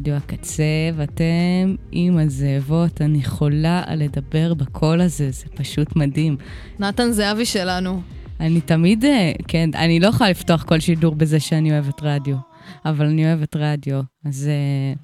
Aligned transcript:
ברדיו 0.00 0.14
הקצה, 0.14 0.90
ואתם 0.96 1.74
עם 1.92 2.18
הזאבות. 2.18 3.00
אני 3.00 3.24
חולה 3.24 3.82
על 3.86 3.98
לדבר 3.98 4.54
בקול 4.54 5.00
הזה, 5.00 5.30
זה 5.30 5.44
פשוט 5.54 5.96
מדהים. 5.96 6.36
נתן 6.78 7.10
זהבי 7.10 7.46
שלנו. 7.46 8.02
אני 8.40 8.60
תמיד, 8.60 9.04
אה, 9.04 9.32
כן, 9.48 9.70
אני 9.74 10.00
לא 10.00 10.06
יכולה 10.06 10.30
לפתוח 10.30 10.62
כל 10.62 10.80
שידור 10.80 11.14
בזה 11.14 11.40
שאני 11.40 11.72
אוהבת 11.72 12.02
רדיו, 12.02 12.36
אבל 12.84 13.06
אני 13.06 13.26
אוהבת 13.26 13.56
רדיו, 13.56 14.00
אז 14.24 14.50
uh, 14.50 14.98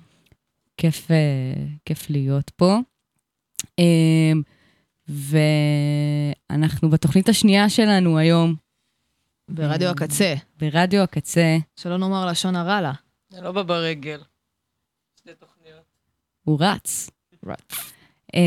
כיף, 0.76 1.08
uh, 1.08 1.10
כיף 1.84 2.10
להיות 2.10 2.50
פה. 2.50 2.78
Um, 3.62 4.42
ואנחנו 6.50 6.90
בתוכנית 6.90 7.28
השנייה 7.28 7.68
שלנו 7.68 8.18
היום, 8.18 8.54
ברדיו 9.48 9.88
הקצה. 9.88 10.34
ברדיו 10.58 11.02
הקצה. 11.02 11.58
שלא 11.76 11.96
נאמר 11.96 12.26
לשון 12.26 12.56
הרע 12.56 12.80
לה. 12.80 12.92
זה 13.30 13.40
לא 13.40 13.52
בא 13.52 13.62
ברגל. 13.62 14.18
שתי 15.26 15.34
תוכניות. 15.34 15.84
הוא 16.44 16.58
רץ. 16.60 17.10
רץ. 17.46 17.92
Um, 18.36 18.38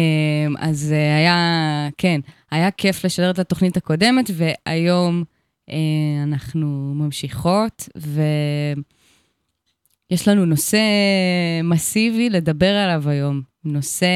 אז 0.59 0.91
uh, 0.91 0.95
היה, 1.17 1.89
כן, 1.97 2.21
היה 2.51 2.71
כיף 2.71 3.05
לשדר 3.05 3.31
את 3.31 3.39
התוכנית 3.39 3.77
הקודמת, 3.77 4.29
והיום 4.33 5.23
uh, 5.69 5.73
אנחנו 6.23 6.93
ממשיכות, 6.95 7.89
ויש 10.07 10.27
לנו 10.27 10.45
נושא 10.45 10.81
מסיבי 11.63 12.29
לדבר 12.29 12.75
עליו 12.75 13.09
היום. 13.09 13.41
נושא 13.63 14.07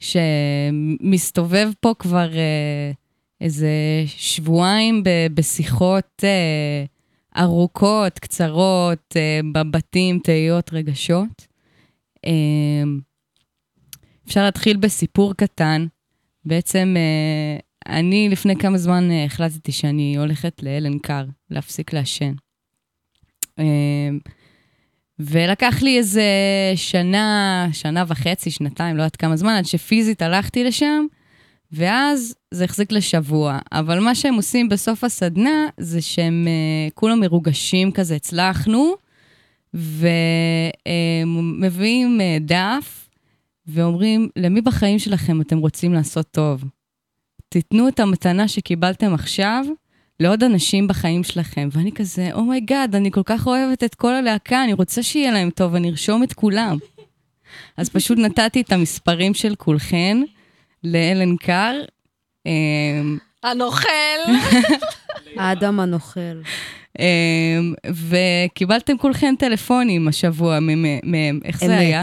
שמסתובב 0.00 1.70
פה 1.80 1.94
כבר 1.98 2.30
uh, 2.30 2.94
איזה 3.40 3.70
שבועיים 4.06 5.02
בשיחות 5.34 6.24
ארוכות, 7.36 8.18
קצרות, 8.18 9.14
uh, 9.14 9.46
בבתים, 9.52 10.18
תהיות, 10.18 10.72
רגשות. 10.72 11.46
Uh, 12.26 12.30
אפשר 14.26 14.44
להתחיל 14.44 14.76
בסיפור 14.76 15.34
קטן. 15.34 15.86
בעצם, 16.44 16.94
uh, 16.96 17.62
אני 17.92 18.28
לפני 18.28 18.56
כמה 18.56 18.78
זמן 18.78 19.08
החלטתי 19.26 19.72
שאני 19.72 20.16
הולכת 20.16 20.62
להלן 20.62 20.98
קר, 20.98 21.24
להפסיק 21.50 21.92
לעשן. 21.92 22.32
ולקח 25.18 25.82
לי 25.82 25.98
איזה 25.98 26.22
שנה, 26.76 27.66
שנה 27.72 28.04
וחצי, 28.08 28.50
שנתיים, 28.50 28.96
לא 28.96 29.02
יודעת 29.02 29.16
כמה 29.16 29.36
זמן, 29.36 29.52
עד 29.52 29.64
שפיזית 29.64 30.22
הלכתי 30.22 30.64
לשם, 30.64 31.06
ואז 31.72 32.34
זה 32.50 32.64
החזיק 32.64 32.92
לשבוע. 32.92 33.58
אבל 33.72 34.00
מה 34.00 34.14
שהם 34.14 34.34
עושים 34.34 34.68
בסוף 34.68 35.04
הסדנה, 35.04 35.68
זה 35.78 36.02
שהם 36.02 36.46
אה, 36.46 36.92
כולם 36.94 37.20
מרוגשים 37.20 37.92
כזה, 37.92 38.16
הצלחנו, 38.16 38.94
ומביאים 41.24 42.20
אה, 42.20 42.22
דף, 42.42 43.08
ואומרים, 43.66 44.28
למי 44.36 44.60
בחיים 44.60 44.98
שלכם 44.98 45.40
אתם 45.40 45.58
רוצים 45.58 45.92
לעשות 45.92 46.26
טוב? 46.30 46.64
תיתנו 47.48 47.88
את 47.88 48.00
המתנה 48.00 48.48
שקיבלתם 48.48 49.14
עכשיו 49.14 49.64
לעוד 50.20 50.42
אנשים 50.44 50.88
בחיים 50.88 51.24
שלכם. 51.24 51.68
ואני 51.72 51.92
כזה, 51.92 52.28
oh 52.32 52.63
my 52.63 52.94
god, 52.94 52.96
אני 52.96 53.10
כל 53.10 53.22
כך 53.24 53.46
אוהבת 53.46 53.84
את 53.84 53.94
כל 53.94 54.14
הלהקה, 54.14 54.64
אני 54.64 54.72
רוצה 54.72 55.02
שיהיה 55.02 55.30
להם 55.30 55.50
טוב, 55.50 55.74
אני 55.74 55.90
ארשום 55.90 56.22
את 56.22 56.32
כולם. 56.32 56.78
אז 57.76 57.88
פשוט 57.88 58.18
נתתי 58.18 58.60
את 58.60 58.72
המספרים 58.72 59.34
של 59.34 59.54
כולכן 59.54 60.22
לאלן 60.84 61.36
קאר. 61.36 61.80
אמ, 62.46 63.18
הנוכל! 63.42 63.88
האדם 65.38 65.80
הנוכל. 65.80 66.40
אמ, 66.98 67.74
וקיבלתם 67.84 68.98
כולכן 68.98 69.34
טלפונים 69.38 70.08
השבוע 70.08 70.58
מהם, 70.60 71.40
איך 71.44 71.60
זה. 71.60 71.78
היה? 71.78 72.02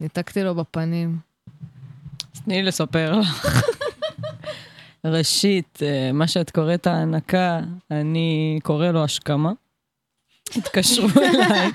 ניתקתי 0.00 0.42
לו 0.42 0.54
בפנים. 0.54 1.16
אז 2.34 2.40
תני 2.40 2.54
לי 2.54 2.62
לספר 2.62 3.12
לך. 3.12 3.46
ראשית, 5.04 5.78
אה, 5.82 6.12
מה 6.12 6.26
שאת 6.26 6.50
קוראת 6.50 6.86
הענקה, 6.86 7.60
אני 7.90 8.58
קורא 8.62 8.88
לו 8.88 9.04
השכמה. 9.04 9.52
התקשרו 10.56 11.08
אליי. 11.16 11.70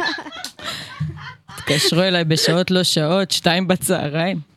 התקשרו 1.50 2.02
אליי 2.02 2.24
בשעות 2.24 2.72
לא 2.72 2.84
שעות, 2.84 3.32
שתיים 3.32 3.68
בצהריים. 3.68 4.53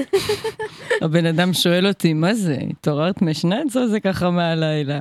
הבן 1.02 1.26
אדם 1.26 1.52
שואל 1.52 1.86
אותי, 1.86 2.12
מה 2.12 2.34
זה, 2.34 2.56
התעוררת 2.70 3.22
משנץ 3.22 3.76
או 3.76 3.88
זה 3.88 4.00
ככה 4.00 4.30
מהלילה? 4.30 5.00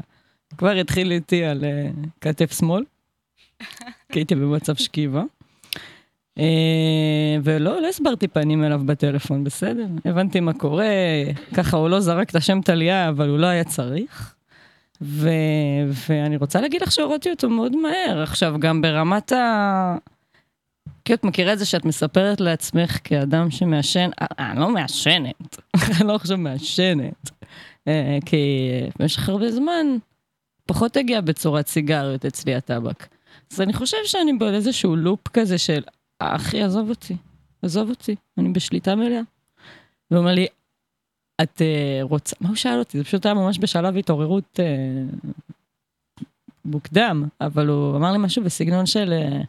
כבר 0.58 0.72
התחיל 0.72 1.12
איתי 1.12 1.44
על 1.44 1.64
אה, 1.64 1.90
כתף 2.22 2.60
שמאל, 2.60 2.84
כי 4.12 4.20
הייתי 4.20 4.36
במצב 4.36 4.76
שכיבה. 4.76 5.24
אה, 6.38 7.38
ולא, 7.44 7.82
לא 7.82 7.88
הסברתי 7.88 8.28
פנים 8.28 8.64
אליו 8.64 8.82
בטלפון, 8.86 9.44
בסדר? 9.44 9.86
הבנתי 10.06 10.40
מה 10.40 10.54
קורה, 10.54 10.86
ככה 11.54 11.78
הוא 11.78 11.90
לא 11.90 12.00
זרק 12.00 12.30
את 12.30 12.36
השם 12.36 12.62
טליה, 12.62 13.10
אבל 13.10 13.30
הוא 13.30 13.40
לא 13.40 13.48
היה 13.48 13.64
צריך. 13.64 14.36
ו... 15.02 15.30
ואני 16.10 16.38
רוצה 16.38 16.62
להגיד 16.62 16.82
לך 16.82 16.92
שהורדתי 16.92 17.30
אותו 17.30 17.50
מאוד 17.50 17.76
מהר. 17.76 18.22
עכשיו, 18.22 18.56
גם 18.60 18.82
ברמת 18.82 19.32
ה... 19.32 19.98
כי 21.06 21.14
את 21.14 21.24
מכירה 21.24 21.54
את 21.54 21.60
זה 21.60 21.66
שאת 21.66 21.86
מספרת 21.86 22.42
לעצמך 22.42 23.00
כאדם 23.04 23.52
שמעשן, 23.52 24.10
אה, 24.22 24.52
אני 24.52 24.60
לא 24.60 24.70
מעשנת, 24.70 25.58
אני 26.00 26.08
לא 26.08 26.16
עכשיו 26.16 26.38
מעשנת. 26.38 27.30
אה, 27.88 28.18
כי 28.26 28.70
במשך 29.00 29.30
הרבה 29.30 29.52
זמן 29.52 29.86
פחות 30.66 30.98
הגיע 30.98 31.22
בצורת 31.22 31.68
סיגריות 31.68 32.26
אצלי 32.26 32.56
הטבק. 32.56 33.08
אז 33.52 33.62
אני 33.62 33.74
חושב 33.74 33.98
שאני 34.06 34.34
באיזשהו 34.34 34.96
לופ 34.96 35.28
כזה 35.28 35.58
של, 35.58 35.84
"אה, 36.22 36.36
אחי, 36.36 36.64
עזוב 36.64 36.90
אותי, 36.90 37.16
עזוב 37.62 37.90
אותי, 37.90 38.16
אני 38.38 38.50
בשליטה 38.50 38.96
מלאה. 38.96 39.22
והוא 40.12 40.20
אומר 40.20 40.34
לי, 40.34 40.48
את 41.44 41.62
אה, 41.62 42.00
רוצה, 42.02 42.36
מה 42.42 42.48
הוא 42.48 42.56
שאל 42.56 42.80
אותי? 42.80 42.98
זה 42.98 43.04
פשוט 43.04 43.26
היה 43.26 43.36
ממש 43.36 43.60
בשלב 43.60 43.98
התעוררות 43.98 44.60
אה, 44.60 44.66
מוקדם, 46.66 47.24
אבל 47.42 47.68
הוא 47.68 47.98
אמר 47.98 48.12
לי 48.12 48.18
משהו 48.18 48.44
בסגנון 48.44 48.86
של, 48.86 49.14
אה, 49.14 49.42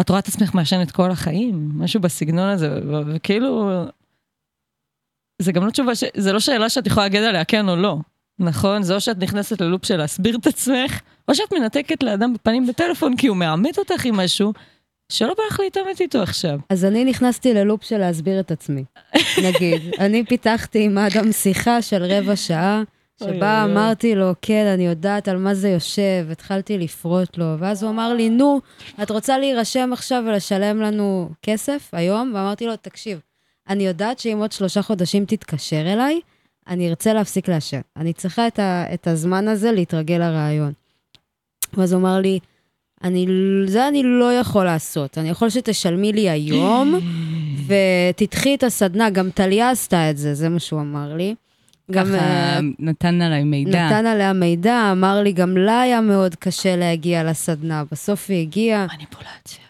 את 0.00 0.08
רואה 0.08 0.20
את 0.20 0.28
עצמך 0.28 0.54
מעשנת 0.54 0.90
כל 0.90 1.10
החיים? 1.10 1.70
משהו 1.74 2.00
בסגנון 2.00 2.48
הזה, 2.48 2.80
וכאילו, 3.06 3.70
זה 5.42 5.52
גם 5.52 5.66
לא 5.66 5.70
תשובה, 5.70 5.94
ש... 5.94 6.04
זה 6.16 6.32
לא 6.32 6.40
שאלה 6.40 6.68
שאת 6.68 6.86
יכולה 6.86 7.06
להגיד 7.06 7.22
עליה 7.22 7.44
כן 7.44 7.68
או 7.68 7.76
לא, 7.76 7.96
נכון? 8.38 8.82
זה 8.82 8.94
או 8.94 9.00
שאת 9.00 9.18
נכנסת 9.18 9.60
ללופ 9.60 9.86
של 9.86 9.96
להסביר 9.96 10.36
את 10.36 10.46
עצמך, 10.46 11.00
או 11.28 11.34
שאת 11.34 11.52
מנתקת 11.52 12.02
לאדם 12.02 12.34
בפנים 12.34 12.66
בטלפון 12.66 13.16
כי 13.16 13.26
הוא 13.26 13.36
מאמת 13.36 13.78
אותך 13.78 14.04
עם 14.04 14.16
משהו, 14.16 14.52
שלא 15.12 15.34
בא 15.38 15.42
לך 15.50 15.60
להתעמת 15.60 16.00
איתו 16.00 16.22
עכשיו. 16.22 16.58
אז 16.68 16.84
אני 16.84 17.04
נכנסתי 17.04 17.54
ללופ 17.54 17.84
של 17.84 17.98
להסביר 17.98 18.40
את 18.40 18.50
עצמי, 18.50 18.84
נגיד. 19.46 19.82
אני 19.98 20.24
פיתחתי 20.24 20.84
עם 20.84 20.98
אדם 20.98 21.32
שיחה 21.32 21.82
של 21.82 22.02
רבע 22.04 22.36
שעה, 22.36 22.82
שבה 23.22 23.62
אוי, 23.62 23.64
אוי. 23.64 23.72
אמרתי 23.72 24.14
לו, 24.14 24.32
כן, 24.42 24.66
אני 24.74 24.86
יודעת 24.86 25.28
על 25.28 25.36
מה 25.36 25.54
זה 25.54 25.68
יושב, 25.68 26.26
התחלתי 26.30 26.78
לפרוט 26.78 27.38
לו, 27.38 27.54
ואז 27.58 27.82
הוא 27.82 27.90
אמר 27.90 28.14
לי, 28.14 28.30
נו, 28.30 28.60
את 29.02 29.10
רוצה 29.10 29.38
להירשם 29.38 29.90
עכשיו 29.92 30.24
ולשלם 30.26 30.80
לנו 30.80 31.28
כסף 31.42 31.88
היום? 31.92 32.32
ואמרתי 32.34 32.66
לו, 32.66 32.76
תקשיב, 32.76 33.20
אני 33.68 33.86
יודעת 33.86 34.18
שאם 34.18 34.38
עוד 34.38 34.52
שלושה 34.52 34.82
חודשים 34.82 35.24
תתקשר 35.24 35.92
אליי, 35.92 36.20
אני 36.68 36.88
ארצה 36.88 37.12
להפסיק 37.12 37.48
לעשן. 37.48 37.80
אני 37.96 38.12
צריכה 38.12 38.46
את, 38.46 38.58
ה, 38.58 38.94
את 38.94 39.06
הזמן 39.06 39.48
הזה 39.48 39.72
להתרגל 39.72 40.18
לרעיון. 40.18 40.72
ואז 41.74 41.92
הוא 41.92 42.00
אמר 42.00 42.18
לי, 42.18 42.38
אני, 43.04 43.26
זה 43.66 43.88
אני 43.88 44.02
לא 44.02 44.32
יכול 44.32 44.64
לעשות, 44.64 45.18
אני 45.18 45.28
יכול 45.28 45.50
שתשלמי 45.50 46.12
לי 46.12 46.30
היום, 46.30 46.94
ותדחי 47.66 48.54
את 48.54 48.62
הסדנה, 48.62 49.10
גם 49.10 49.30
טליה 49.30 49.70
עשתה 49.70 50.10
את 50.10 50.16
זה, 50.16 50.34
זה 50.34 50.48
מה 50.48 50.58
שהוא 50.58 50.80
אמר 50.80 51.14
לי. 51.14 51.34
גם 51.90 52.06
ככה 52.06 52.16
אה, 52.16 52.60
נתן 52.78 53.22
עליי 53.22 53.44
מידע. 53.44 53.86
נתן 53.86 54.06
עליה 54.06 54.32
מידע, 54.32 54.88
אמר 54.92 55.22
לי, 55.22 55.32
גם 55.32 55.56
לה 55.56 55.80
היה 55.80 56.00
מאוד 56.00 56.34
קשה 56.34 56.76
להגיע 56.76 57.24
לסדנה, 57.24 57.84
בסוף 57.92 58.30
היא 58.30 58.42
הגיעה, 58.42 58.86
מניפולציה. 58.96 59.64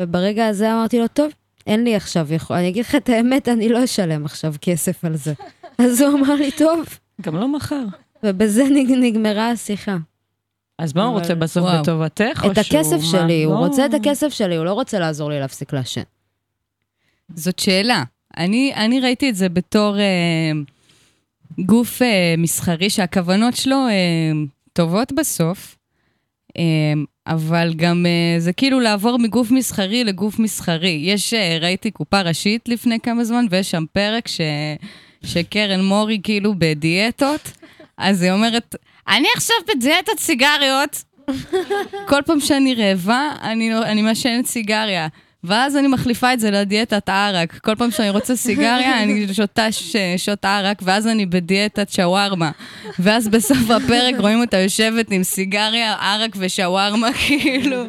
וברגע 0.00 0.46
הזה 0.46 0.72
אמרתי 0.72 0.98
לו, 0.98 1.08
טוב, 1.08 1.32
אין 1.66 1.84
לי 1.84 1.96
עכשיו, 1.96 2.34
יכול... 2.34 2.56
אני 2.56 2.68
אגיד 2.68 2.84
לך 2.84 2.94
את 2.94 3.08
האמת, 3.08 3.48
אני 3.48 3.68
לא 3.68 3.84
אשלם 3.84 4.24
עכשיו 4.24 4.54
כסף 4.60 5.04
על 5.04 5.16
זה. 5.16 5.32
אז 5.78 6.00
הוא 6.00 6.18
אמר 6.18 6.34
לי, 6.34 6.50
טוב, 6.50 6.84
גם 7.20 7.36
לא 7.36 7.48
מחר. 7.48 7.84
ובזה 8.22 8.64
נג... 8.64 8.92
נגמרה 9.00 9.50
השיחה. 9.50 9.96
אז 10.78 10.94
מה 10.94 11.04
הוא 11.04 11.18
רוצה 11.18 11.34
בסוף. 11.34 11.70
בטובתך? 11.80 12.44
או 12.44 12.52
את 12.52 12.58
הכסף? 12.58 13.00
שלי, 13.00 13.44
הוא 13.44 13.54
לא. 13.54 13.58
רוצה 13.58 13.86
את 13.86 13.94
הכסף 13.94 14.28
שלי, 14.28 14.56
הוא 14.56 14.64
לא 14.64 14.72
רוצה 14.72 14.98
לעזור 14.98 15.30
לי 15.30 15.40
להפסיק 15.40 15.72
לעשן. 15.72 16.02
זאת 17.34 17.58
שאלה. 17.58 18.04
אני, 18.36 18.72
אני 18.74 19.00
ראיתי 19.00 19.30
את 19.30 19.34
זה 19.36 19.48
בתור 19.48 19.98
אה, 19.98 20.52
גוף 21.58 22.02
אה, 22.02 22.34
מסחרי 22.38 22.90
שהכוונות 22.90 23.56
שלו 23.56 23.76
אה, 23.88 24.32
טובות 24.72 25.12
בסוף, 25.12 25.76
אה, 26.58 26.62
אבל 27.26 27.72
גם 27.76 28.06
אה, 28.06 28.40
זה 28.40 28.52
כאילו 28.52 28.80
לעבור 28.80 29.18
מגוף 29.18 29.50
מסחרי 29.50 30.04
לגוף 30.04 30.38
מסחרי. 30.38 31.00
יש, 31.04 31.34
אה, 31.34 31.58
ראיתי 31.60 31.90
קופה 31.90 32.20
ראשית 32.20 32.68
לפני 32.68 33.00
כמה 33.00 33.24
זמן, 33.24 33.46
ויש 33.50 33.70
שם 33.70 33.84
פרק 33.92 34.28
ש, 34.28 34.40
שקרן 35.24 35.84
מורי 35.84 36.20
כאילו 36.22 36.54
בדיאטות, 36.58 37.52
אז 37.98 38.22
היא 38.22 38.32
אומרת, 38.32 38.74
אני 39.08 39.28
עכשיו 39.36 39.56
בדיאטת 39.68 40.18
סיגריות. 40.18 41.04
כל 42.08 42.22
פעם 42.26 42.40
שאני 42.40 42.74
רעבה, 42.74 43.30
אני, 43.42 43.74
אני 43.74 44.02
מעשנת 44.02 44.46
סיגריה. 44.46 45.08
ואז 45.44 45.76
אני 45.76 45.88
מחליפה 45.88 46.32
את 46.32 46.40
זה 46.40 46.50
לדיאטת 46.50 47.08
ערק. 47.08 47.58
כל 47.58 47.74
פעם 47.74 47.90
שאני 47.90 48.10
רוצה 48.10 48.36
סיגריה, 48.36 49.02
אני 49.02 49.34
שותה 49.34 49.72
ש- 49.72 49.96
שוט 50.16 50.44
ערק, 50.44 50.78
ואז 50.82 51.06
אני 51.06 51.26
בדיאטת 51.26 51.90
שווארמה. 51.90 52.50
ואז 52.98 53.28
בסוף 53.28 53.70
הפרק 53.70 54.14
רואים 54.18 54.40
אותה 54.40 54.56
יושבת 54.58 55.10
עם 55.10 55.22
סיגריה, 55.22 55.92
ערק 55.94 56.30
ושווארמה, 56.38 57.08
כאילו. 57.26 57.84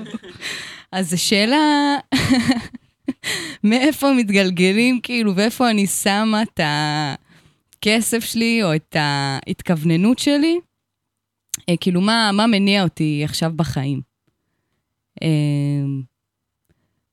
אז 0.92 1.10
זו 1.10 1.22
שאלה, 1.24 1.96
מאיפה 3.64 4.14
מתגלגלים, 4.14 5.00
כאילו, 5.04 5.36
ואיפה 5.36 5.70
אני 5.70 5.88
שמה 5.88 6.42
את 6.42 6.60
הכסף 6.64 8.24
שלי, 8.26 8.64
או 8.64 8.76
את 8.76 8.96
ההתכווננות 9.00 10.20
שלי. 10.20 10.60
אה, 11.70 11.74
כאילו, 11.82 12.02
מה, 12.02 12.32
מה 12.34 12.48
מניע 12.48 12.84
אותי 12.84 13.22
עכשיו 13.26 13.52
בחיים? 13.56 14.02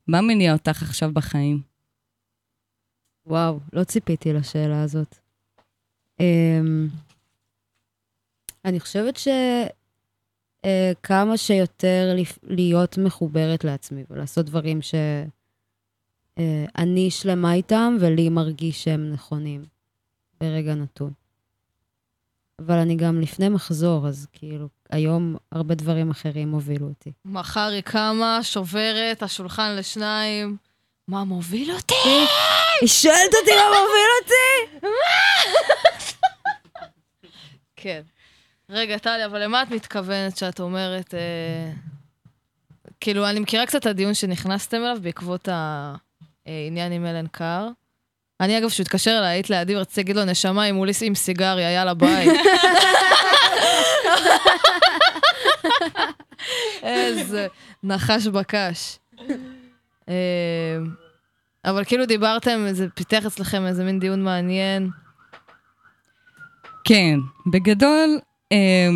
אה, 0.09 0.13
מה 0.13 0.21
מניע 0.21 0.53
אותך 0.53 0.83
עכשיו 0.83 1.11
בחיים? 1.13 1.63
וואו, 3.27 3.61
לא 3.73 3.85
ציפיתי 3.85 4.33
לשאלה 4.33 4.83
הזאת. 4.83 5.19
אמ, 6.21 6.89
אני 8.65 8.81
חושבת 8.81 9.15
שכמה 10.63 11.37
שיותר 11.37 12.15
לפ- 12.17 12.39
להיות 12.43 12.99
מחוברת 12.99 13.65
לעצמי 13.65 14.05
ולעשות 14.11 14.47
דברים 14.47 14.79
שאני 14.83 15.31
שלמה 17.11 17.55
איתם 17.55 17.97
ולי 18.01 18.29
מרגיש 18.29 18.85
שהם 18.85 19.11
נכונים 19.13 19.65
ברגע 20.41 20.75
נתון. 20.75 21.13
אבל 22.59 22.75
אני 22.79 22.97
גם 22.97 23.21
לפני 23.21 23.49
מחזור, 23.49 24.09
אז 24.09 24.27
כאילו, 24.33 24.69
היום 24.91 25.37
הרבה 25.53 25.75
דברים 25.75 26.11
אחרים 26.11 26.53
הובילו 26.53 26.87
אותי. 26.87 27.13
מחר 27.25 27.69
היא 27.73 27.81
קמה, 27.81 28.39
שוברת, 28.43 29.23
השולחן 29.23 29.77
לשניים. 29.77 30.57
מה 31.09 31.25
מוביל 31.25 31.73
אותי? 31.73 31.95
היא 32.81 32.89
שואלת 32.89 33.35
אותי 33.41 33.51
מה 33.57 33.69
מוביל 33.69 34.11
אותי? 34.23 34.87
כן. 37.77 38.01
רגע, 38.71 38.99
טלי, 38.99 39.25
אבל 39.25 39.43
למה 39.43 39.63
את 39.63 39.71
מתכוונת 39.71 40.37
שאת 40.37 40.61
אומרת... 40.61 41.15
אה... 41.15 41.73
כאילו, 43.01 43.29
אני 43.29 43.41
מכירה 43.41 43.67
קצת 43.67 43.81
את 43.81 43.87
הדיון 43.87 44.15
שנכנסתם 44.15 44.77
אליו 44.77 44.97
בעקבות 45.03 45.49
העניין 46.47 46.93
עם 46.93 47.07
אלן 47.07 47.27
קאר. 47.27 47.69
אני, 48.41 48.59
אגב, 48.59 48.69
כשהוא 48.69 48.85
התקשר 48.85 49.19
אליי, 49.19 49.29
היית 49.29 49.51
לידי 49.51 49.77
ורציתי 49.77 50.01
להגיד 50.01 50.17
לו, 50.17 50.25
נשמה, 50.25 50.63
היא 50.63 50.73
מולי 50.73 50.93
עם 51.03 51.15
סיגריה, 51.15 51.71
יאללה, 51.71 51.95
ביי. 51.95 52.29
איזה 56.83 57.47
נחש 57.83 58.27
בקש. 58.27 58.99
אה, 60.09 60.15
אבל 61.65 61.85
כאילו 61.85 62.07
דיברתם, 62.07 62.67
זה 62.73 62.87
פיתח 62.95 63.27
אצלכם 63.27 63.67
איזה 63.67 63.85
מין 63.85 64.01
דיון 64.01 64.23
מעניין. 64.25 64.91
כן, 66.85 67.19
בגדול, 67.47 68.19
אה, 68.53 68.89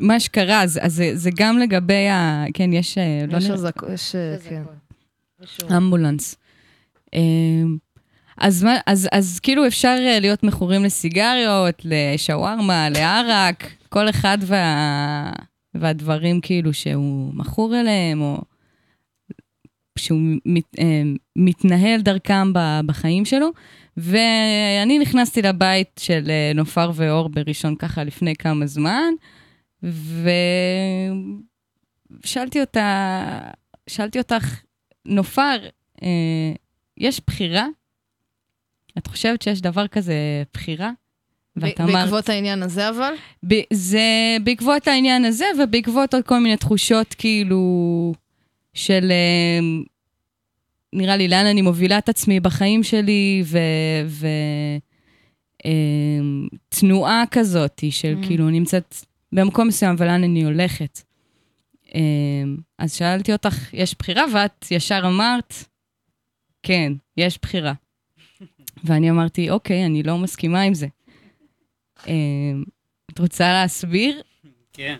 מה 0.00 0.20
שקרה, 0.20 0.62
אז, 0.62 0.78
אז 0.82 0.94
זה, 0.94 1.10
זה 1.14 1.30
גם 1.36 1.58
לגבי 1.58 2.08
ה... 2.08 2.44
כן, 2.54 2.72
יש... 2.72 2.98
אה, 2.98 3.24
לא 3.28 3.36
יש 3.36 3.44
נראה- 3.44 3.54
אזעק... 3.54 3.82
יש... 3.94 4.16
כן. 4.48 4.62
אמבולנס. 5.76 6.36
אז, 8.36 8.62
מה, 8.62 8.76
אז, 8.86 9.08
אז 9.12 9.40
כאילו 9.40 9.66
אפשר 9.66 9.96
אה, 10.00 10.20
להיות 10.20 10.42
מכורים 10.42 10.84
לסיגריות, 10.84 11.82
לשווארמה, 11.84 12.88
לערק, 12.90 13.72
כל 13.88 14.08
אחד 14.10 14.38
וה, 14.40 15.32
והדברים 15.74 16.40
כאילו 16.40 16.72
שהוא 16.74 17.34
מכור 17.34 17.80
אליהם, 17.80 18.20
או 18.20 18.40
שהוא 19.98 20.20
מת, 20.46 20.64
אה, 20.78 21.02
מתנהל 21.36 22.00
דרכם 22.00 22.52
בחיים 22.86 23.24
שלו. 23.24 23.48
ואני 23.96 24.98
נכנסתי 24.98 25.42
לבית 25.42 26.00
של 26.00 26.24
אה, 26.30 26.52
נופר 26.54 26.90
ואור 26.94 27.28
בראשון 27.28 27.74
ככה 27.76 28.04
לפני 28.04 28.36
כמה 28.36 28.66
זמן, 28.66 29.12
ושאלתי 32.22 32.60
אותה, 32.60 33.40
שאלתי 33.86 34.18
אותך, 34.18 34.60
נופר, 35.06 35.56
יש 36.98 37.20
בחירה? 37.26 37.66
את 38.98 39.06
חושבת 39.06 39.42
שיש 39.42 39.60
דבר 39.60 39.86
כזה 39.86 40.14
בחירה? 40.54 40.90
ואת 41.56 41.80
אמרת, 41.80 41.92
בעקבות 41.92 42.28
העניין 42.28 42.62
הזה, 42.62 42.88
אבל? 42.88 43.12
ב- 43.46 43.62
זה 43.72 44.00
בעקבות 44.44 44.88
העניין 44.88 45.24
הזה 45.24 45.44
ובעקבות 45.62 46.14
עוד 46.14 46.24
כל 46.24 46.38
מיני 46.38 46.56
תחושות 46.56 47.14
כאילו 47.14 48.12
של 48.74 49.08
אה, 49.10 49.58
נראה 50.92 51.16
לי 51.16 51.28
לאן 51.28 51.46
אני 51.46 51.62
מובילה 51.62 51.98
את 51.98 52.08
עצמי 52.08 52.40
בחיים 52.40 52.82
שלי 52.82 53.42
ותנועה 56.72 57.24
כזאת 57.30 57.82
של 57.90 58.14
Mm. 58.22 58.26
כאילו 58.26 58.50
נמצאת 58.50 58.94
במקום 59.32 59.68
מסוים 59.68 59.94
ולאן 59.98 60.24
אני 60.24 60.44
הולכת. 60.44 61.00
אה, 61.94 62.00
אז 62.78 62.94
שאלתי 62.94 63.32
אותך, 63.32 63.74
יש 63.74 63.94
בחירה? 63.98 64.24
ואת 64.34 64.66
ישר 64.70 65.02
אמרת, 65.06 65.54
כן, 66.62 66.92
יש 67.16 67.38
בחירה. 67.42 67.72
ואני 68.86 69.10
אמרתי, 69.10 69.50
אוקיי, 69.50 69.86
אני 69.86 70.02
לא 70.02 70.18
מסכימה 70.18 70.60
עם 70.60 70.74
זה. 70.74 70.86
אה, 72.08 72.12
את 73.12 73.18
רוצה 73.18 73.52
להסביר? 73.52 74.20
כן. 74.72 74.96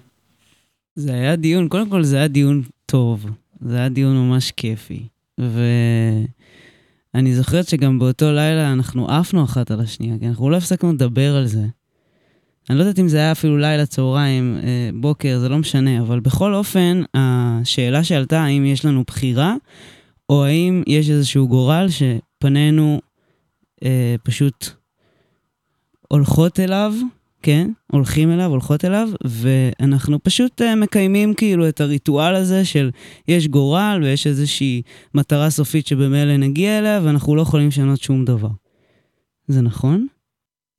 זה 0.95 1.13
היה 1.13 1.37
דיון, 1.37 1.69
קודם 1.69 1.91
כל 1.91 2.03
זה 2.03 2.17
היה 2.17 2.29
דיון 2.29 2.63
טוב, 2.87 3.27
זה 3.61 3.77
היה 3.79 3.89
דיון 3.89 4.17
ממש 4.17 4.51
כיפי. 4.51 5.07
ואני 5.39 7.35
זוכרת 7.35 7.69
שגם 7.69 7.99
באותו 7.99 8.33
לילה 8.33 8.73
אנחנו 8.73 9.09
עפנו 9.09 9.45
אחת 9.45 9.71
על 9.71 9.81
השנייה, 9.81 10.19
כי 10.19 10.27
אנחנו 10.29 10.51
לא 10.51 10.57
הפסקנו 10.57 10.93
לדבר 10.93 11.37
על 11.37 11.47
זה. 11.47 11.67
אני 12.71 12.79
לא 12.79 12.83
יודעת 12.83 12.99
אם 12.99 13.09
זה 13.09 13.17
היה 13.19 13.33
אפילו 13.33 13.59
לילה, 13.59 13.87
צהריים, 13.87 14.59
אה, 14.63 14.91
בוקר, 14.95 15.39
זה 15.39 15.49
לא 15.49 15.59
משנה, 15.59 16.01
אבל 16.01 16.21
בכל 16.21 16.55
אופן, 16.55 17.03
השאלה 17.15 18.05
שעלתה, 18.05 18.41
האם 18.41 18.65
יש 18.65 18.85
לנו 18.85 19.05
בחירה, 19.07 19.55
או 20.29 20.45
האם 20.45 20.83
יש 20.87 21.11
איזשהו 21.11 21.49
גורל 21.49 21.87
שפנינו 21.89 23.01
אה, 23.85 24.15
פשוט 24.23 24.71
הולכות 26.09 26.61
אליו, 26.61 26.93
כן, 27.43 27.71
הולכים 27.93 28.33
אליו, 28.33 28.51
הולכות 28.51 28.85
אליו, 28.85 29.09
ואנחנו 29.25 30.23
פשוט 30.23 30.61
uh, 30.61 30.77
מקיימים 30.77 31.35
כאילו 31.35 31.69
את 31.69 31.81
הריטואל 31.81 32.35
הזה 32.35 32.65
של 32.65 32.91
יש 33.29 33.49
גורל 33.49 34.01
ויש 34.03 34.27
איזושהי 34.27 34.83
מטרה 35.15 35.51
סופית 35.51 35.87
שבמילא 35.87 36.37
נגיע 36.37 36.79
אליה, 36.79 37.01
ואנחנו 37.05 37.37
לא 37.37 37.43
יכולים 37.43 37.69
לשנות 37.69 38.03
שום 38.03 38.25
דבר. 38.25 38.49
זה 39.49 39.63
נכון? 39.63 40.07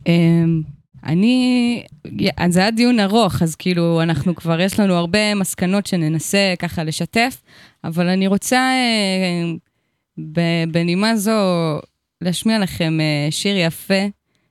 אמ, 0.07 0.61
אני, 1.03 1.83
זה 2.49 2.59
היה 2.59 2.71
דיון 2.71 2.99
ארוך, 2.99 3.41
אז 3.41 3.55
כאילו, 3.55 4.01
אנחנו 4.01 4.35
כבר, 4.35 4.59
יש 4.59 4.79
לנו 4.79 4.93
הרבה 4.93 5.35
מסקנות 5.35 5.85
שננסה 5.85 6.53
ככה 6.59 6.83
לשתף, 6.83 7.41
אבל 7.83 8.07
אני 8.07 8.27
רוצה 8.27 8.57
אה, 8.57 9.53
בנימה 10.71 11.15
זו 11.15 11.31
להשמיע 12.21 12.59
לכם 12.59 12.99
אה, 12.99 13.27
שיר 13.31 13.57
יפה, 13.57 14.07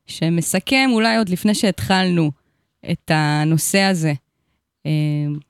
שמסכם 0.06 0.90
אולי 0.92 1.16
עוד 1.16 1.28
לפני 1.28 1.54
שהתחלנו 1.54 2.30
את 2.90 3.10
הנושא 3.14 3.80
הזה. 3.80 4.12
אה, 4.86 4.90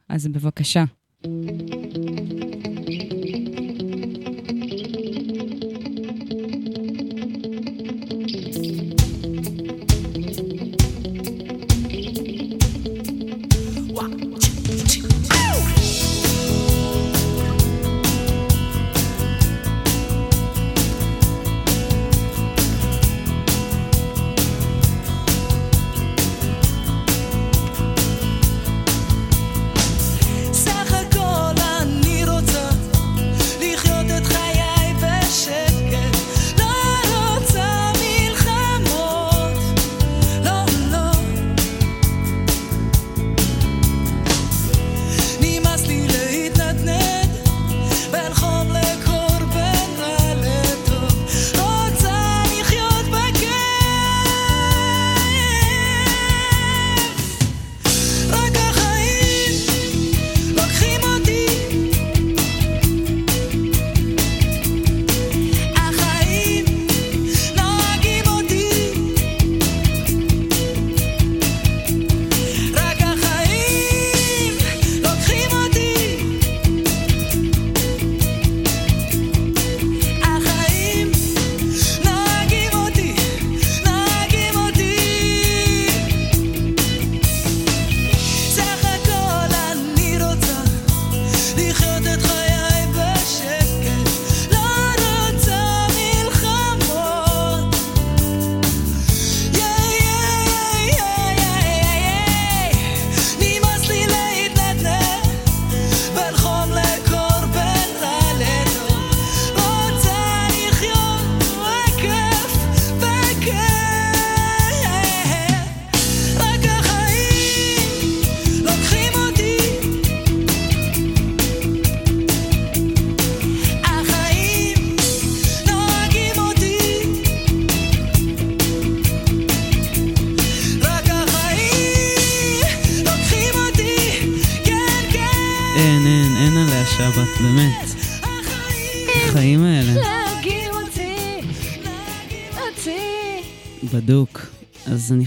אז 0.08 0.26
בבקשה. 0.26 0.84
אז 1.24 1.30
אני 1.30 1.85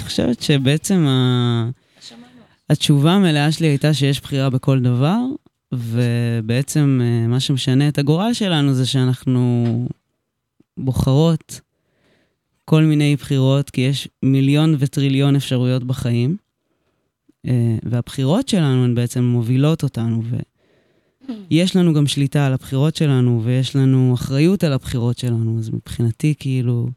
חושבת 0.10 0.42
שבעצם 0.42 1.06
ה... 1.08 1.70
התשובה 2.70 3.12
המלאה 3.12 3.52
שלי 3.52 3.68
הייתה 3.68 3.94
שיש 3.94 4.22
בחירה 4.22 4.50
בכל 4.50 4.80
דבר, 4.80 5.20
ובעצם 5.74 7.00
אה, 7.04 7.28
מה 7.28 7.40
שמשנה 7.40 7.88
את 7.88 7.98
הגורל 7.98 8.34
שלנו 8.34 8.74
זה 8.74 8.86
שאנחנו 8.86 9.88
בוחרות 10.78 11.62
כל 12.66 12.84
מיני 12.84 13.16
בחירות, 13.16 13.70
כי 13.70 13.82
יש 13.82 14.08
מיליון 14.24 14.76
וטריליון 14.80 15.36
אפשרויות 15.36 15.84
בחיים, 15.84 16.38
אה, 17.48 17.78
והבחירות 17.84 18.48
שלנו 18.48 18.84
הן 18.84 18.96
בעצם 18.96 19.24
מובילות 19.24 19.84
אותנו, 19.84 20.22
ויש 21.50 21.76
לנו 21.76 21.94
גם 21.94 22.08
שליטה 22.08 22.46
על 22.46 22.54
הבחירות 22.54 22.96
שלנו, 22.96 23.42
ויש 23.44 23.76
לנו 23.76 24.14
אחריות 24.14 24.64
על 24.64 24.74
הבחירות 24.74 25.18
שלנו, 25.18 25.60
אז 25.60 25.70
מבחינתי, 25.70 26.34
כאילו, 26.40 26.90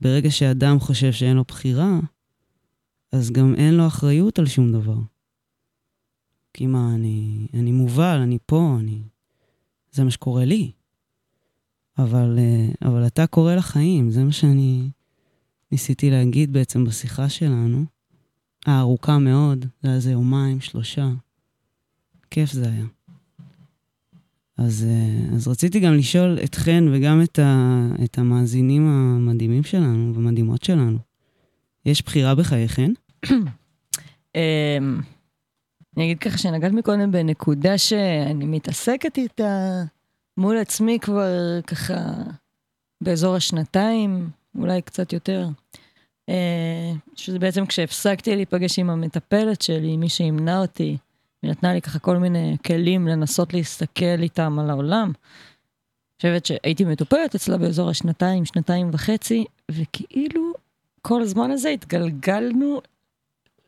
ברגע 0.00 0.30
שאדם 0.30 0.80
חושב 0.80 1.12
שאין 1.12 1.36
לו 1.36 1.44
בחירה, 1.48 2.00
אז 3.12 3.30
גם 3.30 3.54
אין 3.54 3.74
לו 3.74 3.86
אחריות 3.86 4.38
על 4.38 4.46
שום 4.46 4.72
דבר. 4.72 4.98
כי 6.54 6.66
מה, 6.66 6.94
אני, 6.94 7.46
אני 7.54 7.72
מובל, 7.72 8.20
אני 8.22 8.38
פה, 8.46 8.76
אני... 8.80 9.02
זה 9.92 10.04
מה 10.04 10.10
שקורה 10.10 10.44
לי. 10.44 10.72
אבל, 11.98 12.38
אה, 12.38 12.88
אבל 12.88 13.06
אתה 13.06 13.26
קורא 13.26 13.54
לחיים, 13.54 14.10
זה 14.10 14.24
מה 14.24 14.32
שאני 14.32 14.90
ניסיתי 15.72 16.10
להגיד 16.10 16.52
בעצם 16.52 16.84
בשיחה 16.84 17.28
שלנו. 17.28 17.84
הארוכה 18.66 19.18
מאוד, 19.18 19.66
זה 19.82 19.88
היה 19.88 19.94
איזה 19.96 20.12
יומיים, 20.12 20.60
שלושה. 20.60 21.10
כיף 22.30 22.52
זה 22.52 22.68
היה. 22.70 22.86
אז, 24.58 24.86
אה, 24.88 25.36
אז 25.36 25.48
רציתי 25.48 25.80
גם 25.80 25.94
לשאול 25.94 26.38
אתכן 26.44 26.84
וגם 26.92 27.22
את, 27.22 27.38
ה, 27.38 27.80
את 28.04 28.18
המאזינים 28.18 28.88
המדהימים 28.88 29.62
שלנו 29.62 30.14
ומדהימות 30.14 30.62
שלנו. 30.62 30.98
יש 31.86 32.02
בחירה 32.02 32.34
בחייכן? 32.34 32.90
אמ, 34.34 35.00
אני 35.96 36.04
אגיד 36.04 36.18
ככה 36.18 36.38
שנגעת 36.38 36.72
מקודם 36.72 37.12
בנקודה 37.12 37.78
שאני 37.78 38.44
מתעסקת 38.46 39.18
איתה 39.18 39.82
מול 40.36 40.58
עצמי 40.58 40.98
כבר 41.00 41.60
ככה 41.66 42.12
באזור 43.00 43.36
השנתיים, 43.36 44.30
אולי 44.58 44.82
קצת 44.82 45.12
יותר. 45.12 45.48
אה, 46.28 46.92
שזה 47.14 47.38
בעצם 47.38 47.66
כשהפסקתי 47.66 48.36
להיפגש 48.36 48.78
עם 48.78 48.90
המטפלת 48.90 49.62
שלי, 49.62 49.96
מי 49.96 50.08
שימנע 50.08 50.60
אותי, 50.60 50.96
היא 51.44 51.50
נתנה 51.50 51.74
לי 51.74 51.82
ככה 51.82 51.98
כל 51.98 52.16
מיני 52.16 52.56
כלים 52.66 53.08
לנסות 53.08 53.54
להסתכל 53.54 54.22
איתם 54.22 54.58
על 54.58 54.70
העולם. 54.70 55.12
אני 55.14 56.16
חושבת 56.16 56.46
שהייתי 56.46 56.84
מטופלת 56.84 57.34
אצלה 57.34 57.58
באזור 57.58 57.90
השנתיים, 57.90 58.44
שנתיים 58.44 58.90
וחצי, 58.92 59.44
וכאילו 59.70 60.52
כל 61.02 61.22
הזמן 61.22 61.50
הזה 61.50 61.68
התגלגלנו 61.68 62.80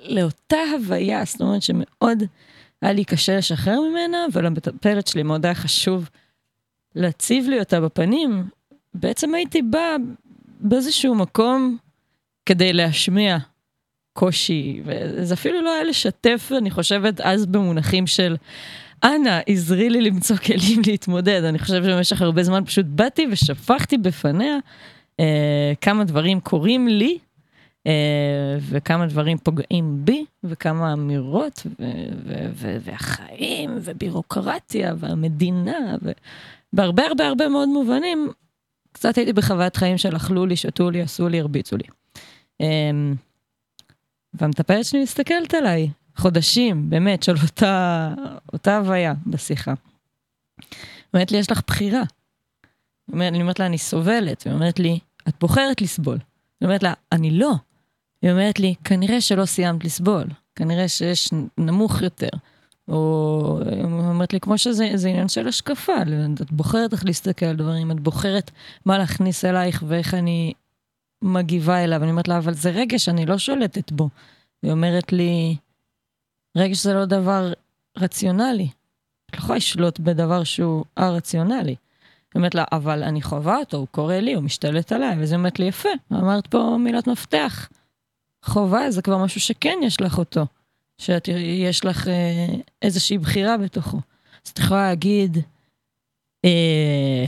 לאותה 0.01 0.57
הוויה, 0.75 1.25
זאת 1.25 1.41
אומרת 1.41 1.63
שמאוד 1.63 2.23
היה 2.83 2.93
לי 2.93 3.05
קשה 3.05 3.37
לשחרר 3.37 3.81
ממנה, 3.81 4.19
ולמטפלת 4.33 5.07
שלי 5.07 5.23
מאוד 5.23 5.47
היה 5.47 5.55
חשוב 5.55 6.11
להציב 6.95 7.49
לי 7.49 7.59
אותה 7.59 7.81
בפנים. 7.81 8.45
בעצם 8.95 9.35
הייתי 9.35 9.63
באה 9.63 9.97
באיזשהו 10.61 11.15
מקום 11.15 11.77
כדי 12.47 12.73
להשמיע 12.73 13.39
קושי, 14.17 14.81
וזה 14.85 15.35
אפילו 15.35 15.63
לא 15.63 15.75
היה 15.75 15.85
לשתף, 15.85 16.51
אני 16.59 16.71
חושבת, 16.71 17.21
אז 17.21 17.47
במונחים 17.47 18.07
של, 18.07 18.37
אנא, 19.05 19.41
עזרי 19.47 19.91
לי 19.91 20.01
למצוא 20.01 20.37
כלים 20.37 20.83
להתמודד. 20.87 21.45
אני 21.45 21.59
חושבת 21.59 21.85
שבמשך 21.85 22.23
הרבה 22.23 22.43
זמן 22.43 22.65
פשוט 22.65 22.87
באתי 22.89 23.27
ושפכתי 23.31 23.99
בפניה 23.99 24.57
אה, 25.21 25.73
כמה 25.81 26.05
דברים 26.05 26.41
קורים 26.41 26.89
לי, 26.89 27.19
אה, 27.87 27.93
וכמה 28.61 29.07
דברים 29.07 29.39
פוגעים 29.39 30.05
בי, 30.05 30.25
וכמה 30.45 30.93
אמירות, 30.93 31.67
ו- 31.67 31.85
ו- 32.27 32.51
ו- 32.55 32.77
והחיים, 32.81 33.71
ובירוקרטיה, 33.81 34.95
והמדינה, 34.99 35.97
ובהרבה 36.73 37.07
הרבה 37.07 37.27
הרבה 37.27 37.49
מאוד 37.49 37.69
מובנים, 37.69 38.29
קצת 38.93 39.17
הייתי 39.17 39.33
בחוויית 39.33 39.77
חיים 39.77 39.99
של 39.99 40.17
אכלו 40.17 40.47
לי, 40.47 40.57
שתו 40.57 40.91
לי, 40.91 41.03
עשו 41.03 41.29
לי, 41.29 41.41
הרביצו 41.41 41.77
לי. 41.77 41.85
אה, 42.61 42.67
והמטפלת 44.41 44.85
שלי 44.85 45.03
מסתכלת 45.03 45.55
עליי, 45.55 45.91
חודשים, 46.17 46.91
באמת, 46.91 47.23
של 47.23 47.35
אותה, 47.43 48.15
אותה 48.53 48.77
הוויה 48.77 49.15
בשיחה. 49.27 49.75
אומרת 51.15 51.33
לי, 51.33 51.39
יש 51.39 51.51
לך 51.51 51.61
בחירה. 51.67 52.03
אני 53.15 53.41
אומרת 53.43 53.59
לה, 53.59 53.67
אני 53.67 53.79
סובלת. 53.79 54.43
היא 54.43 54.53
אומרת 54.53 54.79
לי, 54.79 54.99
את 55.29 55.35
בוחרת 55.41 55.83
לסבול. 55.83 56.19
אני 56.61 56.67
אומרת 56.69 56.83
לה, 56.83 56.93
אני 57.13 57.31
לא. 57.31 57.53
היא 58.23 58.31
אומרת 58.31 58.61
לי, 58.61 58.75
כנראה 58.85 59.21
שלא 59.21 59.47
סיימת 59.47 59.85
לסבול, 59.85 60.25
כנראה 60.55 60.89
שיש 60.89 61.31
נמוך 61.59 62.03
יותר. 62.03 62.29
או 62.89 63.61
היא 63.71 63.85
אומרת 63.85 64.33
לי, 64.33 64.41
כמו 64.41 64.59
שזה 64.59 65.09
עניין 65.09 65.29
של 65.29 65.49
השקפה, 65.49 65.93
את 66.43 66.53
בוחרת 66.53 66.93
איך 66.93 67.05
להסתכל 67.05 67.47
על 67.47 67.57
דברים, 67.57 67.91
את 67.91 68.01
בוחרת 68.01 68.51
מה 68.87 68.99
להכניס 68.99 69.45
אלייך 69.45 69.85
ואיך 69.87 70.15
אני 70.15 70.53
מגיבה 71.27 71.85
אליו. 71.85 72.03
אני 72.03 72.11
אומרת 72.11 72.29
לה, 72.29 72.39
אבל 72.39 72.55
זה 72.55 72.71
רגש, 72.71 73.09
אני 73.09 73.27
לא 73.27 73.39
שולטת 73.39 73.93
בו. 73.93 74.09
היא 74.63 74.73
אומרת 74.73 75.13
לי, 75.13 75.57
רגש 76.57 76.83
זה 76.83 76.95
לא 76.95 77.05
דבר 77.05 77.53
רציונלי. 77.99 78.69
את 79.31 79.35
לא 79.35 79.39
יכולה 79.39 79.57
לשלוט 79.57 79.99
בדבר 79.99 80.45
שהוא 80.45 80.85
א-רציונלי. 80.97 81.71
היא 81.71 81.77
אומרת 82.41 82.55
לה, 82.55 82.65
אבל 82.73 83.03
אני 83.03 83.23
חווה 83.23 83.57
אותו, 83.57 83.77
הוא 83.77 83.87
קורא 83.91 84.15
לי, 84.15 84.35
הוא 84.35 84.43
משתלט 84.43 84.93
עליי, 84.93 85.17
וזה 85.19 85.35
אומרת 85.35 85.59
לי, 85.59 85.67
יפה, 85.67 85.89
אמרת 86.13 86.47
פה 86.47 86.77
מילת 86.81 87.07
מפתח. 87.07 87.69
חובה 88.45 88.91
זה 88.91 89.03
כבר 89.03 89.19
משהו 89.19 89.41
שכן 89.41 89.79
יש 89.83 90.01
לך 90.01 90.19
אותו, 90.19 90.47
שיש 90.99 91.85
לך 91.85 92.09
אה, 92.09 92.47
איזושהי 92.83 93.19
בחירה 93.19 93.57
בתוכו. 93.57 93.97
אז 94.47 94.51
את 94.51 94.59
יכולה 94.59 94.89
להגיד, 94.89 95.39
אה, 96.45 97.25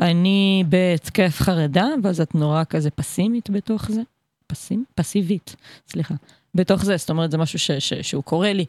אני 0.00 0.64
בהתקף 0.68 1.36
חרדה, 1.40 1.86
ואז 2.02 2.20
את 2.20 2.34
נורא 2.34 2.64
כזה 2.64 2.90
פסימית 2.90 3.50
בתוך 3.50 3.90
זה. 3.90 4.02
פסים? 4.46 4.84
פסיבית, 4.94 5.56
סליחה. 5.88 6.14
בתוך 6.54 6.84
זה, 6.84 6.96
זאת 6.96 7.10
אומרת, 7.10 7.30
זה 7.30 7.38
משהו 7.38 7.58
ש, 7.58 7.70
ש, 7.70 7.94
שהוא 7.94 8.22
קורה 8.22 8.52
לי, 8.52 8.64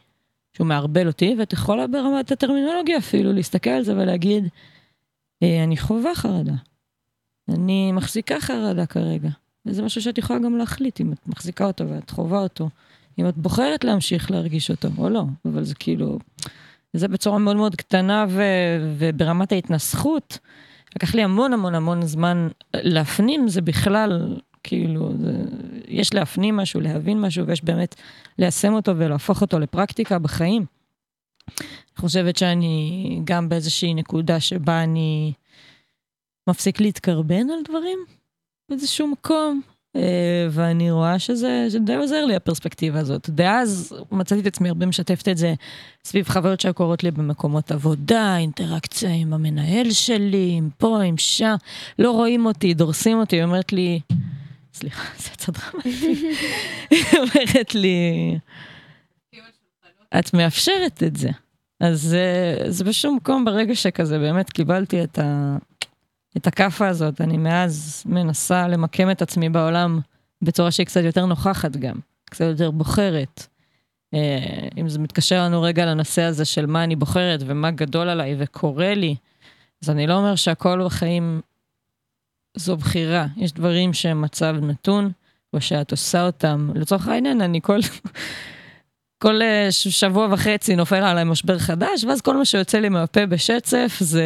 שהוא 0.53 0.67
מערבל 0.67 1.07
אותי, 1.07 1.35
ואת 1.39 1.53
יכולה 1.53 1.87
ברמת 1.87 2.31
הטרמינולוגיה 2.31 2.97
אפילו 2.97 3.33
להסתכל 3.33 3.69
על 3.69 3.83
זה 3.83 3.95
ולהגיד, 3.95 4.47
אה, 5.43 5.63
אני 5.63 5.77
חווה 5.77 6.15
חרדה. 6.15 6.53
אני 7.49 7.91
מחזיקה 7.91 8.39
חרדה 8.39 8.85
כרגע. 8.85 9.29
וזה 9.65 9.81
משהו 9.81 10.01
שאת 10.01 10.17
יכולה 10.17 10.39
גם 10.39 10.57
להחליט 10.57 11.01
אם 11.01 11.13
את 11.13 11.27
מחזיקה 11.27 11.65
אותו 11.65 11.89
ואת 11.89 12.09
חווה 12.09 12.39
אותו, 12.39 12.69
אם 13.19 13.29
את 13.29 13.37
בוחרת 13.37 13.83
להמשיך 13.83 14.31
להרגיש 14.31 14.71
אותו 14.71 14.87
או 14.97 15.09
לא, 15.09 15.23
אבל 15.45 15.63
זה 15.63 15.75
כאילו, 15.75 16.19
זה 16.93 17.07
בצורה 17.07 17.37
מאוד 17.37 17.55
מאוד 17.55 17.75
קטנה 17.75 18.25
ו, 18.29 18.43
וברמת 18.97 19.51
ההתנסחות. 19.51 20.39
לקח 20.95 21.15
לי 21.15 21.23
המון 21.23 21.53
המון 21.53 21.75
המון 21.75 22.05
זמן 22.05 22.47
להפנים, 22.73 23.47
זה 23.47 23.61
בכלל, 23.61 24.39
כאילו, 24.63 25.11
זה, 25.17 25.33
יש 25.87 26.13
להפנים 26.13 26.55
משהו, 26.55 26.81
להבין 26.81 27.21
משהו, 27.21 27.47
ויש 27.47 27.63
באמת 27.63 27.95
ליישם 28.39 28.73
אותו 28.73 28.97
ולהפוך 28.97 29.41
אותו 29.41 29.59
לפרקטיקה 29.59 30.19
בחיים. 30.19 30.65
אני 31.59 32.01
חושבת 32.01 32.37
שאני 32.37 33.21
גם 33.23 33.49
באיזושהי 33.49 33.93
נקודה 33.93 34.39
שבה 34.39 34.83
אני 34.83 35.33
מפסיק 36.49 36.79
להתקרבן 36.79 37.49
על 37.49 37.59
דברים, 37.69 37.99
באיזשהו 38.69 39.07
מקום, 39.07 39.61
ואני 40.49 40.91
רואה 40.91 41.19
שזה, 41.19 41.67
די 41.85 41.95
עוזר 41.95 42.25
לי 42.25 42.35
הפרספקטיבה 42.35 42.99
הזאת. 42.99 43.29
דאז 43.29 43.95
מצאתי 44.11 44.41
את 44.41 44.47
עצמי 44.47 44.69
הרבה 44.69 44.85
משתפת 44.85 45.27
את 45.27 45.37
זה 45.37 45.53
סביב 46.05 46.27
חוויות 46.29 46.59
שקורות 46.59 47.03
לי 47.03 47.11
במקומות 47.11 47.71
עבודה, 47.71 48.37
אינטראקציה 48.37 49.13
עם 49.13 49.33
המנהל 49.33 49.91
שלי, 49.91 50.53
עם 50.57 50.69
פה, 50.77 51.01
עם 51.01 51.17
שם, 51.17 51.55
לא 51.99 52.11
רואים 52.11 52.45
אותי, 52.45 52.73
דורסים 52.73 53.19
אותי, 53.19 53.35
היא 53.35 53.43
אומרת 53.43 53.73
לי, 53.73 53.99
סליחה, 54.73 55.03
זה 55.23 55.29
יצא 55.33 55.51
דרמטי, 55.51 56.33
היא 56.89 57.03
אומרת 57.17 57.75
לי, 57.75 58.37
את 60.19 60.33
מאפשרת 60.33 61.03
את 61.03 61.15
זה. 61.15 61.29
אז 61.79 62.01
זה, 62.01 62.57
זה 62.67 62.83
בשום 62.83 63.15
מקום 63.15 63.45
ברגע 63.45 63.75
שכזה 63.75 64.19
באמת 64.19 64.49
קיבלתי 64.49 65.03
את 65.03 65.19
ה... 65.19 65.57
את 66.37 66.47
הכאפה 66.47 66.87
הזאת, 66.87 67.21
אני 67.21 67.37
מאז 67.37 68.03
מנסה 68.05 68.67
למקם 68.67 69.11
את 69.11 69.21
עצמי 69.21 69.49
בעולם 69.49 69.99
בצורה 70.41 70.71
שהיא 70.71 70.85
קצת 70.85 71.01
יותר 71.03 71.25
נוכחת 71.25 71.75
גם, 71.75 71.95
קצת 72.25 72.45
יותר 72.45 72.71
בוחרת. 72.71 73.47
אה, 74.13 74.67
אם 74.77 74.89
זה 74.89 74.99
מתקשר 74.99 75.43
לנו 75.43 75.61
רגע 75.61 75.85
לנושא 75.85 76.21
הזה 76.21 76.45
של 76.45 76.65
מה 76.65 76.83
אני 76.83 76.95
בוחרת 76.95 77.39
ומה 77.45 77.71
גדול 77.71 78.09
עליי 78.09 78.35
וקורה 78.39 78.93
לי, 78.93 79.15
אז 79.83 79.89
אני 79.89 80.07
לא 80.07 80.13
אומר 80.13 80.35
שהכל 80.35 80.85
בחיים 80.85 81.41
זו 82.55 82.77
בחירה. 82.77 83.27
יש 83.37 83.51
דברים 83.51 83.93
שהם 83.93 84.21
מצב 84.21 84.55
נתון, 84.61 85.11
או 85.53 85.61
שאת 85.61 85.91
עושה 85.91 86.25
אותם. 86.25 86.69
לצורך 86.75 87.07
העניין, 87.07 87.41
אני 87.41 87.61
כל... 87.61 87.79
כל 89.25 89.41
אה, 89.41 89.67
שבוע 89.71 90.27
וחצי 90.31 90.75
נופל 90.75 90.95
עליי 90.95 91.23
משבר 91.23 91.59
חדש, 91.59 92.03
ואז 92.03 92.21
כל 92.21 92.37
מה 92.37 92.45
שיוצא 92.45 92.79
לי 92.79 92.89
מהפה 92.89 93.25
בשצף 93.25 93.97
זה, 93.99 94.23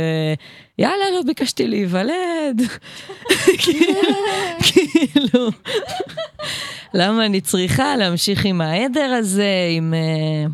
יאללה, 0.78 1.06
לא 1.16 1.22
ביקשתי 1.26 1.68
להיוולד. 1.68 2.62
כאילו, 4.66 5.50
למה 6.94 7.26
אני 7.26 7.42
צריכה 7.42 7.96
להמשיך 7.96 8.46
עם 8.46 8.62
העדר 8.62 9.14
הזה, 9.20 9.68
עם... 9.78 9.94
אה, 9.94 10.46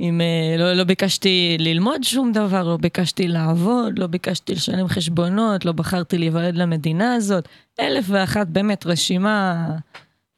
אם 0.00 0.20
אה, 0.20 0.56
לא, 0.58 0.72
לא 0.72 0.84
ביקשתי 0.84 1.56
ללמוד 1.60 2.02
שום 2.02 2.32
דבר, 2.32 2.62
לא 2.62 2.76
ביקשתי 2.76 3.28
לעבוד, 3.28 3.98
לא 3.98 4.06
ביקשתי 4.06 4.54
לשלם 4.54 4.88
חשבונות, 4.88 5.64
לא 5.64 5.72
בחרתי 5.72 6.18
להיוולד 6.18 6.56
למדינה 6.56 7.14
הזאת. 7.14 7.48
אלף 7.80 8.04
ואחת, 8.08 8.46
באמת, 8.46 8.86
רשימה 8.86 9.66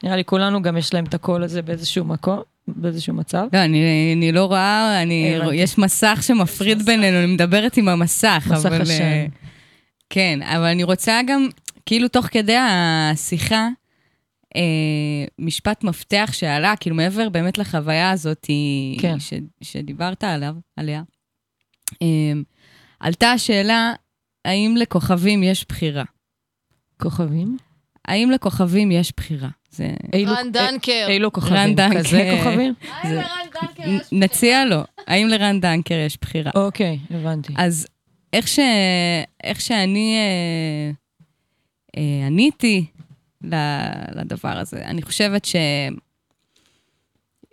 נראה 0.03 0.17
לי 0.17 0.25
כולנו 0.25 0.63
גם 0.63 0.77
יש 0.77 0.95
להם 0.95 1.05
את 1.05 1.15
הקול 1.15 1.43
הזה 1.43 1.63
באיזשהו 1.63 2.05
מקום, 2.05 2.43
באיזשהו 2.69 3.15
מצב. 3.15 3.47
לא, 3.53 3.65
אני, 3.65 4.13
אני 4.17 4.33
לא 4.33 4.45
רואה, 4.45 5.03
אני, 5.03 5.39
יש 5.53 5.79
מסך 5.79 6.19
שמפריד 6.23 6.83
בינינו, 6.83 7.19
אני 7.19 7.27
מדברת 7.27 7.77
עם 7.77 7.89
המסך. 7.89 8.49
מסך 8.51 8.67
אבל, 8.67 8.83
השם. 8.83 9.03
אה, 9.03 9.27
כן, 10.11 10.39
אבל 10.43 10.65
אני 10.65 10.83
רוצה 10.83 11.21
גם, 11.27 11.49
כאילו 11.87 12.09
תוך 12.09 12.27
כדי 12.27 12.57
השיחה, 12.57 13.69
אה, 14.57 15.25
משפט 15.39 15.85
מפתח 15.85 16.31
שעלה, 16.33 16.75
כאילו 16.81 16.97
מעבר 16.97 17.29
באמת 17.29 17.59
לחוויה 17.59 18.11
הזאת 18.11 18.47
כן. 19.01 19.21
ש, 19.21 19.33
שדיברת 19.61 20.25
עליו, 20.25 20.55
עליה, 20.77 21.03
אה, 22.03 22.33
עלתה 23.01 23.33
השאלה, 23.33 23.93
האם 24.45 24.75
לכוכבים 24.77 25.43
יש 25.43 25.67
בחירה? 25.69 26.05
כוכבים? 27.01 27.57
האם 28.09 28.31
לכוכבים 28.31 28.91
יש 28.91 29.13
בחירה? 29.17 29.49
זה... 29.77 29.91
רן 30.27 30.53
דנקר. 30.53 31.07
אילו 31.09 31.33
כוכבים? 31.33 31.57
רן 31.57 31.75
דנקר. 31.75 31.99
כזה 31.99 32.35
כוכבים? 32.37 32.75
האם 33.03 33.15
לרן 33.15 33.21
דנקר 33.51 33.85
יש 33.85 34.01
בחירה? 34.01 34.03
נציע 34.13 34.65
לו, 34.65 34.83
האם 35.07 35.29
לרן 35.29 35.61
דנקר 35.61 35.95
יש 35.95 36.19
בחירה? 36.21 36.51
אוקיי, 36.55 36.99
הבנתי. 37.11 37.53
אז 37.57 37.87
איך, 38.33 38.49
ש... 38.49 38.59
איך 39.45 39.61
שאני 39.61 40.17
אה, 40.17 40.91
אה, 41.97 42.27
עניתי 42.27 42.85
לדבר 44.13 44.59
הזה, 44.59 44.85
אני 44.85 45.03
חושבת 45.03 45.45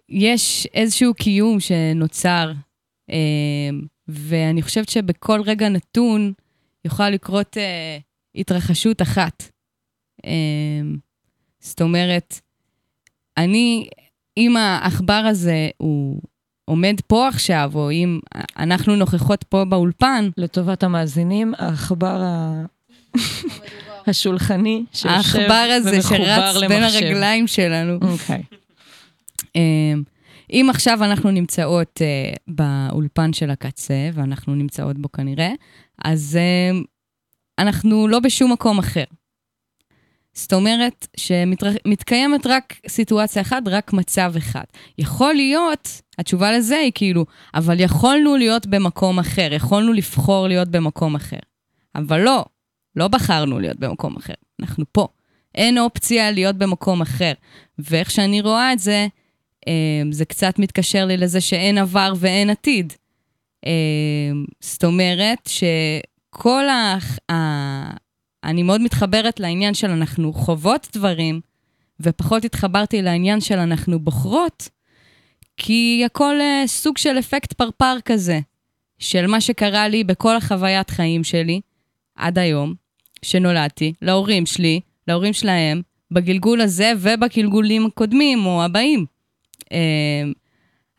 שיש 0.10 0.68
איזשהו 0.74 1.14
קיום 1.14 1.60
שנוצר, 1.60 2.52
אה, 3.10 3.70
ואני 4.08 4.62
חושבת 4.62 4.90
שבכל 4.90 5.42
רגע 5.46 5.70
נתון 5.70 6.34
יכולה 6.86 7.10
לקרות 7.10 7.58
אה, 7.58 7.98
התרחשות 8.36 9.02
אחת. 9.02 9.44
אה, 10.26 10.32
זאת 11.64 11.82
אומרת, 11.82 12.40
אני, 13.38 13.88
אם 14.38 14.58
העכבר 14.58 15.24
הזה 15.30 15.70
הוא 15.78 16.22
עומד 16.66 16.96
פה 17.08 17.28
עכשיו, 17.28 17.72
או 17.76 17.92
אם 17.92 18.20
אנחנו 18.58 18.96
נוכחות 18.96 19.44
פה 19.44 19.66
באולפן... 19.66 20.30
לטובת 20.38 20.84
המאזינים, 20.84 21.54
העכבר 21.58 22.22
ה... 22.24 22.64
השולחני 24.08 24.84
שיושב 24.94 25.10
העכבר 25.10 25.68
הזה 25.72 26.02
שרץ 26.02 26.56
למחשב. 26.56 26.68
בין 26.68 26.84
הרגליים 26.84 27.48
שלנו. 27.48 27.94
אוקיי. 27.94 28.44
Okay. 28.52 28.56
אמ, 29.56 30.04
אם 30.52 30.68
עכשיו 30.70 31.04
אנחנו 31.04 31.32
נמצאות 31.32 32.02
uh, 32.02 32.38
באולפן 32.48 33.34
של 33.34 33.50
הקצה, 33.50 34.10
ואנחנו 34.14 34.56
נמצאות 34.56 34.98
בו 34.98 35.12
כנראה, 35.12 35.52
אז 36.06 36.40
uh, 36.40 36.86
אנחנו 37.60 38.08
לא 38.08 38.20
בשום 38.20 38.52
מקום 38.52 38.80
אחר. 38.80 39.04
זאת 40.34 40.54
אומרת 40.54 41.08
שמתקיימת 41.18 42.48
רק 42.48 42.76
סיטואציה 42.88 43.42
אחת, 43.42 43.64
רק 43.68 43.94
מצב 43.94 44.34
אחד. 44.38 44.64
יכול 44.98 45.34
להיות, 45.34 46.02
התשובה 46.18 46.52
לזה 46.52 46.78
היא 46.78 46.92
כאילו, 46.96 47.26
אבל 47.54 47.80
יכולנו 47.80 48.36
להיות 48.36 48.68
במקום 48.68 49.20
אחר, 49.20 49.54
יכולנו 49.54 49.94
לבחור 49.94 50.48
להיות 50.48 50.68
במקום 50.68 51.16
אחר. 51.16 51.40
אבל 51.96 52.22
לא, 52.22 52.46
לא 52.96 53.08
בחרנו 53.08 53.60
להיות 53.60 53.80
במקום 53.80 54.16
אחר, 54.16 54.34
אנחנו 54.62 54.86
פה. 54.92 55.08
אין 55.56 55.78
אופציה 55.78 56.32
להיות 56.32 56.56
במקום 56.56 57.02
אחר. 57.02 57.34
ואיך 57.80 58.12
שאני 58.12 58.42
רואה 58.42 58.74
את 58.74 58.80
זה, 58.80 59.08
אה, 59.68 60.04
זה 60.12 60.26
קצת 60.26 60.60
מתקשר 60.60 61.06
לי 61.06 61.18
לזה 61.18 61.42
שאין 61.42 61.78
עבר 61.78 62.14
ואין 62.18 62.50
עתיד. 62.50 62.94
אה, 63.66 63.72
זאת 64.60 64.84
אומרת 64.84 65.50
שכל 65.50 66.70
ה... 67.32 68.03
אני 68.44 68.64
מאוד 68.64 68.82
מתחברת 68.82 69.40
לעניין 69.40 69.74
של 69.74 69.90
אנחנו 69.90 70.34
חוות 70.34 70.88
דברים, 70.94 71.42
ופחות 72.00 72.46
התחברתי 72.46 73.02
לעניין 73.02 73.42
של 73.42 73.60
אנחנו 73.60 74.00
בוחרות, 74.00 74.70
כי 75.58 76.04
הכל 76.06 76.36
uh, 76.40 76.68
סוג 76.68 76.98
של 76.98 77.20
אפקט 77.20 77.54
פרפר 77.54 77.98
כזה, 78.06 78.40
של 79.00 79.28
מה 79.28 79.42
שקרה 79.42 79.88
לי 79.88 80.04
בכל 80.04 80.36
החוויית 80.36 80.90
חיים 80.90 81.24
שלי 81.24 81.62
עד 82.16 82.38
היום, 82.38 82.74
שנולדתי, 83.22 83.94
להורים 84.02 84.46
שלי, 84.46 84.80
להורים 85.08 85.34
שלהם, 85.34 85.82
בגלגול 86.12 86.62
הזה 86.62 86.92
ובגלגולים 87.00 87.86
הקודמים 87.86 88.46
או 88.46 88.64
הבאים. 88.64 89.06
Uh, 89.64 89.68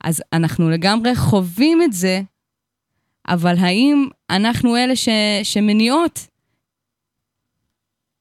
אז 0.04 0.22
אנחנו 0.32 0.70
לגמרי 0.70 1.16
חווים 1.16 1.82
את 1.82 1.92
זה, 1.92 2.22
אבל 3.28 3.54
האם 3.58 4.08
אנחנו 4.30 4.76
אלה 4.76 4.96
ש, 4.96 5.08
שמניעות? 5.42 6.33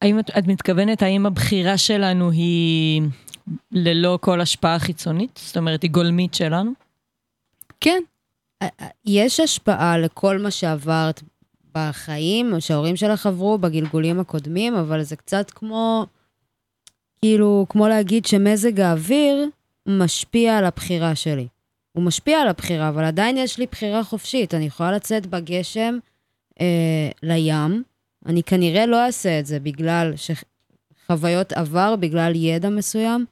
האם 0.04 0.20
את, 0.20 0.30
את 0.38 0.48
מתכוונת, 0.48 1.02
האם 1.02 1.26
הבחירה 1.26 1.78
שלנו 1.78 2.32
היא 2.32 3.02
ללא 3.72 4.20
כל 4.22 4.42
השפעה 4.42 4.80
חיצונית? 4.80 5.40
זאת 5.44 5.58
אומרת, 5.58 5.82
היא 5.82 5.92
גולמית 5.92 6.34
שלנו? 6.34 6.72
כן. 7.80 8.04
יש 9.06 9.40
השפעה 9.40 9.98
לכל 9.98 10.38
מה 10.38 10.52
שעברת 10.52 11.22
בחיים, 11.76 12.54
או 12.54 12.62
שההורים 12.62 12.96
שלך 12.96 13.26
עברו 13.26 13.58
בגלגולים 13.58 14.20
הקודמים, 14.20 14.76
אבל 14.76 15.04
זה 15.04 15.16
קצת 15.16 15.52
כמו, 15.52 16.06
כאילו, 17.22 17.66
כמו 17.70 17.88
להגיד 17.88 18.26
שמזג 18.26 18.80
האוויר 18.80 19.50
משפיע 19.88 20.58
על 20.58 20.66
הבחירה 20.66 21.16
שלי. 21.16 21.48
הוא 21.92 22.04
משפיע 22.04 22.42
על 22.42 22.48
הבחירה, 22.48 22.90
אבל 22.90 23.04
עדיין 23.04 23.38
יש 23.38 23.58
לי 23.58 23.66
בחירה 23.72 24.04
חופשית. 24.04 24.54
אני 24.54 24.66
יכולה 24.66 24.92
לצאת 24.92 25.26
בגשם 25.26 25.98
אה, 26.62 27.10
לים, 27.24 27.84
אני 28.26 28.44
כנראה 28.44 28.86
לא 28.86 29.06
אעשה 29.06 29.40
את 29.40 29.46
זה 29.46 29.60
בגלל 29.60 30.14
חוויות 31.08 31.54
עבר, 31.54 31.96
בגלל 31.96 32.36
ידע 32.36 32.70
מסוים, 32.70 33.26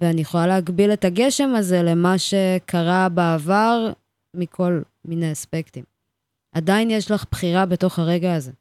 ואני 0.00 0.20
יכולה 0.20 0.46
להגביל 0.46 0.92
את 0.92 1.04
הגשם 1.04 1.54
הזה 1.54 1.82
למה 1.82 2.18
שקרה 2.18 3.08
בעבר 3.08 3.92
מכל 4.34 4.80
מיני 5.04 5.32
אספקטים. 5.32 5.84
עדיין 6.52 6.90
יש 6.90 7.10
לך 7.10 7.24
בחירה 7.30 7.66
בתוך 7.66 7.98
הרגע 7.98 8.34
הזה. 8.34 8.52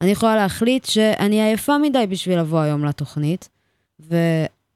אני 0.00 0.10
יכולה 0.10 0.36
להחליט 0.36 0.84
שאני 0.84 1.42
עייפה 1.42 1.78
מדי 1.78 2.06
בשביל 2.06 2.38
לבוא 2.38 2.60
היום 2.60 2.84
לתוכנית, 2.84 3.48
ו, 4.00 4.16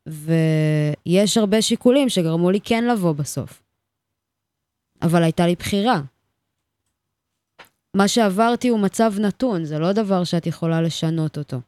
ויש 0.07 1.37
הרבה 1.37 1.63
שיקולים 1.63 2.09
שגרמו 2.09 2.51
לי 2.51 2.61
כן 2.65 2.85
לבוא 2.85 3.13
בסוף. 3.13 3.63
אבל 5.03 5.23
הייתה 5.23 5.47
לי 5.47 5.55
בחירה. 5.55 6.01
מה 7.95 8.09
שעברתי 8.09 8.69
הוא 8.69 8.81
מצב 8.81 9.13
נתון, 9.19 9.65
זה 9.65 9.79
לא 9.79 9.93
דבר 9.93 10.25
שאת 10.25 10.47
יכולה 10.47 10.83
לשנות 10.83 11.39
אותו. 11.39 11.61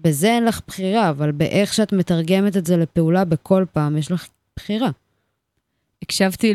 בזה 0.00 0.26
אין 0.26 0.44
לך 0.44 0.60
בחירה, 0.66 1.10
אבל 1.10 1.32
באיך 1.32 1.74
שאת 1.74 1.92
מתרגמת 1.92 2.56
את 2.56 2.66
זה 2.66 2.76
לפעולה 2.76 3.24
בכל 3.24 3.64
פעם, 3.72 3.96
יש 3.96 4.10
לך 4.10 4.28
בחירה. 4.56 4.90
הקשבתי 6.02 6.54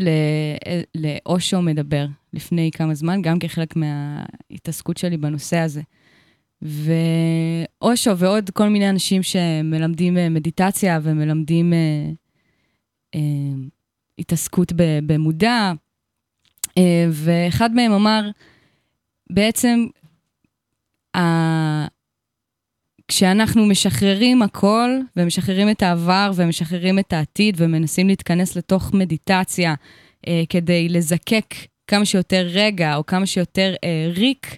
לאושו 0.95 1.61
מדבר 1.61 2.05
לפני 2.33 2.71
כמה 2.73 2.93
זמן, 2.93 3.21
גם 3.21 3.39
כחלק 3.39 3.73
מההתעסקות 3.75 4.97
שלי 4.97 5.17
בנושא 5.17 5.57
הזה. 5.57 5.81
ואושו 6.61 8.17
ועוד 8.17 8.49
כל 8.49 8.69
מיני 8.69 8.89
אנשים 8.89 9.23
שמלמדים 9.23 10.17
אה, 10.17 10.29
מדיטציה 10.29 10.99
ומלמדים 11.03 11.73
אה, 11.73 12.09
אה, 13.15 13.19
התעסקות 14.19 14.73
במודע, 15.05 15.71
אה, 16.77 17.07
ואחד 17.11 17.71
מהם 17.73 17.91
אמר, 17.91 18.29
בעצם, 19.33 19.85
ה... 21.17 21.21
כשאנחנו 23.07 23.65
משחררים 23.65 24.41
הכל, 24.41 24.89
ומשחררים 25.15 25.69
את 25.69 25.83
העבר, 25.83 26.31
ומשחררים 26.35 26.99
את 26.99 27.13
העתיד, 27.13 27.55
ומנסים 27.57 28.07
להתכנס 28.07 28.55
לתוך 28.55 28.93
מדיטציה 28.93 29.75
אה, 30.27 30.43
כדי 30.49 30.89
לזקק 30.89 31.55
כמה 31.87 32.05
שיותר 32.05 32.47
רגע, 32.49 32.95
או 32.95 33.05
כמה 33.05 33.25
שיותר 33.25 33.73
אה, 33.83 34.11
ריק, 34.15 34.57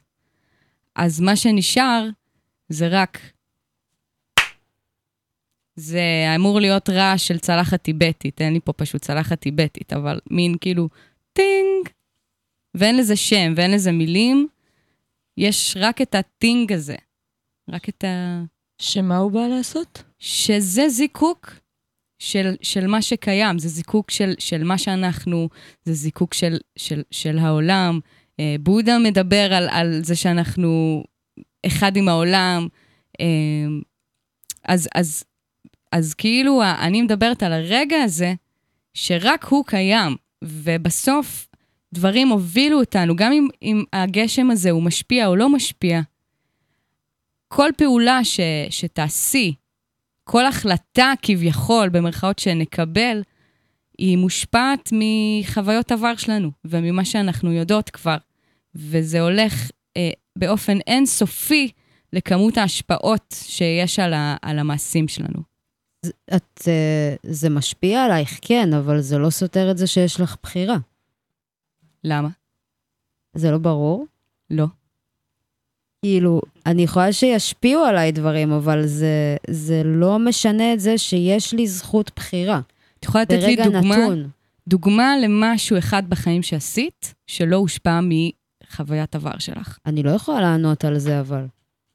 אז 0.95 1.19
מה 1.19 1.35
שנשאר 1.35 2.07
זה 2.69 2.87
רק... 2.87 3.19
זה 5.75 6.01
אמור 6.35 6.59
להיות 6.59 6.89
רעש 6.89 7.27
של 7.27 7.37
צלחת 7.37 7.81
טיבטית, 7.81 8.41
אין 8.41 8.53
לי 8.53 8.59
פה 8.59 8.73
פשוט 8.73 9.01
צלחת 9.01 9.39
טיבטית, 9.39 9.93
אבל 9.93 10.19
מין 10.31 10.55
כאילו 10.61 10.89
טינג, 11.33 11.89
ואין 12.75 12.97
לזה 12.97 13.15
שם 13.15 13.53
ואין 13.55 13.71
לזה 13.71 13.91
מילים, 13.91 14.47
יש 15.37 15.77
רק 15.79 16.01
את 16.01 16.15
הטינג 16.15 16.73
הזה. 16.73 16.95
רק 17.69 17.89
את 17.89 18.03
ה... 18.03 18.43
שמה 18.81 19.17
הוא 19.17 19.31
בא 19.31 19.47
לעשות? 19.47 20.03
שזה 20.19 20.89
זיקוק 20.89 21.55
של, 22.19 22.55
של 22.61 22.87
מה 22.87 23.01
שקיים, 23.01 23.59
זה 23.59 23.69
זיקוק 23.69 24.11
של, 24.11 24.33
של 24.39 24.63
מה 24.63 24.77
שאנחנו, 24.77 25.49
זה 25.83 25.93
זיקוק 25.93 26.33
של, 26.33 26.57
של, 26.75 27.01
של 27.11 27.37
העולם. 27.37 27.99
אה, 28.39 28.55
בודה 28.59 28.99
מדבר 28.99 29.53
על, 29.53 29.69
על 29.69 29.99
זה 30.03 30.15
שאנחנו 30.15 31.03
אחד 31.65 31.95
עם 31.95 32.07
העולם. 32.07 32.67
אה, 33.21 33.25
אז, 34.67 34.89
אז, 34.95 35.23
אז 35.91 36.13
כאילו, 36.13 36.61
אני 36.79 37.01
מדברת 37.01 37.43
על 37.43 37.53
הרגע 37.53 37.97
הזה, 38.03 38.33
שרק 38.93 39.43
הוא 39.43 39.65
קיים, 39.65 40.15
ובסוף 40.43 41.47
דברים 41.93 42.27
הובילו 42.27 42.79
אותנו, 42.79 43.15
גם 43.15 43.31
אם, 43.31 43.47
אם 43.61 43.83
הגשם 43.93 44.51
הזה 44.51 44.71
הוא 44.71 44.83
משפיע 44.83 45.27
או 45.27 45.35
לא 45.35 45.49
משפיע, 45.49 46.01
כל 47.47 47.69
פעולה 47.77 48.23
ש, 48.23 48.39
שתעשי, 48.69 49.53
כל 50.23 50.45
החלטה 50.45 51.13
כביכול, 51.21 51.89
במרכאות 51.89 52.39
שנקבל, 52.39 53.21
היא 53.97 54.17
מושפעת 54.17 54.89
מחוויות 54.91 55.91
עבר 55.91 56.15
שלנו 56.15 56.51
וממה 56.65 57.05
שאנחנו 57.05 57.51
יודעות 57.51 57.89
כבר. 57.89 58.17
וזה 58.75 59.21
הולך 59.21 59.71
אה, 59.97 60.09
באופן 60.35 60.77
אינסופי 60.87 61.71
לכמות 62.13 62.57
ההשפעות 62.57 63.35
שיש 63.43 63.99
על, 63.99 64.13
ה, 64.13 64.35
על 64.41 64.59
המעשים 64.59 65.07
שלנו. 65.07 65.53
את, 66.35 66.61
אה, 66.67 67.15
זה 67.23 67.49
משפיע 67.49 68.03
עלייך, 68.03 68.39
כן, 68.41 68.73
אבל 68.73 69.01
זה 69.01 69.17
לא 69.17 69.29
סותר 69.29 69.71
את 69.71 69.77
זה 69.77 69.87
שיש 69.87 70.19
לך 70.19 70.35
בחירה. 70.43 70.77
למה? 72.03 72.29
זה 73.33 73.51
לא 73.51 73.57
ברור? 73.57 74.05
לא. 74.49 74.65
כאילו, 76.01 76.41
אני 76.65 76.83
יכולה 76.83 77.13
שישפיעו 77.13 77.83
עליי 77.83 78.11
דברים, 78.11 78.51
אבל 78.51 78.85
זה, 78.85 79.37
זה 79.49 79.81
לא 79.85 80.19
משנה 80.19 80.73
את 80.73 80.79
זה 80.79 80.97
שיש 80.97 81.53
לי 81.53 81.67
זכות 81.67 82.11
בחירה. 82.15 82.61
את 82.99 83.05
יכולה 83.05 83.21
לתת 83.21 83.43
לי 83.43 83.55
דוגמה, 83.55 83.97
נתון. 83.97 84.29
דוגמה 84.67 85.13
למשהו 85.23 85.77
אחד 85.77 86.09
בחיים 86.09 86.43
שעשית, 86.43 87.13
שלא 87.27 87.55
הושפע 87.55 87.99
מחוויית 88.03 89.15
עבר 89.15 89.37
שלך. 89.39 89.77
אני 89.85 90.03
לא 90.03 90.11
יכולה 90.11 90.41
לענות 90.41 90.85
על 90.85 90.99
זה, 90.99 91.19
אבל. 91.19 91.45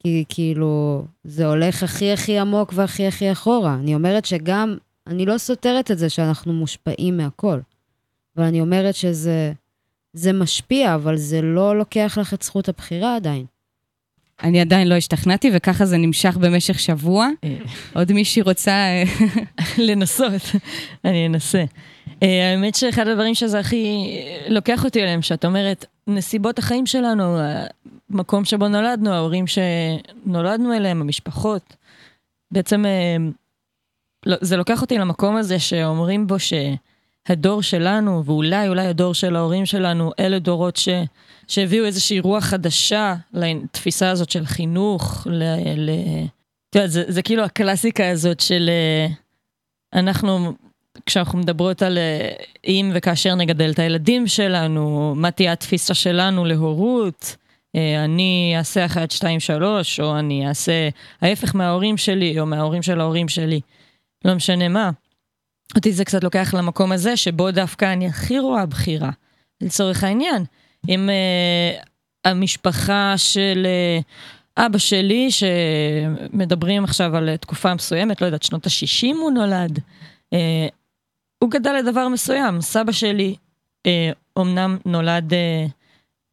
כי 0.02 0.24
כאילו, 0.28 1.04
זה 1.24 1.46
הולך 1.46 1.82
הכי 1.82 2.12
הכי 2.12 2.38
עמוק 2.38 2.72
והכי 2.74 3.06
הכי 3.06 3.32
אחורה. 3.32 3.74
אני 3.74 3.94
אומרת 3.94 4.24
שגם, 4.24 4.76
אני 5.06 5.26
לא 5.26 5.38
סותרת 5.38 5.90
את 5.90 5.98
זה 5.98 6.08
שאנחנו 6.08 6.52
מושפעים 6.52 7.16
מהכל, 7.16 7.60
אבל 8.36 8.44
אני 8.44 8.60
אומרת 8.60 8.94
שזה 8.94 9.52
זה 10.12 10.32
משפיע, 10.32 10.94
אבל 10.94 11.16
זה 11.16 11.42
לא 11.42 11.78
לוקח 11.78 12.18
לך 12.20 12.34
את 12.34 12.42
זכות 12.42 12.68
הבחירה 12.68 13.16
עדיין. 13.16 13.44
אני 14.42 14.60
עדיין 14.60 14.88
לא 14.88 14.94
השתכנעתי, 14.94 15.50
וככה 15.54 15.86
זה 15.86 15.96
נמשך 15.96 16.36
במשך 16.36 16.78
שבוע. 16.78 17.28
אה. 17.44 17.56
עוד 17.94 18.12
מישהי 18.12 18.42
רוצה... 18.42 18.70
אה, 18.70 19.02
לנסות, 19.88 20.42
אני 21.04 21.26
אנסה. 21.26 21.64
אה, 22.22 22.50
האמת 22.50 22.74
שאחד 22.74 23.08
הדברים 23.08 23.34
שזה 23.34 23.58
הכי 23.58 24.10
לוקח 24.48 24.84
אותי 24.84 25.02
אליהם, 25.02 25.22
שאת 25.22 25.44
אומרת, 25.44 25.86
נסיבות 26.06 26.58
החיים 26.58 26.86
שלנו, 26.86 27.38
המקום 28.10 28.44
שבו 28.44 28.68
נולדנו, 28.68 29.10
ההורים 29.10 29.44
שנולדנו 29.46 30.74
אליהם, 30.74 31.00
המשפחות, 31.00 31.76
בעצם 32.50 32.84
לא, 34.26 34.36
זה 34.40 34.56
לוקח 34.56 34.82
אותי 34.82 34.98
למקום 34.98 35.36
הזה 35.36 35.58
שאומרים 35.58 36.26
בו 36.26 36.38
ש... 36.38 36.52
הדור 37.28 37.62
שלנו, 37.62 38.24
ואולי 38.24 38.68
אולי 38.68 38.86
הדור 38.86 39.14
של 39.14 39.36
ההורים 39.36 39.66
שלנו, 39.66 40.12
אלה 40.20 40.38
דורות 40.38 40.76
ש, 40.76 40.88
שהביאו 41.48 41.84
איזושהי 41.84 42.20
רוח 42.20 42.44
חדשה 42.44 43.14
לתפיסה 43.32 44.10
הזאת 44.10 44.30
של 44.30 44.46
חינוך, 44.46 45.26
ל... 45.30 45.42
ל 45.76 45.90
זה, 46.74 47.04
זה 47.08 47.22
כאילו 47.22 47.44
הקלאסיקה 47.44 48.10
הזאת 48.10 48.40
של 48.40 48.70
אה, 48.70 49.06
אנחנו, 50.00 50.52
כשאנחנו 51.06 51.38
מדברות 51.38 51.82
על 51.82 51.98
אה, 51.98 52.30
אם 52.66 52.90
וכאשר 52.94 53.34
נגדל 53.34 53.70
את 53.70 53.78
הילדים 53.78 54.26
שלנו, 54.26 55.14
מה 55.16 55.30
תהיה 55.30 55.52
התפיסה 55.52 55.94
שלנו 55.94 56.44
להורות, 56.44 57.36
אה, 57.76 58.04
אני 58.04 58.54
אעשה 58.56 58.86
אחת, 58.86 59.10
שתיים, 59.10 59.40
שלוש, 59.40 60.00
או 60.00 60.18
אני 60.18 60.48
אעשה 60.48 60.88
ההפך 61.20 61.54
מההורים 61.54 61.96
שלי, 61.96 62.40
או 62.40 62.46
מההורים 62.46 62.82
של 62.82 63.00
ההורים 63.00 63.28
שלי, 63.28 63.60
לא 64.24 64.34
משנה 64.34 64.68
מה. 64.68 64.90
אותי 65.76 65.92
זה 65.92 66.04
קצת 66.04 66.24
לוקח 66.24 66.54
למקום 66.54 66.92
הזה, 66.92 67.16
שבו 67.16 67.50
דווקא 67.50 67.92
אני 67.92 68.07
הכי 68.07 68.38
רואה 68.38 68.66
בחירה. 68.66 69.11
לצורך 69.61 70.04
העניין, 70.04 70.44
אם 70.88 71.09
uh, 71.09 71.88
המשפחה 72.24 73.14
של 73.16 73.66
uh, 73.66 74.04
אבא 74.66 74.78
שלי, 74.78 75.28
שמדברים 75.31 76.85
עכשיו 76.85 77.16
על 77.16 77.37
תקופה 77.37 77.74
מסוימת, 77.74 78.20
לא 78.20 78.26
יודעת, 78.26 78.42
שנות 78.42 78.66
ה-60 78.66 79.16
הוא 79.16 79.31
נולד. 79.31 79.78
אה, 80.33 80.66
הוא 81.38 81.50
גדל 81.50 81.72
לדבר 81.72 82.09
מסוים. 82.09 82.61
סבא 82.61 82.92
שלי 82.92 83.37
אה, 83.87 84.11
אומנם 84.37 84.78
נולד 84.87 85.35
אה, 85.35 85.66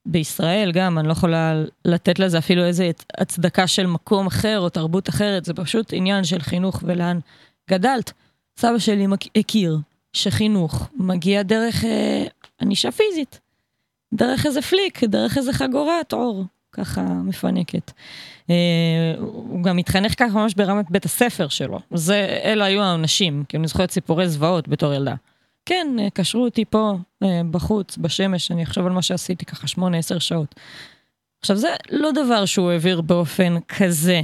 בישראל 0.05 0.71
גם, 0.71 0.97
אני 0.97 1.07
לא 1.07 1.11
יכולה 1.11 1.63
לתת 1.85 2.19
לזה 2.19 2.37
אפילו 2.37 2.65
איזה 2.65 2.91
הצדקה 3.17 3.67
של 3.67 3.87
מקום 3.87 4.27
אחר 4.27 4.59
או 4.59 4.69
תרבות 4.69 5.09
אחרת, 5.09 5.45
זה 5.45 5.53
פשוט 5.53 5.93
עניין 5.93 6.23
של 6.23 6.39
חינוך 6.39 6.83
ולאן 6.83 7.19
גדלת. 7.69 8.13
סבא 8.57 8.79
שלי 8.79 9.05
הכיר 9.37 9.77
שחינוך 10.13 10.89
מגיע 10.95 11.43
דרך 11.43 11.85
אה, 11.85 12.25
ענישה 12.61 12.91
פיזית, 12.91 13.39
דרך 14.13 14.45
איזה 14.45 14.61
פליק, 14.61 15.03
דרך 15.03 15.37
איזה 15.37 15.53
חגורת 15.53 16.13
עור, 16.13 16.45
ככה 16.71 17.01
מפנקת. 17.01 17.91
אה, 18.49 19.15
הוא 19.17 19.63
גם 19.63 19.77
התחנך 19.77 20.19
ככה 20.19 20.33
ממש 20.33 20.53
ברמת 20.53 20.91
בית 20.91 21.05
הספר 21.05 21.47
שלו. 21.47 21.79
זה, 21.93 22.39
אלה 22.43 22.65
היו 22.65 22.81
האנשים, 22.81 23.43
כי 23.49 23.57
אני 23.57 23.67
זוכרת 23.67 23.91
סיפורי 23.91 24.29
זוועות 24.29 24.67
בתור 24.67 24.93
ילדה. 24.93 25.15
כן, 25.65 25.87
אה, 25.99 26.09
קשרו 26.09 26.43
אותי 26.43 26.65
פה, 26.65 26.97
אה, 27.23 27.41
בחוץ, 27.51 27.97
בשמש, 27.97 28.51
אני 28.51 28.63
אחשוב 28.63 28.85
על 28.85 28.91
מה 28.91 29.01
שעשיתי 29.01 29.45
ככה 29.45 29.67
שמונה, 29.67 29.97
עשר 29.97 30.19
שעות. 30.19 30.55
עכשיו, 31.41 31.57
זה 31.57 31.69
לא 31.91 32.11
דבר 32.11 32.45
שהוא 32.45 32.71
העביר 32.71 33.01
באופן 33.01 33.55
כזה 33.67 34.21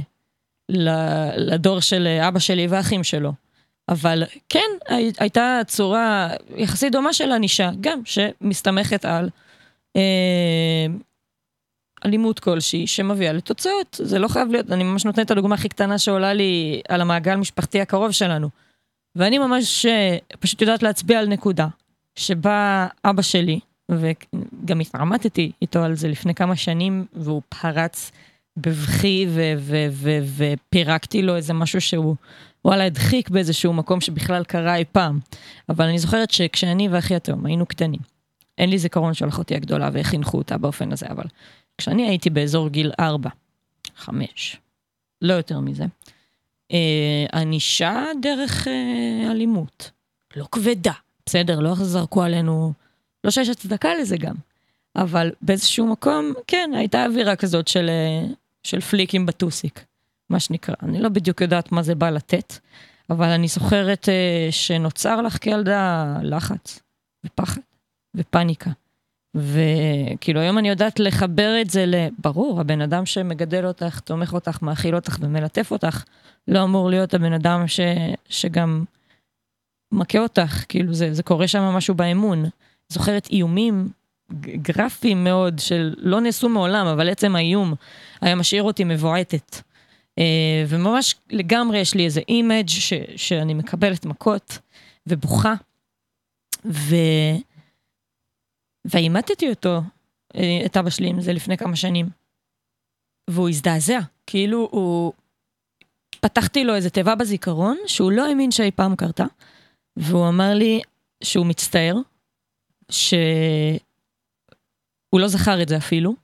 לדור 1.36 1.80
של 1.80 2.06
אבא 2.28 2.38
שלי 2.38 2.66
והאחים 2.66 3.04
שלו. 3.04 3.32
אבל 3.88 4.22
כן, 4.48 4.70
הייתה 5.18 5.60
צורה 5.66 6.30
יחסית 6.56 6.92
דומה 6.92 7.12
של 7.12 7.32
ענישה, 7.32 7.70
גם 7.80 8.00
שמסתמכת 8.04 9.04
על 9.04 9.28
אה, 9.96 10.86
אלימות 12.04 12.40
כלשהי 12.40 12.86
שמביאה 12.86 13.32
לתוצאות. 13.32 14.00
זה 14.02 14.18
לא 14.18 14.28
חייב 14.28 14.48
להיות, 14.50 14.70
אני 14.70 14.84
ממש 14.84 15.04
נותנת 15.04 15.26
את 15.26 15.30
הדוגמה 15.30 15.54
הכי 15.54 15.68
קטנה 15.68 15.98
שעולה 15.98 16.32
לי 16.32 16.82
על 16.88 17.00
המעגל 17.00 17.32
המשפחתי 17.32 17.80
הקרוב 17.80 18.10
שלנו. 18.10 18.48
ואני 19.16 19.38
ממש 19.38 19.86
אה, 19.86 20.16
פשוט 20.40 20.60
יודעת 20.60 20.82
להצביע 20.82 21.18
על 21.18 21.26
נקודה, 21.26 21.66
שבה 22.16 22.86
אבא 23.04 23.22
שלי, 23.22 23.60
וגם 23.90 24.80
התעמתתי 24.80 25.52
איתו 25.62 25.82
על 25.82 25.94
זה 25.94 26.08
לפני 26.08 26.34
כמה 26.34 26.56
שנים, 26.56 27.06
והוא 27.12 27.42
פרץ 27.48 28.12
בבכי 28.56 29.26
ופירקתי 30.36 31.22
לו 31.22 31.36
איזה 31.36 31.52
משהו 31.52 31.80
שהוא, 31.80 32.16
וואלה, 32.64 32.84
הדחיק 32.84 33.30
באיזשהו 33.30 33.72
מקום 33.72 34.00
שבכלל 34.00 34.44
קרה 34.44 34.76
אי 34.76 34.84
פעם. 34.92 35.18
אבל 35.68 35.84
אני 35.84 35.98
זוכרת 35.98 36.30
שכשאני 36.30 36.88
ואחי 36.88 37.14
התאום 37.14 37.46
היינו 37.46 37.66
קטנים, 37.66 38.00
אין 38.58 38.70
לי 38.70 38.78
זיכרון 38.78 39.14
של 39.14 39.28
אחותי 39.28 39.54
הגדולה 39.54 39.90
ואיך 39.92 40.06
חינכו 40.06 40.38
אותה 40.38 40.58
באופן 40.58 40.92
הזה, 40.92 41.06
אבל 41.10 41.24
כשאני 41.78 42.08
הייתי 42.08 42.30
באזור 42.30 42.68
גיל 42.68 42.92
4, 43.00 43.30
5, 43.96 44.56
לא 45.22 45.32
יותר 45.32 45.60
מזה, 45.60 45.84
אה, 46.72 47.40
ענישה 47.40 48.04
דרך 48.22 48.68
אה, 48.68 49.30
אלימות. 49.30 49.90
לא 50.36 50.46
כבדה, 50.52 50.92
בסדר, 51.26 51.60
לא 51.60 51.74
זרקו 51.74 52.22
עלינו, 52.22 52.72
לא 53.24 53.30
שיש 53.30 53.48
הצדקה 53.48 53.94
לזה 53.94 54.16
גם. 54.16 54.34
אבל 54.96 55.32
באיזשהו 55.42 55.86
מקום, 55.86 56.32
כן, 56.46 56.70
הייתה 56.74 57.04
אווירה 57.06 57.36
כזאת 57.36 57.68
של, 57.68 57.90
אה, 57.90 58.26
של 58.62 58.80
פליקים 58.80 59.26
בטוסיק, 59.26 59.84
מה 60.32 60.40
שנקרא. 60.40 60.74
אני 60.82 61.00
לא 61.00 61.08
בדיוק 61.08 61.40
יודעת 61.40 61.72
מה 61.72 61.82
זה 61.82 61.94
בא 61.94 62.10
לתת, 62.10 62.54
אבל 63.10 63.28
אני 63.28 63.48
זוכרת 63.48 64.08
אה, 64.08 64.48
שנוצר 64.50 65.22
לך 65.22 65.38
כילדה 65.38 66.16
לחץ, 66.22 66.80
ופחד, 67.26 67.60
ופניקה. 68.16 68.70
וכאילו 69.34 70.40
היום 70.40 70.58
אני 70.58 70.68
יודעת 70.68 71.00
לחבר 71.00 71.60
את 71.60 71.70
זה 71.70 71.84
לברור, 71.86 72.60
הבן 72.60 72.80
אדם 72.80 73.06
שמגדל 73.06 73.66
אותך, 73.66 74.00
תומך 74.00 74.32
אותך, 74.32 74.62
מאכיל 74.62 74.94
אותך 74.94 75.18
ומלטף 75.20 75.70
אותך, 75.70 76.04
לא 76.48 76.64
אמור 76.64 76.90
להיות 76.90 77.14
הבן 77.14 77.32
אדם 77.32 77.68
ש, 77.68 77.80
שגם 78.28 78.84
מכה 79.92 80.18
אותך, 80.18 80.64
כאילו 80.68 80.94
זה, 80.94 81.14
זה 81.14 81.22
קורה 81.22 81.48
שם 81.48 81.62
משהו 81.62 81.94
באמון. 81.94 82.44
זוכרת 82.88 83.28
איומים 83.30 83.88
גרפיים 84.40 85.24
מאוד 85.24 85.58
שלא 85.58 86.20
נעשו 86.20 86.48
מעולם, 86.48 86.86
אבל 86.86 87.08
עצם 87.08 87.36
האיום 87.36 87.74
היה 88.20 88.34
משאיר 88.34 88.62
אותי 88.62 88.84
מבועתת. 88.84 89.71
אה, 90.18 90.64
וממש 90.68 91.14
לגמרי 91.30 91.78
יש 91.78 91.94
לי 91.94 92.04
איזה 92.04 92.20
image 92.28 92.68
ש, 92.68 92.92
שאני 93.16 93.54
מקבלת 93.54 94.04
מכות 94.04 94.58
ובוכה. 95.06 95.54
ו... 96.64 96.94
ואימתתי 98.84 99.50
אותו, 99.50 99.80
אה, 100.36 100.62
את 100.66 100.76
אבא 100.76 100.90
שלי 100.90 101.08
עם 101.08 101.20
זה 101.20 101.32
לפני 101.32 101.56
כמה 101.56 101.76
שנים. 101.76 102.06
והוא 103.30 103.48
הזדעזע, 103.48 103.98
כאילו 104.26 104.68
הוא... 104.70 105.12
פתחתי 106.20 106.64
לו 106.64 106.74
איזה 106.74 106.90
תיבה 106.90 107.14
בזיכרון 107.14 107.78
שהוא 107.86 108.12
לא 108.12 108.26
האמין 108.28 108.50
שאי 108.50 108.70
פעם 108.70 108.96
קרתה, 108.96 109.24
והוא 109.96 110.28
אמר 110.28 110.54
לי 110.54 110.80
שהוא 111.24 111.46
מצטער, 111.46 111.96
שהוא 112.90 113.10
לא 115.12 115.28
זכר 115.28 115.62
את 115.62 115.68
זה 115.68 115.76
אפילו, 115.76 116.14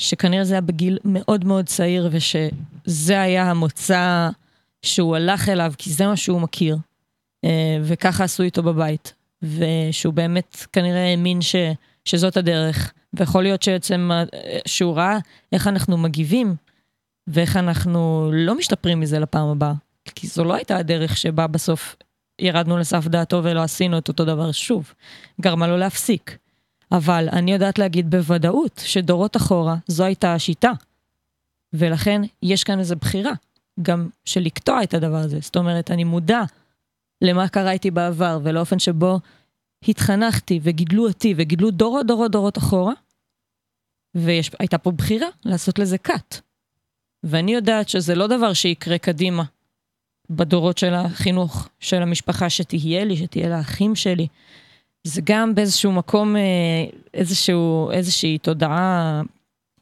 שכנראה 0.00 0.44
זה 0.44 0.54
היה 0.54 0.60
בגיל 0.60 0.98
מאוד 1.04 1.44
מאוד 1.44 1.66
צעיר, 1.66 2.08
ושזה 2.12 3.20
היה 3.20 3.50
המוצא 3.50 4.28
שהוא 4.82 5.16
הלך 5.16 5.48
אליו, 5.48 5.72
כי 5.78 5.90
זה 5.90 6.06
מה 6.06 6.16
שהוא 6.16 6.40
מכיר, 6.40 6.76
אה, 7.44 7.78
וככה 7.82 8.24
עשו 8.24 8.42
איתו 8.42 8.62
בבית. 8.62 9.14
ושהוא 9.42 10.14
באמת 10.14 10.66
כנראה 10.72 11.10
האמין 11.10 11.42
ש, 11.42 11.56
שזאת 12.04 12.36
הדרך. 12.36 12.92
ויכול 13.14 13.42
להיות 13.42 13.62
שעצם, 13.62 14.10
שהוא 14.66 14.96
ראה 14.96 15.18
איך 15.52 15.66
אנחנו 15.66 15.96
מגיבים, 15.96 16.54
ואיך 17.26 17.56
אנחנו 17.56 18.30
לא 18.32 18.58
משתפרים 18.58 19.00
מזה 19.00 19.18
לפעם 19.18 19.48
הבאה. 19.48 19.72
כי 20.14 20.26
זו 20.26 20.44
לא 20.44 20.54
הייתה 20.54 20.76
הדרך 20.76 21.16
שבה 21.16 21.46
בסוף 21.46 21.96
ירדנו 22.40 22.78
לסף 22.78 23.06
דעתו 23.06 23.40
ולא 23.44 23.62
עשינו 23.62 23.98
את 23.98 24.08
אותו 24.08 24.24
דבר 24.24 24.52
שוב. 24.52 24.92
גרמה 25.40 25.66
לו 25.66 25.76
להפסיק. 25.76 26.38
אבל 26.92 27.28
אני 27.32 27.52
יודעת 27.52 27.78
להגיד 27.78 28.10
בוודאות 28.10 28.82
שדורות 28.84 29.36
אחורה 29.36 29.76
זו 29.86 30.04
הייתה 30.04 30.34
השיטה. 30.34 30.72
ולכן 31.72 32.22
יש 32.42 32.64
כאן 32.64 32.78
איזו 32.78 32.96
בחירה, 32.96 33.32
גם 33.82 34.08
של 34.24 34.40
לקטוע 34.40 34.82
את 34.82 34.94
הדבר 34.94 35.16
הזה. 35.16 35.38
זאת 35.40 35.56
אומרת, 35.56 35.90
אני 35.90 36.04
מודע 36.04 36.40
למה 37.22 37.48
קרה 37.48 37.72
איתי 37.72 37.90
בעבר 37.90 38.38
ולאופן 38.42 38.78
שבו 38.78 39.20
התחנכתי 39.88 40.60
וגידלו 40.62 41.08
אותי 41.08 41.34
וגידלו 41.36 41.70
דורות 41.70 42.06
דורות 42.06 42.30
דורות 42.30 42.58
אחורה, 42.58 42.92
והייתה 44.14 44.78
פה 44.78 44.90
בחירה 44.90 45.28
לעשות 45.44 45.78
לזה 45.78 45.96
cut. 46.08 46.40
ואני 47.22 47.54
יודעת 47.54 47.88
שזה 47.88 48.14
לא 48.14 48.26
דבר 48.26 48.52
שיקרה 48.52 48.98
קדימה 48.98 49.44
בדורות 50.30 50.78
של 50.78 50.94
החינוך 50.94 51.68
של 51.78 52.02
המשפחה 52.02 52.50
שתהיה 52.50 53.04
לי, 53.04 53.16
שתהיה 53.16 53.48
לאחים 53.48 53.96
שלי. 53.96 54.26
זה 55.04 55.20
גם 55.24 55.54
באיזשהו 55.54 55.92
מקום, 55.92 56.36
אה, 56.36 56.42
איזשהו, 57.14 57.90
איזושהי 57.90 58.38
תודעה 58.38 59.20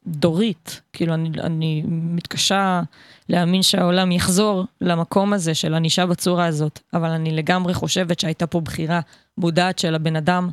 דורית. 0.06 0.80
כאילו, 0.92 1.14
אני, 1.14 1.30
אני 1.40 1.82
מתקשה 1.86 2.82
להאמין 3.28 3.62
שהעולם 3.62 4.12
יחזור 4.12 4.64
למקום 4.80 5.32
הזה 5.32 5.54
של 5.54 5.74
ענישה 5.74 6.06
בצורה 6.06 6.46
הזאת, 6.46 6.80
אבל 6.94 7.08
אני 7.10 7.30
לגמרי 7.30 7.74
חושבת 7.74 8.20
שהייתה 8.20 8.46
פה 8.46 8.60
בחירה 8.60 9.00
מודעת 9.38 9.78
של 9.78 9.94
הבן 9.94 10.16
אדם. 10.16 10.50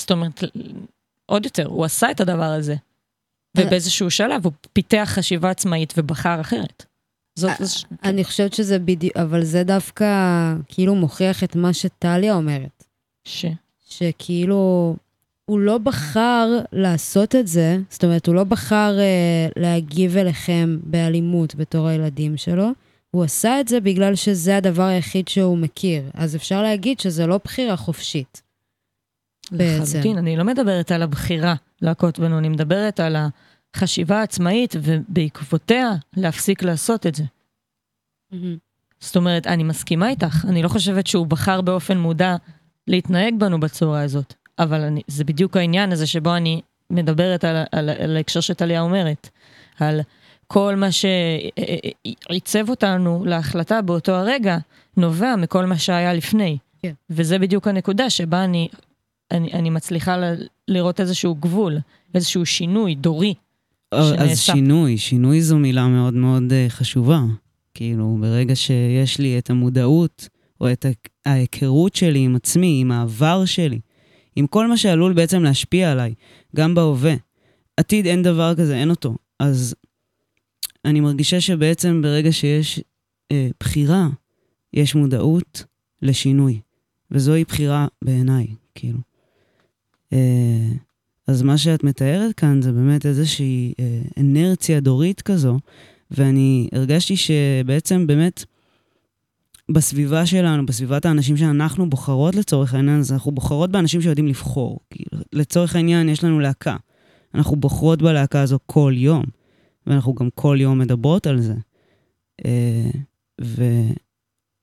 זאת 0.00 0.10
אומרת, 0.10 0.44
עוד 1.26 1.44
יותר, 1.44 1.66
הוא 1.66 1.84
עשה 1.84 2.10
את 2.10 2.20
הדבר 2.20 2.52
הזה. 2.52 2.74
ובאיזשהו 3.56 4.10
שלב 4.10 4.44
הוא 4.44 4.52
פיתח 4.72 5.10
חשיבה 5.14 5.50
עצמאית 5.50 5.94
ובחר 5.96 6.40
אחרת. 6.40 6.84
זאת... 7.38 7.50
אני 8.04 8.24
חושבת 8.24 8.54
שזה 8.54 8.78
בדיוק, 8.78 9.16
אבל 9.16 9.44
זה 9.44 9.64
דווקא 9.64 10.06
כאילו 10.68 10.94
מוכיח 10.94 11.44
את 11.44 11.56
מה 11.56 11.72
שטליה 11.72 12.34
אומרת. 12.34 12.84
ש? 13.24 13.44
שכאילו, 13.90 14.96
הוא 15.44 15.60
לא 15.60 15.78
בחר 15.78 16.58
לעשות 16.72 17.34
את 17.34 17.46
זה, 17.46 17.78
זאת 17.90 18.04
אומרת, 18.04 18.26
הוא 18.26 18.34
לא 18.34 18.44
בחר 18.44 18.98
אה, 18.98 19.48
להגיב 19.56 20.16
אליכם 20.16 20.78
באלימות 20.82 21.54
בתור 21.54 21.86
הילדים 21.86 22.36
שלו, 22.36 22.68
הוא 23.10 23.24
עשה 23.24 23.60
את 23.60 23.68
זה 23.68 23.80
בגלל 23.80 24.14
שזה 24.14 24.56
הדבר 24.56 24.82
היחיד 24.82 25.28
שהוא 25.28 25.58
מכיר. 25.58 26.02
אז 26.14 26.36
אפשר 26.36 26.62
להגיד 26.62 27.00
שזה 27.00 27.26
לא 27.26 27.40
בחירה 27.44 27.76
חופשית. 27.76 28.42
בעצם. 29.50 29.82
לחלוטין, 29.82 30.18
אני 30.18 30.36
לא 30.36 30.44
מדברת 30.44 30.92
על 30.92 31.02
הבחירה 31.02 31.54
להכות 31.82 32.18
בנו, 32.18 32.38
אני 32.38 32.48
מדברת 32.48 33.00
על 33.00 33.16
החשיבה 33.74 34.20
העצמאית, 34.20 34.76
ובעקבותיה 34.82 35.90
להפסיק 36.16 36.62
לעשות 36.62 37.06
את 37.06 37.14
זה. 37.14 37.24
Mm-hmm. 37.24 38.36
זאת 39.00 39.16
אומרת, 39.16 39.46
אני 39.46 39.62
מסכימה 39.62 40.08
איתך, 40.08 40.44
אני 40.48 40.62
לא 40.62 40.68
חושבת 40.68 41.06
שהוא 41.06 41.26
בחר 41.26 41.60
באופן 41.60 41.98
מודע 41.98 42.36
להתנהג 42.88 43.34
בנו 43.38 43.60
בצורה 43.60 44.02
הזאת. 44.02 44.34
אבל 44.58 44.80
אני, 44.80 45.02
זה 45.06 45.24
בדיוק 45.24 45.56
העניין 45.56 45.92
הזה 45.92 46.06
שבו 46.06 46.36
אני 46.36 46.60
מדברת 46.90 47.44
על, 47.44 47.56
על, 47.72 47.90
על 47.90 48.16
ההקשר 48.16 48.40
שטליה 48.40 48.80
אומרת, 48.80 49.28
על 49.80 50.00
כל 50.46 50.74
מה 50.76 50.88
שעיצב 52.28 52.68
אותנו 52.68 53.24
להחלטה 53.26 53.82
באותו 53.82 54.12
הרגע, 54.12 54.58
נובע 54.96 55.36
מכל 55.36 55.66
מה 55.66 55.78
שהיה 55.78 56.14
לפני. 56.14 56.58
כן. 56.82 56.92
וזה 57.10 57.38
בדיוק 57.38 57.68
הנקודה 57.68 58.10
שבה 58.10 58.44
אני, 58.44 58.68
אני, 59.30 59.52
אני 59.52 59.70
מצליחה 59.70 60.16
ל, 60.16 60.34
לראות 60.68 61.00
איזשהו 61.00 61.34
גבול, 61.34 61.78
איזשהו 62.14 62.46
שינוי 62.46 62.94
דורי. 62.94 63.34
אז 63.92 64.08
שנעשה. 64.08 64.52
שינוי, 64.52 64.98
שינוי 64.98 65.42
זו 65.42 65.58
מילה 65.58 65.86
מאוד 65.88 66.14
מאוד 66.14 66.52
אה, 66.52 66.66
חשובה. 66.68 67.20
כאילו, 67.74 68.18
ברגע 68.20 68.56
שיש 68.56 69.18
לי 69.18 69.38
את 69.38 69.50
המודעות, 69.50 70.28
או 70.60 70.72
את 70.72 70.86
ההיכרות 71.26 71.94
שלי 71.94 72.18
עם 72.18 72.36
עצמי, 72.36 72.78
עם 72.80 72.92
העבר 72.92 73.44
שלי, 73.44 73.80
עם 74.36 74.46
כל 74.46 74.66
מה 74.66 74.76
שעלול 74.76 75.12
בעצם 75.12 75.42
להשפיע 75.42 75.92
עליי, 75.92 76.14
גם 76.56 76.74
בהווה. 76.74 77.14
עתיד 77.76 78.06
אין 78.06 78.22
דבר 78.22 78.54
כזה, 78.54 78.76
אין 78.76 78.90
אותו. 78.90 79.14
אז 79.38 79.74
אני 80.84 81.00
מרגישה 81.00 81.40
שבעצם 81.40 82.02
ברגע 82.02 82.32
שיש 82.32 82.80
אה, 83.32 83.48
בחירה, 83.60 84.08
יש 84.72 84.94
מודעות 84.94 85.64
לשינוי. 86.02 86.60
וזוהי 87.10 87.44
בחירה 87.44 87.86
בעיניי, 88.02 88.46
כאילו. 88.74 88.98
אה, 90.12 90.68
אז 91.26 91.42
מה 91.42 91.58
שאת 91.58 91.84
מתארת 91.84 92.34
כאן 92.34 92.62
זה 92.62 92.72
באמת 92.72 93.06
איזושהי 93.06 93.72
אה, 93.80 94.00
אנרציה 94.18 94.80
דורית 94.80 95.22
כזו, 95.22 95.58
ואני 96.10 96.68
הרגשתי 96.72 97.16
שבעצם 97.16 98.06
באמת 98.06 98.44
בסביבה 99.72 100.26
שלנו, 100.26 100.66
בסביבת 100.66 101.06
האנשים 101.06 101.36
שאנחנו 101.36 101.90
בוחרות 101.90 102.34
לצורך 102.34 102.74
העניין, 102.74 102.98
אז 102.98 103.12
אנחנו 103.12 103.32
בוחרות 103.32 103.70
באנשים 103.70 104.02
שיודעים 104.02 104.28
לבחור. 104.28 104.78
כאילו, 104.90 105.22
לצורך 105.32 105.76
העניין, 105.76 106.08
יש 106.08 106.24
לנו 106.24 106.40
להקה. 106.40 106.76
אנחנו 107.34 107.56
בוחרות 107.56 108.02
בלהקה 108.02 108.40
הזו 108.40 108.58
כל 108.66 108.92
יום, 108.96 109.24
ואנחנו 109.86 110.14
גם 110.14 110.28
כל 110.34 110.56
יום 110.60 110.78
מדברות 110.78 111.26
על 111.26 111.40
זה. 111.40 111.54
אה, 112.44 112.90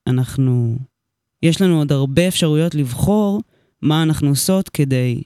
ואנחנו, 0.08 0.78
יש 1.42 1.62
לנו 1.62 1.78
עוד 1.78 1.92
הרבה 1.92 2.28
אפשרויות 2.28 2.74
לבחור 2.74 3.42
מה 3.82 4.02
אנחנו 4.02 4.28
עושות 4.28 4.68
כדי 4.68 5.22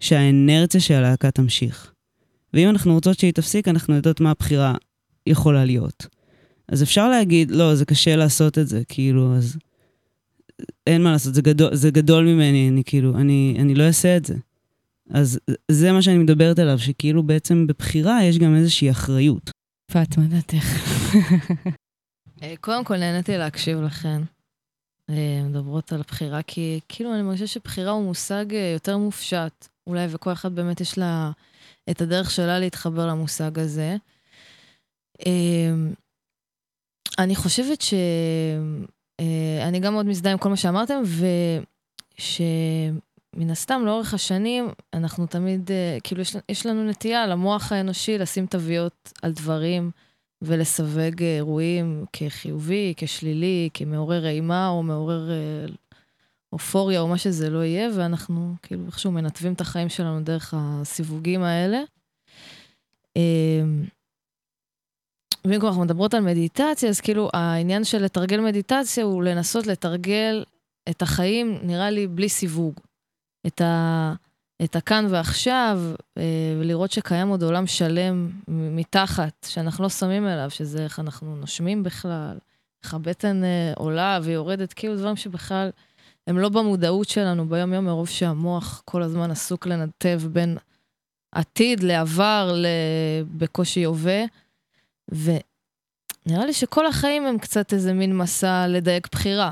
שהאנרציה 0.00 0.80
של 0.80 0.94
הלהקה 0.94 1.30
תמשיך. 1.30 1.92
ואם 2.54 2.68
אנחנו 2.68 2.94
רוצות 2.94 3.18
שהיא 3.18 3.32
תפסיק, 3.32 3.68
אנחנו 3.68 3.94
יודעות 3.94 4.20
מה 4.20 4.30
הבחירה 4.30 4.74
יכולה 5.26 5.64
להיות. 5.64 6.06
אז 6.68 6.82
אפשר 6.82 7.08
להגיד, 7.08 7.50
לא, 7.50 7.74
זה 7.74 7.84
קשה 7.84 8.16
לעשות 8.16 8.58
את 8.58 8.68
זה, 8.68 8.82
כאילו, 8.88 9.36
אז 9.36 9.56
אין 10.86 11.02
מה 11.02 11.12
לעשות, 11.12 11.34
זה 11.34 11.42
גדול, 11.42 11.74
זה 11.74 11.90
גדול 11.90 12.24
ממני, 12.24 12.68
אני 12.68 12.82
כאילו, 12.86 13.16
אני, 13.16 13.56
אני 13.60 13.74
לא 13.74 13.82
אעשה 13.82 14.16
את 14.16 14.24
זה. 14.24 14.34
אז 15.10 15.38
זה 15.70 15.92
מה 15.92 16.02
שאני 16.02 16.18
מדברת 16.18 16.58
עליו, 16.58 16.78
שכאילו 16.78 17.22
בעצם 17.22 17.66
בבחירה 17.66 18.24
יש 18.24 18.38
גם 18.38 18.56
איזושהי 18.56 18.90
אחריות. 18.90 19.50
פאטמה, 19.92 20.24
דעתך. 20.24 20.64
אה, 22.42 22.54
קודם 22.60 22.84
כל, 22.84 22.96
נהניתי 22.96 23.36
להקשיב 23.36 23.80
לכן. 23.80 24.22
אה, 25.10 25.42
מדברות 25.44 25.92
על 25.92 26.02
בחירה, 26.08 26.42
כי 26.42 26.80
כאילו 26.88 27.14
אני 27.14 27.22
מרגישה 27.22 27.46
שבחירה 27.46 27.90
הוא 27.90 28.04
מושג 28.04 28.54
אה, 28.54 28.70
יותר 28.74 28.96
מופשט. 28.96 29.68
אולי, 29.86 30.06
וכל 30.10 30.32
אחת 30.32 30.52
באמת 30.52 30.80
יש 30.80 30.98
לה 30.98 31.30
את 31.90 32.02
הדרך 32.02 32.30
שלה 32.30 32.58
להתחבר 32.58 33.06
למושג 33.06 33.58
הזה. 33.58 33.96
אני 37.18 37.36
חושבת 37.36 37.80
ש... 37.80 37.94
אה, 39.20 39.68
אני 39.68 39.80
גם 39.80 39.92
מאוד 39.92 40.06
מזדהה 40.06 40.32
עם 40.32 40.38
כל 40.38 40.48
מה 40.48 40.56
שאמרתם, 40.56 41.02
ושמן 42.18 43.50
הסתם, 43.50 43.82
לאורך 43.84 44.14
השנים, 44.14 44.68
אנחנו 44.94 45.26
תמיד, 45.26 45.70
אה, 45.70 45.98
כאילו, 46.04 46.20
יש, 46.20 46.36
יש 46.48 46.66
לנו 46.66 46.88
נטייה 46.88 47.26
למוח 47.26 47.72
האנושי 47.72 48.18
לשים 48.18 48.46
תוויות 48.46 49.12
על 49.22 49.32
דברים. 49.32 49.90
ולסווג 50.42 51.22
אירועים 51.22 52.04
כחיובי, 52.12 52.94
כשלילי, 52.96 53.68
כמעורר 53.74 54.26
אימה 54.26 54.68
או 54.68 54.82
מעורר 54.82 55.30
אה, 55.30 55.66
אופוריה 56.52 57.00
או 57.00 57.08
מה 57.08 57.18
שזה 57.18 57.50
לא 57.50 57.64
יהיה, 57.64 57.88
ואנחנו 57.96 58.54
כאילו 58.62 58.86
איכשהו 58.86 59.12
מנתבים 59.12 59.52
את 59.52 59.60
החיים 59.60 59.88
שלנו 59.88 60.20
דרך 60.20 60.54
הסיווגים 60.56 61.42
האלה. 61.42 61.80
ואם 65.46 65.58
כבר 65.58 65.68
אנחנו 65.68 65.82
מדברות 65.82 66.14
על 66.14 66.20
מדיטציה, 66.20 66.88
אז 66.88 67.00
כאילו 67.00 67.30
העניין 67.32 67.84
של 67.84 68.02
לתרגל 68.02 68.40
מדיטציה 68.40 69.04
הוא 69.04 69.22
לנסות 69.22 69.66
לתרגל 69.66 70.44
את 70.90 71.02
החיים, 71.02 71.58
נראה 71.62 71.90
לי, 71.90 72.06
בלי 72.06 72.28
סיווג. 72.28 72.74
את, 73.46 73.60
ה, 73.60 74.14
את 74.64 74.76
הכאן 74.76 75.06
ועכשיו, 75.10 75.80
אה, 76.18 76.22
ולראות 76.60 76.92
שקיים 76.92 77.28
עוד 77.28 77.42
עולם 77.42 77.66
שלם 77.66 78.30
מתחת, 78.48 79.46
שאנחנו 79.48 79.84
לא 79.84 79.88
שמים 79.88 80.26
אליו, 80.26 80.50
שזה 80.50 80.84
איך 80.84 81.00
אנחנו 81.00 81.36
נושמים 81.36 81.82
בכלל, 81.82 82.38
איך 82.84 82.94
הבטן 82.94 83.44
אה, 83.44 83.72
עולה 83.76 84.18
ויורדת, 84.22 84.72
כאילו 84.72 84.96
דברים 84.96 85.16
שבכלל 85.16 85.70
הם 86.26 86.38
לא 86.38 86.48
במודעות 86.48 87.08
שלנו 87.08 87.48
ביום-יום, 87.48 87.84
מרוב 87.84 88.08
שהמוח 88.08 88.82
כל 88.84 89.02
הזמן 89.02 89.30
עסוק 89.30 89.66
לנתב 89.66 90.20
בין 90.32 90.58
עתיד 91.32 91.82
לעבר, 91.82 92.54
בקושי 93.36 93.84
הווה. 93.84 94.24
ונראה 95.14 96.46
לי 96.46 96.52
שכל 96.52 96.86
החיים 96.86 97.26
הם 97.26 97.38
קצת 97.38 97.72
איזה 97.72 97.92
מין 97.92 98.16
מסע 98.16 98.66
לדייק 98.68 99.08
בחירה 99.12 99.50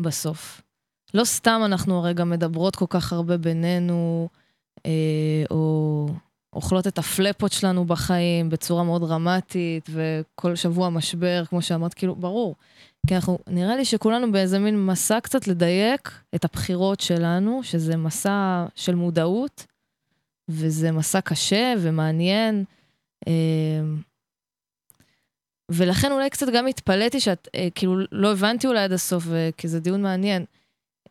בסוף. 0.00 0.62
לא 1.14 1.24
סתם 1.24 1.60
אנחנו 1.64 1.98
הרי 1.98 2.14
גם 2.14 2.30
מדברות 2.30 2.76
כל 2.76 2.84
כך 2.88 3.12
הרבה 3.12 3.36
בינינו, 3.36 4.28
אה, 4.86 5.44
או 5.50 6.06
אוכלות 6.52 6.86
את 6.86 6.98
הפלפות 6.98 7.52
שלנו 7.52 7.84
בחיים 7.84 8.48
בצורה 8.50 8.84
מאוד 8.84 9.02
דרמטית, 9.02 9.88
וכל 9.90 10.56
שבוע 10.56 10.88
משבר, 10.88 11.44
כמו 11.48 11.62
שאמרת, 11.62 11.94
כאילו, 11.94 12.16
ברור. 12.16 12.54
כי 13.06 13.14
אנחנו, 13.14 13.38
נראה 13.46 13.76
לי 13.76 13.84
שכולנו 13.84 14.32
באיזה 14.32 14.58
מין 14.58 14.86
מסע 14.86 15.20
קצת 15.20 15.48
לדייק 15.48 16.10
את 16.34 16.44
הבחירות 16.44 17.00
שלנו, 17.00 17.60
שזה 17.62 17.96
מסע 17.96 18.66
של 18.74 18.94
מודעות, 18.94 19.66
וזה 20.48 20.92
מסע 20.92 21.20
קשה 21.20 21.74
ומעניין. 21.78 22.64
ולכן 25.70 26.12
אולי 26.12 26.30
קצת 26.30 26.46
גם 26.54 26.66
התפלאתי 26.66 27.20
שאת, 27.20 27.48
אה, 27.54 27.68
כאילו, 27.74 27.96
לא 28.12 28.32
הבנתי 28.32 28.66
אולי 28.66 28.80
עד 28.80 28.92
הסוף, 28.92 29.24
אה, 29.32 29.50
כי 29.56 29.68
זה 29.68 29.80
דיון 29.80 30.02
מעניין. 30.02 30.44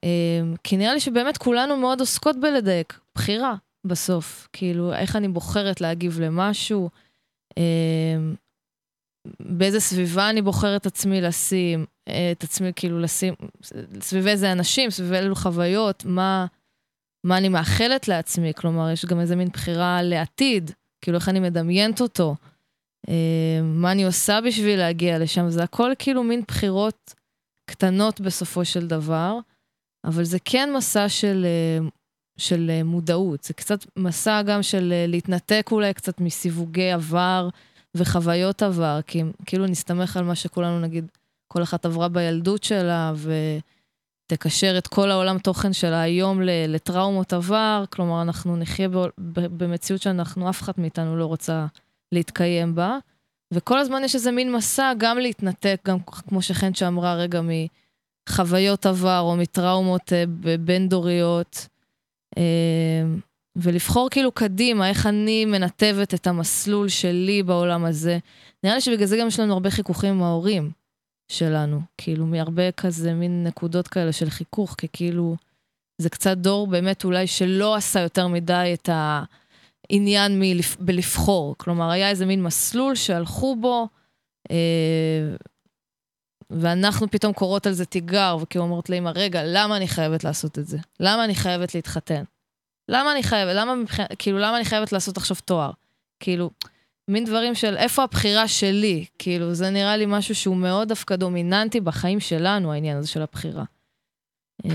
אה, 0.03 0.41
כי 0.63 0.77
נראה 0.77 0.93
לי 0.93 0.99
שבאמת 0.99 1.37
כולנו 1.37 1.77
מאוד 1.77 1.99
עוסקות 1.99 2.39
בלדייק, 2.39 2.99
בחירה 3.15 3.55
בסוף. 3.85 4.47
כאילו, 4.53 4.93
איך 4.93 5.15
אני 5.15 5.27
בוחרת 5.27 5.81
להגיב 5.81 6.19
למשהו, 6.19 6.89
אה, 7.57 8.17
באיזה 9.39 9.79
סביבה 9.79 10.29
אני 10.29 10.41
בוחרת 10.41 10.85
עצמי 10.85 11.21
לשים, 11.21 11.85
אה, 12.07 12.31
את 12.31 12.43
עצמי 12.43 12.71
כאילו 12.75 12.99
לשים, 12.99 13.33
סביב 14.01 14.27
איזה 14.27 14.51
אנשים, 14.51 14.89
סביב 14.89 15.13
אילו 15.13 15.35
חוויות, 15.35 16.05
מה, 16.05 16.45
מה 17.23 17.37
אני 17.37 17.49
מאחלת 17.49 18.07
לעצמי. 18.07 18.53
כלומר, 18.53 18.89
יש 18.91 19.05
גם 19.05 19.19
איזה 19.19 19.35
מין 19.35 19.47
בחירה 19.47 20.01
לעתיד, 20.01 20.71
כאילו, 21.01 21.17
איך 21.17 21.29
אני 21.29 21.39
מדמיינת 21.39 22.01
אותו. 22.01 22.35
אה, 23.09 23.61
מה 23.63 23.91
אני 23.91 24.03
עושה 24.05 24.39
בשביל 24.45 24.79
להגיע 24.79 25.19
לשם, 25.19 25.49
זה 25.49 25.63
הכל 25.63 25.91
כאילו 25.99 26.23
מין 26.23 26.41
בחירות 26.47 27.13
קטנות 27.69 28.21
בסופו 28.21 28.65
של 28.65 28.87
דבר, 28.87 29.37
אבל 30.05 30.23
זה 30.23 30.37
כן 30.45 30.69
מסע 30.77 31.09
של, 31.09 31.45
אה, 31.45 31.87
של 32.37 32.69
אה, 32.69 32.83
מודעות, 32.83 33.43
זה 33.43 33.53
קצת 33.53 33.85
מסע 33.95 34.41
גם 34.41 34.63
של 34.63 34.93
להתנתק 35.07 35.69
אולי 35.71 35.93
קצת 35.93 36.21
מסיווגי 36.21 36.91
עבר 36.91 37.49
וחוויות 37.95 38.63
עבר, 38.63 38.99
כי 39.07 39.23
כאילו 39.45 39.65
נסתמך 39.65 40.17
על 40.17 40.23
מה 40.23 40.35
שכולנו 40.35 40.79
נגיד, 40.79 41.11
כל 41.47 41.63
אחת 41.63 41.85
עברה 41.85 42.07
בילדות 42.07 42.63
שלה, 42.63 43.13
ותקשר 44.27 44.77
את 44.77 44.87
כל 44.87 45.11
העולם 45.11 45.39
תוכן 45.39 45.73
שלה 45.73 46.01
היום 46.01 46.41
לטראומות 46.43 47.33
עבר, 47.33 47.83
כלומר, 47.89 48.21
אנחנו 48.21 48.55
נחיה 48.55 48.89
במציאות 49.17 50.01
שאנחנו, 50.01 50.49
אף 50.49 50.61
אחת 50.61 50.77
מאיתנו 50.77 51.17
לא 51.17 51.25
רוצה 51.25 51.65
להתקיים 52.11 52.75
בה, 52.75 52.97
וכל 53.53 53.79
הזמן 53.79 54.03
יש 54.03 54.15
איזה 54.15 54.31
מין 54.31 54.51
מסע 54.51 54.93
גם 54.97 55.17
להתנתק, 55.17 55.81
גם 55.87 55.97
כמו 56.03 56.41
שחן 56.41 56.73
שאמרה 56.73 57.15
רגע, 57.15 57.41
מחוויות 58.29 58.85
עבר 58.85 59.19
או 59.19 59.35
מטראומות 59.35 60.13
אה, 60.13 60.23
בין-דוריות, 60.59 61.67
אה, 62.37 63.03
ולבחור 63.55 64.09
כאילו 64.09 64.31
קדימה, 64.31 64.89
איך 64.89 65.05
אני 65.05 65.45
מנתבת 65.45 66.13
את 66.13 66.27
המסלול 66.27 66.89
שלי 66.89 67.43
בעולם 67.43 67.85
הזה. 67.85 68.17
נראה 68.63 68.75
לי 68.75 68.81
שבגלל 68.81 69.07
זה 69.07 69.17
גם 69.17 69.27
יש 69.27 69.39
לנו 69.39 69.53
הרבה 69.53 69.69
חיכוכים 69.69 70.13
עם 70.13 70.23
ההורים 70.23 70.71
שלנו, 71.31 71.81
כאילו 71.97 72.25
מהרבה 72.25 72.71
כזה 72.71 73.13
מין 73.13 73.43
נקודות 73.43 73.87
כאלה 73.87 74.11
של 74.11 74.29
חיכוך, 74.29 74.75
כי 74.77 74.87
כאילו 74.93 75.35
זה 76.01 76.09
קצת 76.09 76.37
דור 76.37 76.67
באמת 76.67 77.05
אולי 77.05 77.27
שלא 77.27 77.75
עשה 77.75 77.99
יותר 77.99 78.27
מדי 78.27 78.71
את 78.73 78.89
ה... 78.89 79.23
עניין 79.89 80.39
מלפ... 80.39 80.77
בלבחור. 80.79 81.55
כלומר, 81.57 81.89
היה 81.89 82.09
איזה 82.09 82.25
מין 82.25 82.43
מסלול 82.43 82.95
שהלכו 82.95 83.55
בו, 83.55 83.87
אה, 84.51 85.35
ואנחנו 86.49 87.11
פתאום 87.11 87.33
קוראות 87.33 87.67
על 87.67 87.73
זה 87.73 87.85
תיגר, 87.85 88.37
וכאילו 88.41 88.63
אומרות 88.63 88.89
לאמא, 88.89 89.11
רגע, 89.15 89.41
למה 89.45 89.77
אני 89.77 89.87
חייבת 89.87 90.23
לעשות 90.23 90.59
את 90.59 90.67
זה? 90.67 90.77
למה 90.99 91.25
אני 91.25 91.35
חייבת 91.35 91.75
להתחתן? 91.75 92.23
למה 92.89 93.11
אני 93.11 93.23
חייבת, 93.23 93.51
למה 93.55 93.73
כאילו, 94.19 94.37
למה 94.37 94.57
אני 94.57 94.65
חייבת 94.65 94.91
לעשות 94.91 95.17
עכשיו 95.17 95.37
תואר? 95.45 95.71
כאילו, 96.19 96.49
מין 97.07 97.25
דברים 97.25 97.55
של 97.55 97.77
איפה 97.77 98.03
הבחירה 98.03 98.47
שלי? 98.47 99.05
כאילו, 99.19 99.53
זה 99.53 99.69
נראה 99.69 99.97
לי 99.97 100.05
משהו 100.07 100.35
שהוא 100.35 100.55
מאוד 100.55 100.87
דווקא 100.87 101.15
דומיננטי 101.15 101.79
בחיים 101.79 102.19
שלנו, 102.19 102.73
העניין 102.73 102.97
הזה 102.97 103.07
של 103.07 103.21
הבחירה. 103.21 103.63
אה, 104.65 104.71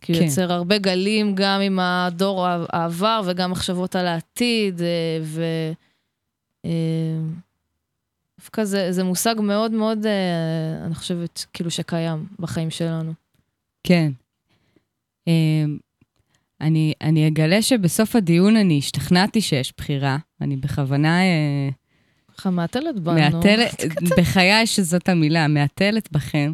כי 0.00 0.12
הוא 0.12 0.20
כן. 0.20 0.26
יוצר 0.26 0.52
הרבה 0.52 0.78
גלים 0.78 1.34
גם 1.34 1.60
עם 1.60 1.78
הדור 1.78 2.46
העבר 2.46 3.22
וגם 3.26 3.50
מחשבות 3.50 3.96
על 3.96 4.06
העתיד, 4.06 4.82
אה, 4.82 5.72
אה, 6.64 6.70
דווקא 8.40 8.64
זה, 8.64 8.92
זה 8.92 9.04
מושג 9.04 9.34
מאוד 9.38 9.72
מאוד, 9.72 10.06
אה, 10.06 10.86
אני 10.86 10.94
חושבת, 10.94 11.46
כאילו 11.52 11.70
שקיים 11.70 12.26
בחיים 12.38 12.70
שלנו. 12.70 13.12
כן. 13.84 14.12
אני, 16.60 16.92
אני 17.00 17.28
אגלה 17.28 17.62
שבסוף 17.62 18.16
הדיון 18.16 18.56
אני 18.56 18.78
השתכנעתי 18.78 19.40
שיש 19.40 19.72
בחירה. 19.76 20.16
אני 20.40 20.56
בכוונה 20.56 21.18
ככה 22.40 22.50
מהתלת 22.50 23.00
בנו. 23.00 23.20
מהתלת, 23.20 23.84
בחיי 24.18 24.66
שזאת 24.66 25.08
המילה, 25.08 25.48
מהתלת 25.48 26.12
בכם. 26.12 26.52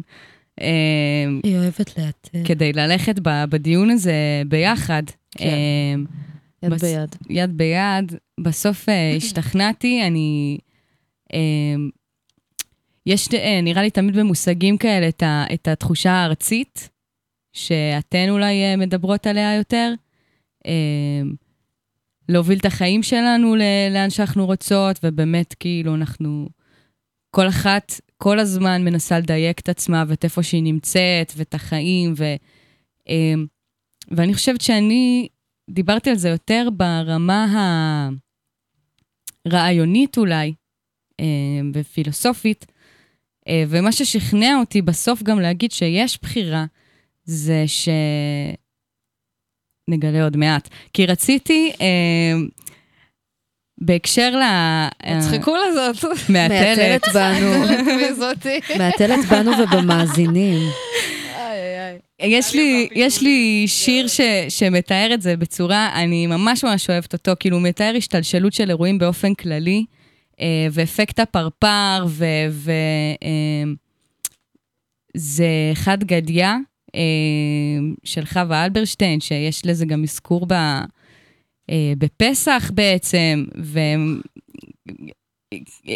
אמ, 0.61 1.39
היא 1.43 1.57
אוהבת 1.57 1.97
לאתר. 1.99 2.39
כדי 2.45 2.73
ללכת 2.73 3.15
בדיון 3.23 3.89
הזה 3.89 4.13
ביחד. 4.47 5.03
כן. 5.31 5.49
אמ, 5.95 6.05
יד 6.63 6.73
בס- 6.73 6.81
ביד. 6.83 7.15
יד 7.29 7.57
ביד. 7.57 8.11
בסוף 8.39 8.89
אה, 8.89 9.13
השתכנעתי, 9.17 10.07
אני... 10.07 10.57
אמ, 11.33 11.89
יש, 13.05 13.27
אה, 13.33 13.61
נראה 13.61 13.81
לי, 13.81 13.89
תמיד 13.89 14.17
במושגים 14.17 14.77
כאלה 14.77 15.07
את, 15.07 15.23
ה, 15.23 15.45
את 15.53 15.67
התחושה 15.67 16.11
הארצית, 16.11 16.89
שאתן 17.53 18.29
אולי 18.29 18.63
אה, 18.63 18.75
מדברות 18.75 19.27
עליה 19.27 19.55
יותר. 19.55 19.93
להוביל 22.29 22.57
את 22.59 22.65
החיים 22.65 23.03
שלנו 23.03 23.55
לאן 23.91 24.09
שאנחנו 24.09 24.45
רוצות, 24.45 24.99
ובאמת, 25.03 25.55
כאילו, 25.59 25.95
אנחנו... 25.95 26.49
כל 27.31 27.47
אחת 27.47 27.91
כל 28.17 28.39
הזמן 28.39 28.83
מנסה 28.83 29.19
לדייק 29.19 29.59
את 29.59 29.69
עצמה 29.69 30.03
ואת 30.07 30.23
איפה 30.23 30.43
שהיא 30.43 30.63
נמצאת, 30.63 31.33
ואת 31.35 31.53
החיים, 31.53 32.13
ו... 32.17 32.23
אמ, 33.09 33.45
ואני 34.11 34.33
חושבת 34.33 34.61
שאני 34.61 35.27
דיברתי 35.69 36.09
על 36.09 36.15
זה 36.15 36.29
יותר 36.29 36.67
ברמה 36.73 38.09
הרעיונית 39.45 40.17
אולי, 40.17 40.53
אה, 41.19 41.25
ופילוסופית, 41.73 42.65
אה, 43.47 43.63
ומה 43.67 43.91
ששכנע 43.91 44.59
אותי 44.59 44.81
בסוף 44.81 45.23
גם 45.23 45.39
להגיד 45.39 45.71
שיש 45.71 46.19
בחירה, 46.21 46.65
זה 47.23 47.63
ש... 47.67 47.89
נגלה 49.89 50.23
עוד 50.23 50.37
מעט. 50.37 50.69
כי 50.93 51.05
רציתי, 51.05 51.71
אה, 51.81 52.33
בהקשר 53.77 54.35
ל... 54.35 54.43
הצחיקו 55.03 55.55
לזאת. 55.55 56.09
מהתלת. 56.29 57.01
בנו? 57.13 57.65
מהתלת 58.77 59.25
בנו 59.29 59.51
ובמאזינים. 59.59 60.69
יש 62.19 62.55
לי, 62.55 62.89
יש 62.95 63.21
לי 63.21 63.63
שיר 63.67 64.07
ש, 64.07 64.21
שמתאר 64.49 65.09
את 65.13 65.21
זה 65.21 65.37
בצורה, 65.37 65.91
אני 65.95 66.27
ממש 66.27 66.63
ממש 66.63 66.89
אוהבת 66.89 67.13
אותו, 67.13 67.31
כאילו 67.39 67.57
הוא 67.57 67.63
מתאר 67.63 67.93
השתלשלות 67.97 68.53
של 68.53 68.69
אירועים 68.69 68.97
באופן 68.97 69.33
כללי, 69.33 69.85
אה, 70.41 70.67
ואפקט 70.71 71.19
הפרפר, 71.19 72.05
ו... 72.07 72.25
ו 72.49 72.71
אה, 73.23 73.63
זה 75.13 75.47
חד 75.73 76.03
גדיה 76.03 76.55
אה, 76.95 77.01
של 78.03 78.25
חווה 78.25 78.65
אלברשטיין, 78.65 79.19
שיש 79.19 79.65
לזה 79.65 79.85
גם 79.85 80.03
אזכור 80.03 80.45
ב, 80.49 80.53
בפסח 81.97 82.71
בעצם, 82.73 83.45
ו... 83.63 83.79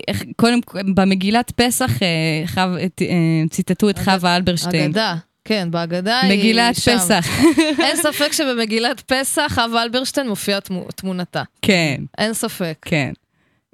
איך- 0.07 0.23
קודם 0.35 0.61
כל, 0.61 0.79
במגילת 0.93 1.51
פסח 1.51 2.01
אה, 2.03 2.43
חו- 2.47 2.59
אה, 3.01 3.43
ציטטו 3.49 3.89
את 3.89 3.99
חווה 3.99 4.35
אלברשטיין. 4.35 4.83
אגדה. 4.85 5.15
כן, 5.45 5.67
בהגדה 5.71 6.19
היא 6.21 6.39
מגילת 6.39 6.75
שם. 6.75 6.97
פסח. 6.97 7.27
אין 7.85 7.95
ספק 7.95 8.31
שבמגילת 8.31 9.01
פסח 9.11 9.51
חווה 9.55 9.83
אלברשטיין 9.83 10.29
מופיעה 10.29 10.61
תמו- 10.61 10.87
תמונתה. 10.95 11.43
כן, 11.61 12.01
אין 12.17 12.33
ספק. 12.33 12.77
כן. 12.81 13.13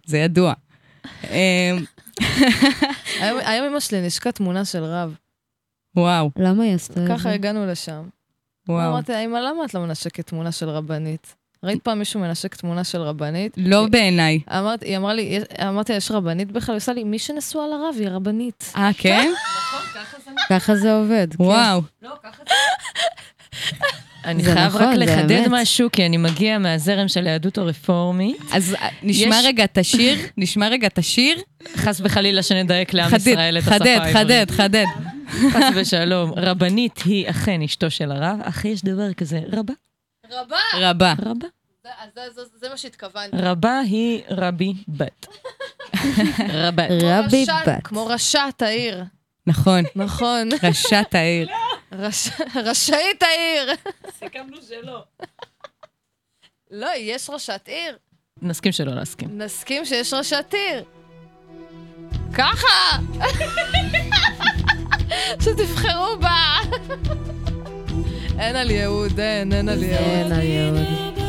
זה 0.05 0.17
ידוע. 0.17 0.53
אמ, 1.23 1.83
היום 3.21 3.67
אמא 3.69 3.79
שלי 3.79 4.01
נשקה 4.07 4.31
תמונה 4.31 4.65
של 4.65 4.83
רב. 4.83 5.15
וואו, 5.95 6.31
למה 6.37 6.63
היא 6.63 6.73
עשתה 6.75 7.03
את 7.03 7.07
ככה 7.09 7.17
זה? 7.17 7.31
הגענו 7.31 7.65
לשם. 7.65 8.03
וואו. 8.69 8.89
אמרתי 8.91 9.25
אמא, 9.25 9.37
למה 9.37 9.65
את 9.65 9.73
לא 9.73 9.81
מנשקת 9.81 10.27
תמונה 10.27 10.51
של 10.51 10.69
רבנית? 10.69 11.35
ראית 11.63 11.81
פעם 11.83 11.99
מישהו 11.99 12.19
מנשק 12.19 12.55
תמונה 12.55 12.83
של 12.83 13.01
רבנית? 13.01 13.53
לא 13.57 13.87
בעיניי. 13.91 14.39
אמרת, 14.49 14.83
היא 14.83 14.97
אמרה 14.97 15.13
לי, 15.13 15.39
אמרתי 15.67 15.91
לה, 15.91 15.97
יש 15.97 16.11
רבנית 16.11 16.51
בכלל? 16.51 16.73
היא 16.75 16.77
עושה 16.77 16.93
לי, 16.93 17.03
מי 17.03 17.19
שנשואה 17.19 17.67
לרב 17.67 17.95
היא 17.99 18.09
רבנית. 18.09 18.73
אה, 18.75 18.89
כן? 18.97 19.31
ככה 20.49 20.75
זה 20.75 20.93
עובד. 20.93 21.27
כן. 21.37 21.43
וואו. 21.43 21.81
אני 24.25 24.43
זה 24.43 24.53
חייב 24.53 24.67
נכון, 24.67 24.81
רק 24.81 24.89
זה 24.93 24.97
לחדד. 25.05 25.45
משהו, 25.49 25.89
כי 25.91 26.05
אני 26.05 26.17
מגיע 26.17 26.57
מהזרם 26.57 27.07
של 27.07 27.27
היהדות 27.27 27.57
הרפורמית. 27.57 28.37
אז 28.53 28.73
אה, 28.73 28.87
נשמע 29.03 29.35
יש- 29.39 29.45
רגע 29.45 29.63
את 29.63 29.77
השיר, 29.77 30.17
נשמע 30.37 30.67
רגע 30.67 30.87
את 30.87 30.97
השיר. 30.97 31.37
חס 31.75 32.01
וחלילה 32.03 32.43
שנדייק 32.43 32.93
לעם 32.93 33.09
חדד, 33.09 33.19
ישראל 33.27 33.57
את 33.57 33.61
השפה 33.63 33.75
חדד, 33.75 33.87
העברית. 33.87 34.15
חדד, 34.17 34.45
חדד. 34.51 34.85
חס 35.51 35.63
ושלום. 35.75 36.31
רבנית 36.35 36.99
היא 37.05 37.29
אכן 37.29 37.61
אשתו 37.61 37.89
של 37.91 38.11
הרב, 38.11 38.39
אך 38.43 38.65
יש 38.65 38.83
דבר 38.83 39.13
כזה, 39.13 39.39
רבה, 39.53 39.73
רבה! 40.31 40.57
רבה. 40.79 41.13
רבה. 41.25 41.47
זה- 41.83 41.89
זה- 42.15 42.33
זה- 42.43 42.59
זה 42.59 42.69
מה 42.69 42.77
שהתכוונתי. 42.77 43.37
רבה 43.39 43.79
היא 43.79 44.21
רבי 44.29 44.73
בת. 44.87 45.27
רבת. 46.63 46.87
רבי 47.03 47.45
בת. 47.67 47.81
כמו 47.83 48.05
ראשת 48.07 48.61
העיר. 48.61 49.03
נכון, 49.47 49.83
נכון. 49.95 50.49
ראשת 50.63 51.15
העיר. 51.15 51.49
רש- 51.91 52.29
רשאית 52.55 53.23
העיר. 53.23 53.75
סיכמנו 54.19 54.57
שלא. 54.69 55.03
לא, 56.71 56.89
יש 56.97 57.29
ראשת 57.29 57.61
עיר. 57.67 57.97
נסכים 58.41 58.71
שלא 58.71 58.95
להסכים. 58.95 59.37
נסכים 59.37 59.85
שיש 59.85 60.13
ראשת 60.13 60.53
עיר. 60.53 60.83
ככה! 62.33 62.97
שתבחרו 65.43 66.17
בה! 66.21 66.57
Ena 68.39 68.63
lijevu, 68.63 69.09
den, 69.09 69.53
ena 69.53 69.75
lijevu. 69.75 70.03
Ena 70.25 70.39
lijevu. 70.41 71.26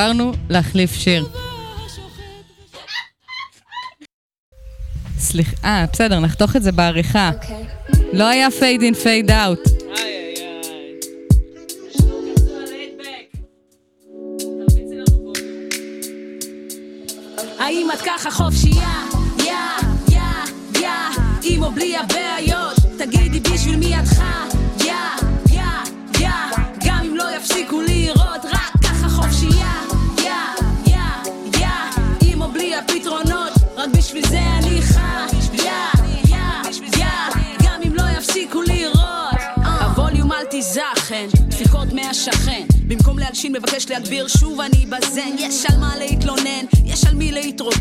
בחרנו 0.00 0.32
להחליף 0.48 0.94
שיר. 0.94 1.26
סליחה, 5.18 5.56
אה, 5.64 5.84
בסדר, 5.92 6.20
נחתוך 6.20 6.56
את 6.56 6.62
זה 6.62 6.72
בעריכה. 6.72 7.30
לא 8.12 8.28
היה 8.28 8.50
fade 8.50 8.82
in 8.82 8.94
fade 8.94 9.30
out. 9.30 9.69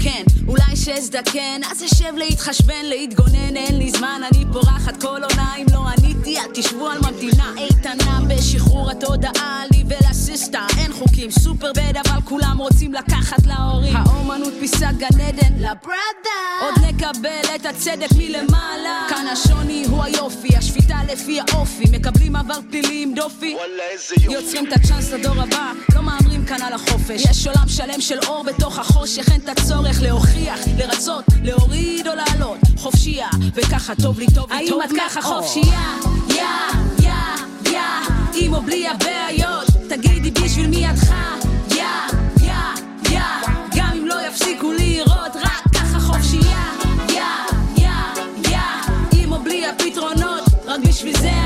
להתרוקן 0.10 0.40
אולי 0.48 0.76
שאזדקן, 0.76 1.62
אז 1.72 1.84
אשב 1.84 2.14
להתחשבן, 2.18 2.86
להתגונן 2.86 3.58
אין 3.58 3.78
לי 3.78 3.92
זמן, 3.92 4.22
אני 4.32 4.46
פורחת 4.54 5.02
כל 5.02 5.24
עונה. 5.24 5.56
אם 5.58 5.66
לא 5.74 5.80
עניתי, 5.88 6.40
אל 6.40 6.52
תשבו 6.54 6.88
על 6.90 6.98
ממתינה. 6.98 7.54
איתנה 7.58 8.20
בשחרור 8.28 8.92
התודעה 8.92 9.64
לי 9.72 9.84
ולסיסטה. 9.88 10.66
אין 10.78 10.94
חוקים 10.94 11.32
סופר 11.32 11.72
בד 11.74 11.94
אבל 11.98 12.22
כולם 12.22 12.58
רוצים 12.58 12.94
לקחת 12.94 13.46
להורים. 13.46 13.96
האומנות 13.96 14.54
פיסת 14.60 14.94
גן 14.98 15.22
עדן. 15.22 15.54
לברדה. 15.58 16.40
עוד 16.62 16.74
נקבל 16.88 17.56
את 17.56 17.66
הצדק 17.66 18.10
מלמעלה. 18.18 19.06
כאן 19.10 19.28
השוני 19.28 19.86
הוא 19.90 20.04
היופי, 20.04 20.58
השפיטה 20.58 20.98
לפי 21.12 21.40
האופי. 21.40 21.84
מקבלים 21.92 22.36
עבר 22.36 22.60
פלילי 22.70 23.04
עם 23.04 23.14
דופי 23.14 23.58
יוצרים 24.30 24.68
את 24.68 24.74
הצ'אנס 24.74 25.12
לדור 25.12 25.42
הבא, 25.42 25.72
לא 25.96 26.02
מהמרים 26.02 26.46
כאן 26.46 26.62
על 26.62 26.74
החופש. 26.74 27.26
יש 27.30 27.48
עולם 27.48 27.68
שלם 27.68 28.02
של 28.02 28.20
אור 28.28 28.44
בתוך 28.44 28.80
החושך, 28.80 29.32
אין 29.32 29.42
את 29.42 29.50
הצורך 29.50 29.99
להוכיח, 30.02 30.60
לרצות, 30.78 31.24
להוריד 31.44 32.08
או 32.08 32.14
לעלות. 32.16 32.58
חופשייה, 32.78 33.28
וככה 33.54 33.94
טוב 34.02 34.20
לי, 34.20 34.26
טוב 34.36 34.52
לי, 34.52 34.70
טוב 34.70 34.82
האם 34.82 34.92
את 34.92 35.02
ככה 35.02 35.22
מאוד. 35.22 35.44
חופשייה? 35.44 35.96
יא, 36.30 36.44
יא, 37.00 37.12
יא, 37.72 37.82
עם 38.34 38.54
או 38.54 38.62
בלי 38.62 38.88
הבעיות, 38.88 39.66
תגידי 39.90 40.32
בשביל 40.32 40.68
מי 40.68 40.90
את 40.90 41.00
חיה? 41.00 41.36
יא, 41.70 41.84
יא, 42.42 42.54
יא, 43.12 43.22
גם 43.76 43.90
אם 43.98 44.06
לא 44.06 44.28
יפסיקו 44.28 44.72
לירות, 44.72 45.36
רק 45.36 45.64
ככה 45.74 46.00
חופשייה. 46.00 46.72
יא, 47.10 47.24
יא, 47.78 47.90
יא, 48.50 48.60
עם 49.12 49.32
או 49.32 49.44
בלי 49.44 49.68
הפתרונות, 49.68 50.44
רק 50.66 50.80
בשביל 50.80 51.18
זה 51.18 51.39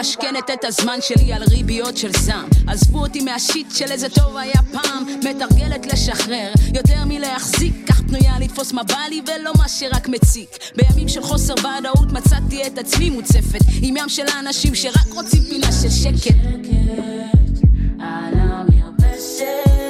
ממשכנת 0.00 0.50
את 0.52 0.64
הזמן 0.64 0.98
שלי 1.00 1.32
על 1.32 1.42
ריביות 1.42 1.96
של 1.96 2.10
זעם. 2.12 2.48
עזבו 2.66 2.98
אותי 2.98 3.20
מהשיט 3.20 3.66
של 3.74 3.92
איזה 3.92 4.08
טוב 4.08 4.36
היה 4.36 4.60
פעם. 4.72 5.04
מתרגלת 5.18 5.86
לשחרר, 5.86 6.52
יותר 6.74 7.04
מלהחזיק. 7.06 7.74
כך 7.88 8.00
פנויה 8.00 8.38
לתפוס 8.40 8.72
מה 8.72 8.82
בא 8.82 9.00
לי 9.10 9.22
ולא 9.26 9.52
מה 9.58 9.68
שרק 9.68 10.08
מציק. 10.08 10.48
בימים 10.76 11.08
של 11.08 11.22
חוסר 11.22 11.54
ודאות 11.54 12.12
מצאתי 12.12 12.66
את 12.66 12.78
עצמי 12.78 13.10
מוצפת. 13.10 13.60
עם 13.82 13.96
ים 13.96 14.08
של 14.08 14.26
האנשים 14.28 14.74
שרק 14.74 15.12
רוצים 15.14 15.42
פינה 15.42 15.72
של 15.72 15.90
שקט. 15.90 16.36
לא 17.98 19.89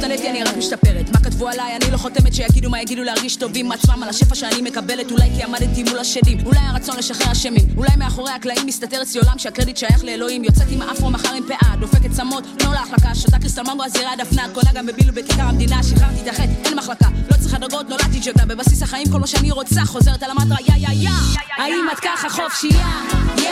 השתניתי, 0.00 0.30
אני 0.30 0.42
רק 0.42 0.56
משתפרת. 0.56 1.10
מה 1.12 1.20
כתבו 1.24 1.48
עליי? 1.48 1.76
אני 1.76 1.90
לא 1.90 1.96
חותמת 1.96 2.34
שיגידו 2.34 2.70
מה 2.70 2.82
יגידו 2.82 3.02
להרגיש 3.02 3.36
טוב 3.36 3.52
עם 3.54 3.72
עצמם 3.72 4.02
על 4.02 4.08
השפע 4.08 4.34
שאני 4.34 4.62
מקבלת. 4.62 5.10
אולי 5.10 5.30
כי 5.36 5.42
עמדתי 5.42 5.82
מול 5.82 5.98
השדים, 5.98 6.38
אולי 6.46 6.58
הרצון 6.58 6.96
לשחרר 6.96 7.32
אשמים. 7.32 7.66
אולי 7.76 7.90
מאחורי 7.98 8.32
הקלעים 8.32 8.66
מסתתר 8.66 9.02
אצלי 9.02 9.20
עולם 9.20 9.38
שהקרדיט 9.38 9.76
שייך 9.76 10.04
לאלוהים. 10.04 10.44
יוצאת 10.44 10.66
עם 10.70 10.82
האפרו 10.82 11.10
מחר 11.10 11.34
עם 11.34 11.42
פאה, 11.48 11.76
דופקת 11.80 12.10
צמות, 12.10 12.44
לא 12.64 12.72
להחלקה. 12.72 13.14
שותה 13.14 13.38
קריסטל 13.38 13.62
ממבו 13.62 13.84
הזירה 13.84 14.10
דפנה, 14.18 14.46
קונה 14.54 14.70
גם 14.74 14.86
בבילו 14.86 15.12
בכיכר 15.14 15.42
המדינה. 15.42 15.82
שחררתי 15.82 16.22
את 16.22 16.28
החטא, 16.28 16.52
אין 16.64 16.76
מחלקה. 16.76 17.08
לא 17.30 17.36
צריכה 17.40 17.58
דרגות, 17.58 17.88
נולדתי 17.88 18.20
ג'ודה. 18.24 18.44
בבסיס 18.46 18.82
החיים 18.82 19.06
כל 19.12 19.18
מה 19.18 19.26
שאני 19.26 19.50
רוצה, 19.50 19.84
חוזרת 19.84 20.22
על 20.22 20.30
המטרה, 20.30 20.58
יא 20.60 20.74
יא 20.76 20.88
יא. 20.92 21.10
האם 21.58 21.86
את 21.92 22.00
ככה 22.00 22.28
חופשייה? 22.28 22.88
יא, 23.36 23.42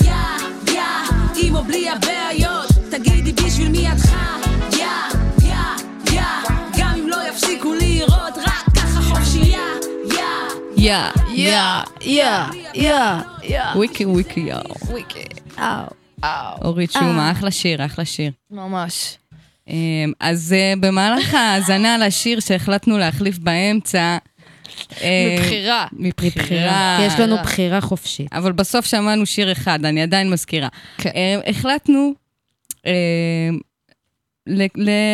יא, 0.00 0.14
יא, 0.72 0.82
עם 1.42 1.56
או 1.56 1.64
בלי 1.64 1.90
הבעיות. 1.90 2.66
תגידי 2.90 3.32
בשביל 3.32 3.68
מי 3.68 3.92
את 3.92 4.00
חיה? 4.00 5.23
יא, 6.14 6.20
יא, 6.20 6.24
יא, 6.76 6.78
גם 6.78 6.94
אם 6.98 7.08
לא 7.08 7.16
יפסיקו 7.28 7.74
לירות, 7.74 8.38
רק 8.38 8.64
ככה 8.76 9.00
חופשייה. 9.02 9.58
יא, 10.10 10.22
יא, 10.76 10.98
יא, 11.34 11.60
יא, 12.00 12.28
יא, 12.74 12.94
יא. 13.42 13.62
וויקי 13.74 14.04
וויקי 14.04 14.40
יאו. 14.40 14.58
וויקי. 14.86 15.22
אאו. 15.58 15.86
אורית 16.64 16.92
שומה, 16.92 17.30
אחלה 17.30 17.50
שיר, 17.50 17.84
אחלה 17.84 18.04
שיר. 18.04 18.30
ממש. 18.50 19.16
אמ, 19.68 19.74
אז 20.20 20.52
אה, 20.52 20.72
במהלך 20.80 21.34
ההאזנה 21.34 21.98
לשיר 21.98 22.40
שהחלטנו 22.40 22.98
להחליף 22.98 23.38
באמצע, 23.38 24.18
אה, 25.02 25.36
מבחירה. 25.38 25.86
מבחירה. 25.92 26.98
יש 27.06 27.20
לנו 27.20 27.36
בחירה 27.36 27.80
חופשית. 27.80 28.32
אבל 28.32 28.52
בסוף 28.52 28.86
שמענו 28.86 29.26
שיר 29.26 29.52
אחד, 29.52 29.84
אני 29.84 30.02
עדיין 30.02 30.30
מזכירה. 30.30 30.68
כן. 30.98 31.10
אה, 31.14 31.50
החלטנו 31.50 32.12
אה, 32.86 32.92
ל- 33.52 33.58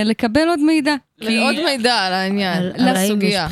לקבל 0.04 0.48
עוד 0.48 0.60
מידע. 0.60 0.94
עוד 1.20 1.56
מידע 1.64 1.94
על 1.94 2.12
העניין, 2.12 2.62
על 2.62 2.88
הסוגיה. 2.88 3.48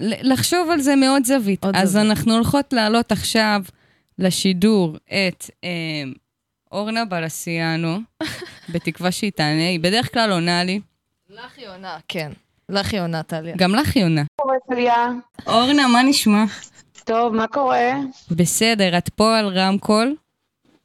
לחשוב 0.00 0.70
על 0.70 0.80
זה 0.80 0.96
מאוד 0.96 1.24
זווית. 1.24 1.64
אז. 1.74 1.96
אנחנו 1.96 2.34
הולכות 2.34 2.72
להעלות 2.72 3.12
עכשיו 3.12 3.62
לשידור 4.18 4.96
את 5.06 5.50
אה, 5.64 5.70
אורנה 6.72 7.04
בלסיאנו, 7.04 7.98
בתקווה 8.72 9.10
שהיא 9.12 9.32
תענה, 9.32 9.68
היא 9.68 9.80
בדרך 9.80 10.12
כלל 10.12 10.32
עונה 10.32 10.64
לי. 10.64 10.80
לך 11.30 11.58
היא 11.58 11.68
עונה, 11.68 11.98
כן. 12.08 12.32
לך 12.68 12.92
היא 12.92 13.00
עונה, 13.00 13.22
טליה. 13.22 13.54
גם 13.56 13.74
לך 13.74 13.96
היא 13.96 14.04
עונה. 14.04 14.22
טליה? 14.70 15.08
אורנה, 15.46 15.88
מה 15.88 16.02
נשמע? 16.02 16.44
טוב, 17.04 17.34
מה 17.34 17.46
קורה? 17.46 17.92
בסדר, 18.30 18.98
את 18.98 19.08
פה 19.08 19.38
על 19.38 19.46
רמקול. 19.46 20.16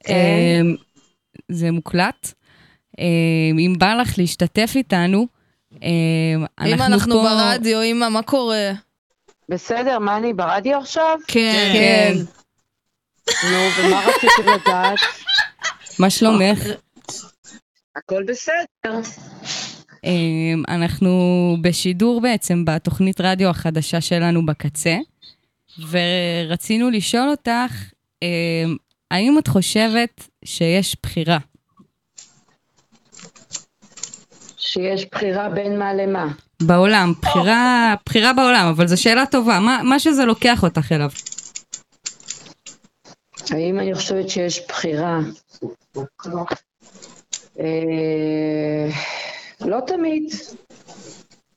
כן. 0.03 0.13
אה, 0.13 0.61
זה 1.49 1.71
מוקלט. 1.71 2.33
אה, 2.99 3.05
אם 3.59 3.75
בא 3.77 3.93
לך 3.93 4.13
להשתתף 4.17 4.71
איתנו, 4.75 5.27
אה, 5.83 6.67
אם 6.67 6.81
אנחנו 6.81 7.21
ברדיו, 7.21 7.83
אמא, 7.83 8.09
מה 8.09 8.21
קורה? 8.21 8.71
בסדר, 9.49 9.99
מה 9.99 10.17
אני 10.17 10.33
ברדיו 10.33 10.77
עכשיו? 10.77 11.19
כן. 11.27 11.71
כן. 11.73 12.13
נו, 13.51 13.57
ומה 13.77 14.05
רציתם 14.07 14.49
לדעת? 14.53 14.99
מה 15.99 16.09
שלומך? 16.09 16.59
הכל 17.95 18.23
בסדר. 18.23 18.99
אמ, 20.03 20.63
אנחנו 20.67 21.57
בשידור 21.61 22.21
בעצם 22.21 22.65
בתוכנית 22.65 23.21
רדיו 23.21 23.49
החדשה 23.49 24.01
שלנו 24.01 24.45
בקצה, 24.45 24.97
ורצינו 25.89 26.89
לשאול 26.89 27.29
אותך, 27.29 27.91
האם 29.11 29.37
את 29.39 29.47
חושבת 29.47 30.27
שיש 30.45 30.95
בחירה? 31.03 31.37
שיש 34.71 35.05
בחירה 35.11 35.49
בין 35.49 35.79
מה 35.79 35.93
למה. 35.93 36.27
בעולם, 36.61 37.13
בחירה, 37.21 37.95
בחירה 38.05 38.33
בעולם, 38.33 38.65
אבל 38.75 38.87
זו 38.87 39.01
שאלה 39.01 39.25
טובה, 39.25 39.59
מה, 39.59 39.81
מה 39.83 39.99
שזה 39.99 40.25
לוקח 40.25 40.63
אותך 40.63 40.91
אליו. 40.91 41.09
האם 43.51 43.79
אני 43.79 43.95
חושבת 43.95 44.29
שיש 44.29 44.67
בחירה? 44.67 45.19
אה, 47.59 48.89
לא 49.61 49.79
תמיד. 49.87 50.23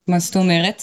מה 0.08 0.18
זאת 0.18 0.36
אומרת? 0.36 0.82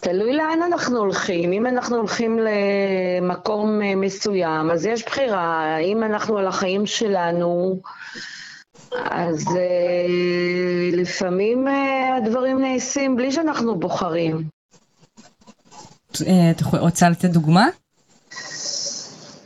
תלוי 0.00 0.32
לאן 0.32 0.58
אנחנו 0.66 0.98
הולכים. 0.98 1.52
אם 1.52 1.66
אנחנו 1.66 1.96
הולכים 1.96 2.38
למקום 2.38 3.82
אה, 3.82 3.94
מסוים, 3.94 4.70
אז 4.70 4.86
יש 4.86 5.04
בחירה. 5.04 5.78
אם 5.78 6.02
אנחנו 6.02 6.38
על 6.38 6.46
החיים 6.46 6.86
שלנו, 6.86 7.80
אז 8.92 9.44
אה, 9.56 10.06
לפעמים 10.92 11.68
אה, 11.68 12.16
הדברים 12.16 12.60
נעשים 12.60 13.16
בלי 13.16 13.32
שאנחנו 13.32 13.78
בוחרים. 13.78 14.42
אה, 16.26 16.50
את 16.50 16.62
רוצה 16.62 17.08
לתת 17.08 17.28
דוגמה? 17.30 17.68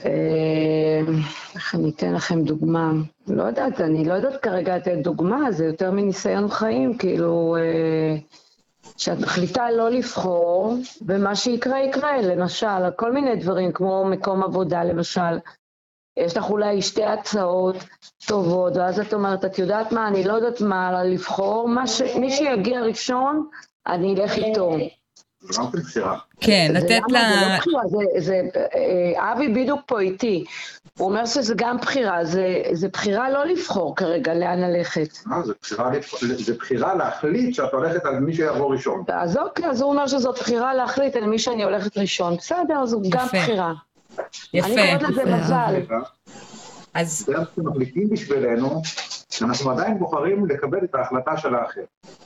אה, 0.05 1.01
איך 1.55 1.75
אני 1.75 1.91
אתן 1.91 2.13
לכם 2.13 2.43
דוגמה? 2.43 2.93
לא 3.29 3.43
יודעת, 3.43 3.81
אני 3.81 4.05
לא 4.05 4.15
יודעת 4.15 4.43
כרגע 4.43 4.77
לתת 4.77 4.97
דוגמה, 5.03 5.53
זה 5.53 5.65
יותר 5.65 5.91
מניסיון 5.91 6.49
חיים, 6.49 6.99
כאילו, 6.99 7.57
אה, 7.59 8.17
שאת 8.97 9.19
מחליטה 9.19 9.71
לא 9.71 9.91
לבחור, 9.91 10.77
ומה 11.07 11.37
שיקרה 11.37 11.81
יקרה, 11.81 12.23
למשל, 12.23 12.91
כל 12.97 13.13
מיני 13.13 13.37
דברים, 13.37 13.73
כמו 13.73 14.05
מקום 14.05 14.43
עבודה, 14.43 14.85
למשל. 14.85 15.39
יש 16.17 16.37
לך 16.37 16.51
אולי 16.51 16.83
שתי 16.83 17.05
הצעות 17.05 17.77
טובות, 18.27 18.77
ואז 18.77 19.01
את 19.01 19.15
אומרת, 19.15 19.45
את 19.45 19.59
יודעת 19.59 19.93
מה, 19.93 20.09
אני 20.09 20.25
לא 20.25 20.33
יודעת 20.33 20.61
מה 20.61 21.05
לבחור, 21.05 21.69
מה 21.69 21.87
ש... 21.87 22.03
מי 22.03 22.31
שיגיע 22.31 22.81
ראשון, 22.81 23.49
אני 23.87 24.15
אלך 24.15 24.35
איתו. 24.35 24.77
כן, 26.41 26.71
לתת? 26.75 27.01
לה... 27.09 27.21
זה 27.21 27.47
לא 27.49 27.57
בחירה, 27.57 27.83
זה, 27.89 28.21
זה, 28.21 28.41
אה, 28.75 29.33
אבי 29.33 29.49
בדיוק 29.49 29.81
פה 29.87 30.01
איתי. 30.01 30.45
הוא 30.99 31.09
אומר 31.09 31.27
שזה 31.27 31.55
גם 31.57 31.77
בחירה, 31.77 32.25
זה, 32.25 32.63
זה 32.73 32.89
בחירה 32.89 33.31
לא 33.31 33.45
לבחור 33.45 33.97
כרגע 33.97 34.35
לאן 34.35 34.61
ללכת. 34.61 35.09
אה, 35.33 35.43
זה 35.43 35.53
בחירה, 35.63 35.91
זה 36.37 36.55
בחירה 36.55 36.95
להחליט 36.95 37.55
שאת 37.55 37.73
הולכת 37.73 38.05
על 38.05 38.21
מי 38.21 38.35
שיבוא 38.35 38.73
ראשון. 38.73 39.05
אז 39.09 39.37
אוקיי, 39.37 39.67
אז 39.67 39.83
הוא 39.83 39.91
אומר 39.91 40.07
שזאת 40.07 40.39
בחירה 40.39 40.75
להחליט 40.75 41.17
על 41.17 41.27
מי 41.27 41.39
שאני 41.39 41.65
הולכת 41.65 41.99
ראשון. 41.99 42.37
בסדר, 42.37 42.87
זו 42.87 43.01
גם. 43.09 43.27
בחירה. 43.27 43.73
יפה. 44.55 44.69
אני 44.69 44.99
קוראת 44.99 45.03
לזה 45.03 45.25
מזל. 45.25 45.75
אז 46.95 47.25
זה 47.27 47.35
שמחליטים 47.57 48.09
בשבילנו, 48.11 48.83
אנחנו 49.43 49.71
עדיין 49.71 49.99
בוחרים 49.99 50.47
לקבל 50.47 50.79
את 50.85 50.95
ההחלטה 50.95 51.37
של 51.37 51.55
האחר. 51.55 51.81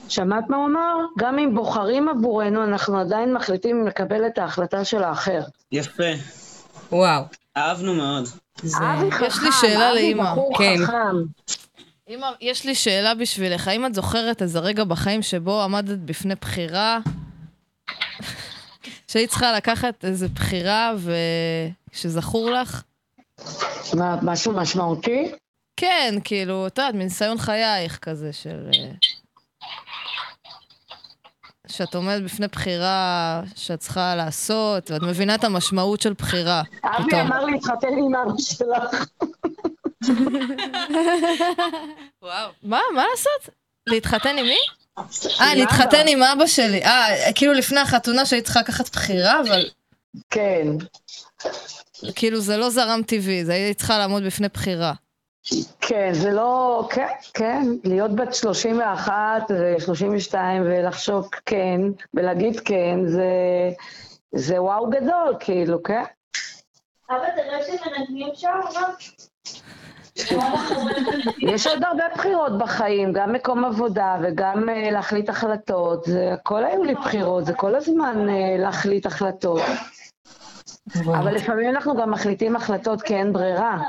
שמעת 0.08 0.44
מה 0.48 0.56
הוא 0.56 0.66
אמר? 0.66 0.96
גם 1.18 1.38
אם 1.38 1.54
בוחרים 1.54 2.08
עבורנו, 2.08 2.64
אנחנו 2.64 2.98
עדיין 2.98 3.34
מחליטים 3.34 3.86
לקבל 3.86 4.26
את 4.26 4.38
ההחלטה 4.38 4.84
של 4.84 5.02
האחר. 5.02 5.40
יפה. 5.72 6.12
וואו. 6.92 7.22
אהבנו 7.56 7.94
מאוד. 7.94 8.28
אבי 8.64 9.10
חכם, 9.10 9.24
יש 9.26 9.38
לי 9.42 9.52
שאלה. 9.52 9.90
בחור 10.24 10.58
כן. 10.58 10.76
חכם. 10.84 11.16
אמא, 12.08 12.26
יש 12.40 12.66
לי 12.66 12.74
שאלה 12.74 13.14
בשבילך. 13.14 13.68
האם 13.68 13.86
את 13.86 13.94
זוכרת 13.94 14.42
איזה 14.42 14.58
רגע 14.58 14.84
בחיים 14.84 15.22
שבו 15.22 15.62
עמדת 15.62 15.98
בפני 15.98 16.34
בחירה, 16.34 16.98
שהיית 19.14 19.30
צריכה 19.30 19.52
לקחת 19.52 20.04
איזה 20.04 20.28
בחירה 20.28 20.92
ושזכור 21.92 22.50
לך? 22.50 22.82
מה, 23.94 24.16
משהו 24.22 24.52
משמעותי? 24.52 25.32
כן, 25.76 26.14
כאילו, 26.24 26.66
את 26.66 26.78
יודעת, 26.78 26.94
מניסיון 26.94 27.38
חייך 27.38 27.98
כזה 27.98 28.32
של... 28.32 28.70
אה, 28.74 28.90
שאת 31.66 31.94
עומדת 31.94 32.22
בפני 32.22 32.48
בחירה 32.48 33.42
שאת 33.56 33.80
צריכה 33.80 34.14
לעשות, 34.14 34.90
ואת 34.90 35.02
מבינה 35.02 35.34
את 35.34 35.44
המשמעות 35.44 36.00
של 36.00 36.12
בחירה. 36.12 36.62
אבי 36.84 37.04
פתאום. 37.06 37.20
אמר 37.20 37.44
להתחתן 37.44 37.88
עם 37.98 38.14
אבא 38.14 38.32
שלך. 38.38 39.04
וואו. 42.22 42.50
מה, 42.62 42.80
מה 42.94 43.04
לעשות? 43.10 43.54
להתחתן 43.86 44.38
עם 44.38 44.46
מי? 44.46 44.83
אה, 45.40 45.54
להתחתן 45.54 46.04
עם 46.08 46.22
אבא 46.22 46.46
שלי. 46.46 46.84
אה, 46.84 47.32
כאילו 47.34 47.52
לפני 47.52 47.80
החתונה 47.80 48.26
שהיית 48.26 48.44
צריכה 48.44 48.60
לקחת 48.60 48.90
בחירה, 48.90 49.40
אבל 49.40 49.70
כן. 50.30 50.66
כאילו 52.14 52.40
זה 52.40 52.56
לא 52.56 52.70
זרם 52.70 53.00
טבעי, 53.06 53.44
זה 53.44 53.52
היית 53.54 53.78
צריכה 53.78 53.98
לעמוד 53.98 54.24
בפני 54.24 54.48
בחירה. 54.48 54.92
כן, 55.80 56.12
זה 56.12 56.30
לא... 56.30 56.88
כן, 56.90 57.06
כן. 57.34 57.62
להיות 57.84 58.14
בת 58.16 58.34
31 58.34 59.14
ו-32 59.50 60.34
ולחשוב 60.64 61.28
כן, 61.46 61.80
ולהגיד 62.14 62.60
כן, 62.60 63.06
זה... 63.06 63.30
זה 64.34 64.62
וואו 64.62 64.90
גדול, 64.90 65.36
כאילו, 65.40 65.82
כן? 65.82 66.02
אבא, 67.10 67.26
תראה 67.36 67.58
שמנגנים 67.66 68.28
שם, 68.34 68.60
אבל... 68.70 68.82
יש 71.38 71.66
עוד 71.66 71.84
הרבה 71.84 72.04
בחירות 72.14 72.58
בחיים, 72.58 73.12
גם 73.12 73.32
מקום 73.32 73.64
עבודה 73.64 74.16
וגם 74.22 74.68
אה, 74.68 74.90
להחליט 74.90 75.28
החלטות. 75.28 76.04
זה, 76.04 76.32
הכל 76.32 76.64
היו 76.64 76.84
לי 76.84 76.94
בחירות, 76.94 77.46
זה 77.46 77.52
כל 77.52 77.74
הזמן 77.74 78.28
אה, 78.28 78.56
להחליט 78.58 79.06
החלטות. 79.06 79.62
אבל 81.06 81.34
לפעמים 81.34 81.70
אנחנו 81.70 81.96
גם 81.96 82.10
מחליטים 82.10 82.56
החלטות 82.56 83.02
כי 83.02 83.14
אין 83.14 83.32
ברירה. 83.32 83.82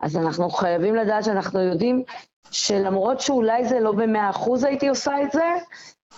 אז 0.00 0.16
אנחנו 0.16 0.50
חייבים 0.50 0.94
לדעת 0.94 1.24
שאנחנו 1.24 1.60
יודעים 1.60 2.02
שלמרות 2.50 3.20
שאולי 3.20 3.64
זה 3.64 3.80
לא 3.80 3.92
במאה 3.92 4.30
אחוז 4.30 4.64
הייתי 4.64 4.88
עושה 4.88 5.22
את 5.22 5.32
זה, 5.32 5.44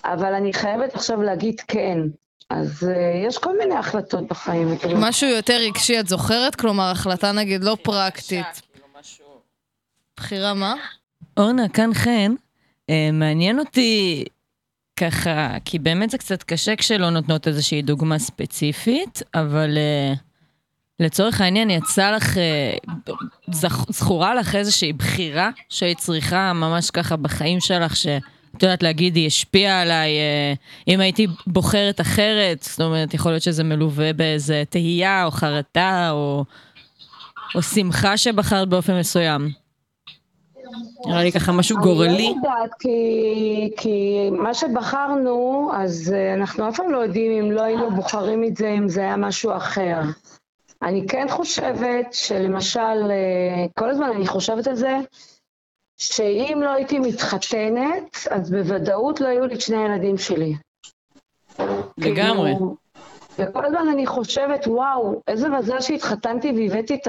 אבל 0.05 0.35
אני 0.35 0.53
חייבת 0.53 0.95
עכשיו 0.95 1.23
להגיד 1.23 1.61
כן. 1.69 1.99
אז 2.51 2.89
uh, 2.91 3.29
יש 3.29 3.39
כל 3.39 3.59
מיני 3.59 3.75
החלטות 3.75 4.29
בחיים. 4.29 4.69
משהו 4.97 5.29
יותר 5.29 5.57
רגשי, 5.61 6.01
את 6.01 6.09
זוכרת? 6.09 6.55
כלומר, 6.55 6.91
החלטה 6.91 7.33
נגיד 7.33 7.65
לא 7.65 7.77
פרקטית. 7.83 8.74
בחירה 10.17 10.55
מה? 10.55 10.75
אורנה, 11.37 11.69
כאן 11.69 11.95
חן, 11.95 12.35
אה, 12.91 13.11
מעניין 13.13 13.59
אותי 13.59 14.25
ככה, 14.97 15.57
כי 15.65 15.79
באמת 15.79 16.11
זה 16.11 16.19
קצת 16.19 16.43
קשה 16.43 16.77
כשלא 16.77 17.11
נותנות 17.11 17.49
איזושהי 17.49 17.83
דוגמה 17.83 18.19
ספציפית, 18.19 19.23
אבל 19.35 19.79
אה, 19.79 20.15
לצורך 21.01 21.41
העניין 21.41 21.71
יצא 21.71 22.11
לך, 22.11 22.39
אה, 22.39 22.77
זכ, 23.53 23.91
זכורה 23.91 24.35
לך 24.35 24.55
איזושהי 24.55 24.93
בחירה 24.93 25.51
שהיית 25.69 25.99
צריכה 25.99 26.53
ממש 26.53 26.91
ככה 26.91 27.17
בחיים 27.17 27.61
שלך, 27.61 27.97
שאת 27.97 28.63
יודעת 28.63 28.83
להגיד, 28.83 29.17
היא 29.17 29.27
השפיעה 29.27 29.83
עליי, 29.83 30.11
אה, 30.11 30.55
אם 30.89 31.01
הייתי 31.01 31.27
בוחרת 31.47 32.01
אחרת, 32.01 32.63
זאת 32.63 32.81
אומרת, 32.81 33.15
יכול 33.15 33.33
להיות 33.33 33.43
שזה 33.43 33.65
מלווה 33.65 34.13
באיזה 34.13 34.63
תהייה 34.69 35.25
או 35.25 35.31
חרטה 35.31 36.11
או, 36.11 36.45
או 37.55 37.63
שמחה 37.63 38.17
שבחרת 38.17 38.69
באופן 38.69 38.99
מסוים. 38.99 39.64
נראה 41.07 41.23
לי 41.23 41.33
ככה 41.33 41.53
משהו 41.53 41.77
גורלי. 41.77 42.09
אני 42.09 42.23
לא 42.23 42.49
יודעת, 42.49 42.71
כי, 42.79 43.71
כי 43.77 44.29
מה 44.31 44.55
שבחרנו, 44.55 45.71
אז 45.75 46.15
אה, 46.17 46.35
אנחנו 46.35 46.69
אף 46.69 46.77
פעם 46.77 46.91
לא 46.91 46.99
יודעים 46.99 47.45
אם 47.45 47.53
לא 47.53 47.63
היינו 47.63 47.91
בוחרים 47.91 48.45
את 48.45 48.57
זה, 48.57 48.69
אם 48.69 48.89
זה 48.89 49.01
היה 49.01 49.17
משהו 49.17 49.57
אחר. 49.57 50.01
אני 50.83 51.07
כן 51.09 51.27
חושבת 51.31 52.13
שלמשל, 52.13 52.81
אה, 53.11 53.67
כל 53.79 53.91
הזמן 53.91 54.11
אני 54.17 54.27
חושבת 54.27 54.67
על 54.67 54.75
זה, 54.75 54.99
שאם 55.97 56.61
לא 56.65 56.71
הייתי 56.71 56.99
מתחתנת, 56.99 58.17
אז 58.31 58.51
בוודאות 58.51 59.21
לא 59.21 59.29
היו 59.29 59.47
לי 59.47 59.55
את 59.55 59.61
שני 59.61 59.77
הילדים 59.77 60.19
שלי. 60.19 60.55
לגמרי. 61.99 62.53
כאילו, 62.55 62.77
וכל 63.39 63.65
הזמן 63.65 63.89
אני 63.93 64.07
חושבת, 64.07 64.67
וואו, 64.67 65.23
איזה 65.29 65.49
מזל 65.49 65.81
שהתחתנתי 65.81 66.53
והבאתי 66.57 66.95
את 66.95 67.09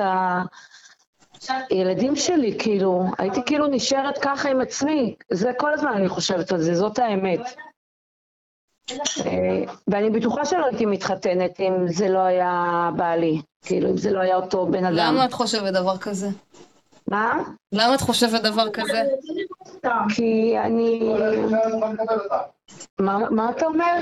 הילדים 1.70 2.16
שלי, 2.16 2.56
כאילו, 2.60 3.04
הייתי 3.18 3.40
כאילו 3.46 3.68
נשארת 3.68 4.18
ככה 4.18 4.50
עם 4.50 4.62
עצמי. 4.62 5.16
זה 5.32 5.52
כל 5.58 5.74
הזמן 5.74 5.92
אני 5.92 6.10
חושבת 6.10 6.52
על 6.52 6.62
זה, 6.62 6.76
זאת 6.76 7.00
האמת. 7.00 7.40
אה, 9.26 9.64
ואני 9.88 10.10
בטוחה 10.10 10.46
שלא 10.46 10.66
הייתי 10.66 10.86
מתחתנת 10.86 11.60
אם 11.60 11.88
זה 11.88 12.10
לא 12.10 12.20
היה 12.20 12.90
בעלי, 12.98 13.42
כאילו, 13.66 13.90
אם 13.90 13.98
זה 13.98 14.12
לא 14.12 14.20
היה 14.20 14.36
אותו 14.36 14.66
בן 14.66 14.86
אדם. 14.86 14.96
למה 14.96 15.26
את 15.26 15.34
חושבת 15.34 15.74
דבר 15.74 15.98
כזה? 15.98 16.28
מה? 17.08 17.34
למה 17.72 17.96
את 17.96 18.02
חושבת 18.02 18.42
דבר 18.42 18.70
כזה? 18.70 19.04
כי 20.16 20.56
אני... 20.64 21.14
מה 23.00 23.18
מה 23.30 23.50
אתה 23.50 23.66
אומר? 23.66 23.86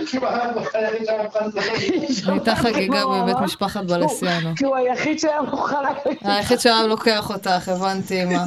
הייתה 2.28 2.56
חגיגה 2.56 3.06
בבית 3.12 3.38
משפחת 3.38 3.84
בלסיאנו. 3.84 4.50
כי 4.56 4.66
הוא 4.66 4.76
היחיד 4.76 5.20
שהיה 5.20 5.42
מוכן... 5.42 5.76
היחיד 6.22 6.60
שהיה 6.60 6.84
לוקח 6.84 7.30
אותך, 7.30 7.70
הבנתי, 7.70 8.24
אמא. 8.24 8.40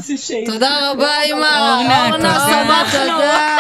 תודה 0.46 0.90
רבה, 0.90 1.22
אמא. 1.24 1.36
אורנה, 1.36 2.06
אורנה, 2.06 2.16
תודה. 2.16 2.38
סבבה, 2.38 2.82
תודה. 2.92 3.58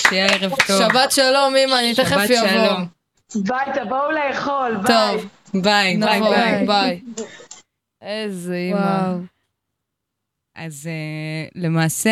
שיהיה 0.00 0.26
ערב 0.26 0.52
טוב. 0.66 0.78
שבת 0.78 1.12
שלום, 1.12 1.56
אמא, 1.56 1.74
אני 1.74 1.94
תכף 1.94 2.12
אבוא. 2.12 2.26
שלום. 2.26 2.86
ביי, 3.34 3.66
תבואו 3.74 4.10
לאכול, 4.10 4.76
ביי. 4.76 5.16
טוב, 5.16 5.26
ביי, 5.62 5.96
ביי, 5.96 6.20
נבוא, 6.20 6.30
ביי. 6.66 7.00
איזה. 8.02 8.70
וואו. 8.72 9.18
אז 10.54 10.86
אה, 10.86 11.62
למעשה, 11.62 12.10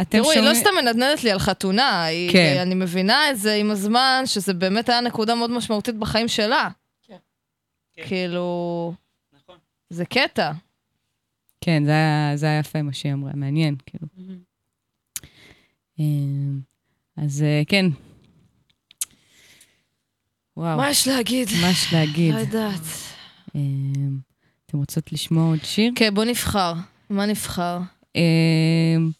אתם 0.00 0.04
תראו, 0.10 0.30
היא 0.30 0.34
שומעים... 0.40 0.54
לא 0.54 0.60
סתם 0.60 0.70
מנדנדת 0.84 1.24
לי 1.24 1.30
על 1.30 1.38
חתונה, 1.38 2.04
היא- 2.04 2.32
כן. 2.32 2.58
אני 2.62 2.74
מבינה 2.74 3.30
את 3.30 3.38
זה 3.38 3.54
עם 3.54 3.70
הזמן, 3.70 4.22
שזה 4.26 4.54
באמת 4.54 4.88
היה 4.88 5.00
נקודה 5.00 5.34
מאוד 5.34 5.50
משמעותית 5.50 5.96
בחיים 5.96 6.28
שלה. 6.28 6.68
כאילו... 8.06 8.92
זה 9.90 10.04
קטע. 10.04 10.52
כן, 11.60 11.84
זה 11.84 11.90
היה, 11.90 12.32
זה 12.36 12.46
היה 12.46 12.58
יפה 12.58 12.82
מה 12.82 12.92
שהיא 12.92 13.12
אמרה, 13.12 13.30
מעניין, 13.34 13.76
כאילו. 13.86 14.06
אמ, 15.98 16.60
אז 17.16 17.42
אה, 17.42 17.62
כן. 17.68 17.86
וואו, 20.56 20.76
מה 20.76 20.90
יש 20.90 21.08
להגיד? 21.08 21.48
מה 21.62 21.70
יש 21.70 21.92
להגיד? 21.92 22.34
לא 22.34 22.38
יודעת. 22.38 22.80
אתם 24.70 24.78
רוצות 24.78 25.12
לשמוע 25.12 25.50
עוד 25.50 25.58
שיר? 25.64 25.92
כן, 25.94 26.14
בוא 26.14 26.24
נבחר. 26.24 26.72
מה 27.10 27.26
נבחר? 27.26 27.78
אמ, 28.16 29.10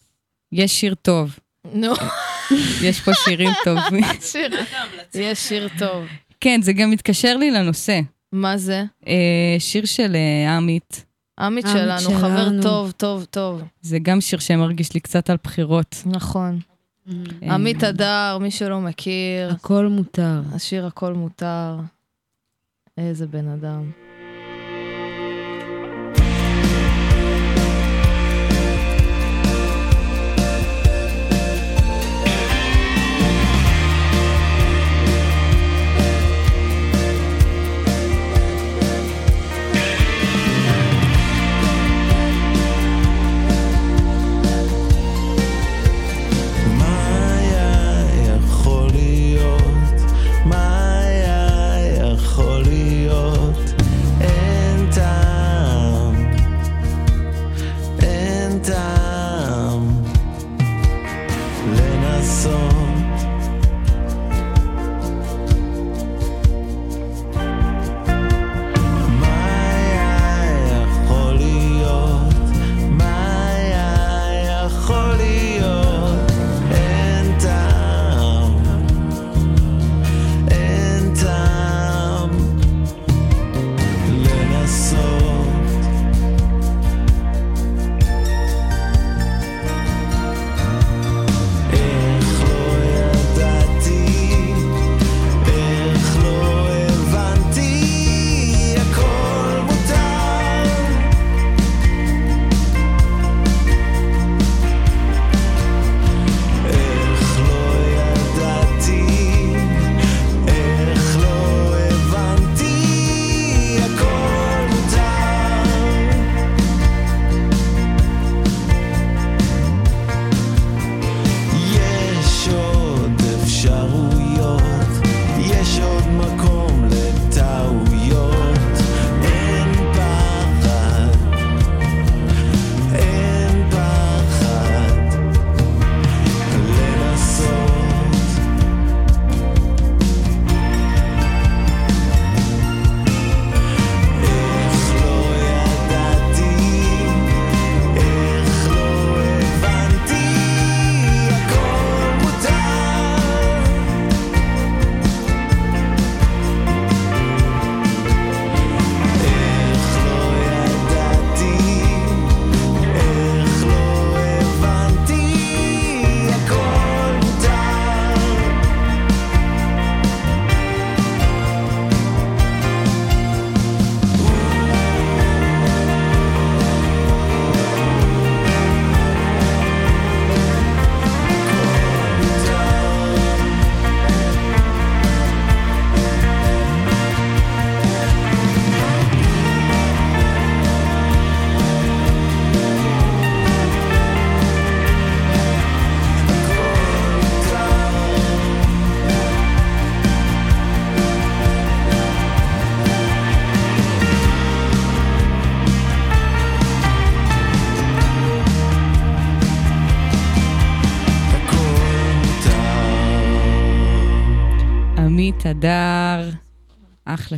יש 0.53 0.80
שיר 0.80 0.94
טוב, 0.94 1.38
נו, 1.74 1.92
יש 2.82 3.01
פה 3.01 3.14
שירים 3.14 3.51
טובים. 3.64 4.05
יש 5.14 5.38
שיר 5.38 5.68
טוב. 5.78 6.05
כן, 6.40 6.62
זה 6.62 6.72
גם 6.72 6.90
מתקשר 6.90 7.36
לי 7.36 7.51
לנושא. 7.51 8.01
מה 8.32 8.57
זה? 8.57 8.84
אה, 9.09 9.57
שיר 9.59 9.84
של 9.84 10.16
אה, 10.16 10.57
עמית, 10.57 11.05
עמית 11.40 11.66
שלנו, 11.72 12.11
חבר. 12.20 12.62
טוב, 12.62 12.90
טוב, 12.90 13.24
טוב. 13.24 13.62
זה 13.80 13.98
גם 13.98 14.20
שיר 14.20 14.38
שמרגיש 14.38 14.94
לי 14.94 15.01
קצת 15.01 15.30
על 15.30 15.36
בחירות. 15.44 16.03
נכון. 16.07 16.59
אמ, 17.09 17.24
עמית 17.51 17.82
הדר, 17.82 18.38
מי 18.40 18.51
שלא 18.51 18.80
מכיר, 18.80 19.51
הכל 19.51 19.86
מותר. 19.86 20.42
השיר 20.55 20.86
הכל 20.86 21.12
מותר. 21.12 21.76
איזה 22.98 23.26
בן 23.26 23.48
אדם. 23.48 24.10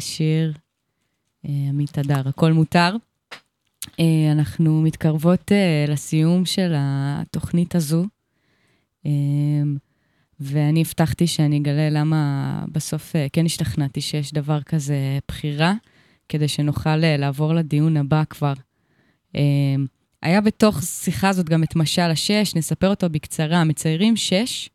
אחלה 0.03 0.15
שיר. 0.15 0.53
אה, 1.49 1.51
עמית 1.69 1.99
הדר, 1.99 2.29
הכל 2.29 2.53
מותר. 2.53 2.97
אה, 4.01 4.33
אנחנו 4.33 4.83
מתקרבות 4.83 5.53
אה, 5.53 5.85
לסיום 5.89 6.45
של 6.45 6.73
התוכנית 6.77 7.75
הזו, 7.75 8.05
ואני 10.41 10.81
הבטחתי 10.81 11.27
שאני 11.27 11.59
אגלה 11.59 11.91
למה 11.91 12.65
בסוף 12.73 13.13
כן 13.33 13.47
השתכנעתי 13.47 14.01
שיש 14.01 14.33
דבר 14.33 14.63
כזה 14.63 15.19
בחירה, 15.29 15.75
כדי 16.29 16.49
שנוכל 16.49 16.97
לעבור 16.97 17.55
לדיון 17.55 17.97
הבא 17.97 18.23
כבר. 18.31 18.53
היה 20.23 20.41
בתוך 20.45 20.83
שיחה 20.83 21.29
הזאת 21.29 21.49
גם 21.49 21.63
את 21.63 21.77
משל 21.77 22.11
השש, 22.11 22.53
נספר 22.57 22.89
אותו 22.89 23.11
בקצרה. 23.11 23.65
מציירים 23.65 24.17
שש, 24.17 24.71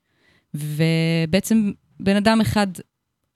ובעצם 0.54 1.72
בן 2.00 2.16
אדם 2.16 2.42
אחד, 2.42 2.68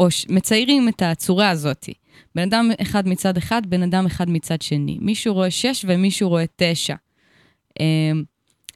או. 0.01 0.07
מציירים 0.29 0.89
את 0.89 1.01
הצורה 1.01 1.49
הזאת. 1.49 1.89
בן 2.35 2.41
אדם 2.41 2.69
אחד 2.81 3.07
מצד 3.07 3.37
אחד, 3.37 3.61
בן 3.65 3.83
אדם 3.83 4.05
אחד 4.05 4.29
מצד 4.29 4.61
שני. 4.61 4.97
מישהו 5.01 5.33
רואה 5.33 5.51
שש 5.51 5.85
ומישהו 5.87 6.29
רואה 6.29 6.45
תשע. 6.55 6.95
אמ, 7.79 8.23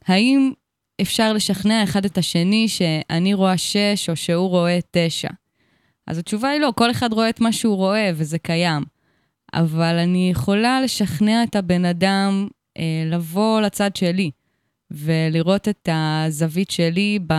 האם 0.06 0.52
אפשר 1.00 1.32
לשכנע 1.32 1.84
אחד 1.84 2.04
את 2.04 2.18
השני 2.18 2.68
שאני 2.68 3.34
רואה 3.34 3.58
שש 3.58 4.10
או 4.10 4.16
שהוא 4.16 4.48
רואה 4.48 4.78
תשע? 4.90 5.28
אז 6.06 6.18
התשובה 6.18 6.48
היא 6.48 6.60
לא, 6.60 6.72
כל 6.76 6.90
אחד 6.90 7.12
רואה 7.12 7.28
את 7.28 7.40
מה 7.40 7.52
שהוא 7.52 7.76
רואה 7.76 8.10
וזה 8.14 8.38
קיים. 8.38 8.82
אבל 9.54 9.98
אני 9.98 10.30
יכולה 10.30 10.80
לשכנע 10.80 11.42
את 11.42 11.56
הבן 11.56 11.84
אדם 11.84 12.48
אה, 12.78 13.02
לבוא 13.06 13.60
לצד 13.60 13.96
שלי 13.96 14.30
ולראות 14.90 15.68
את 15.68 15.88
הזווית 15.92 16.70
שלי 16.70 17.18
ב... 17.26 17.34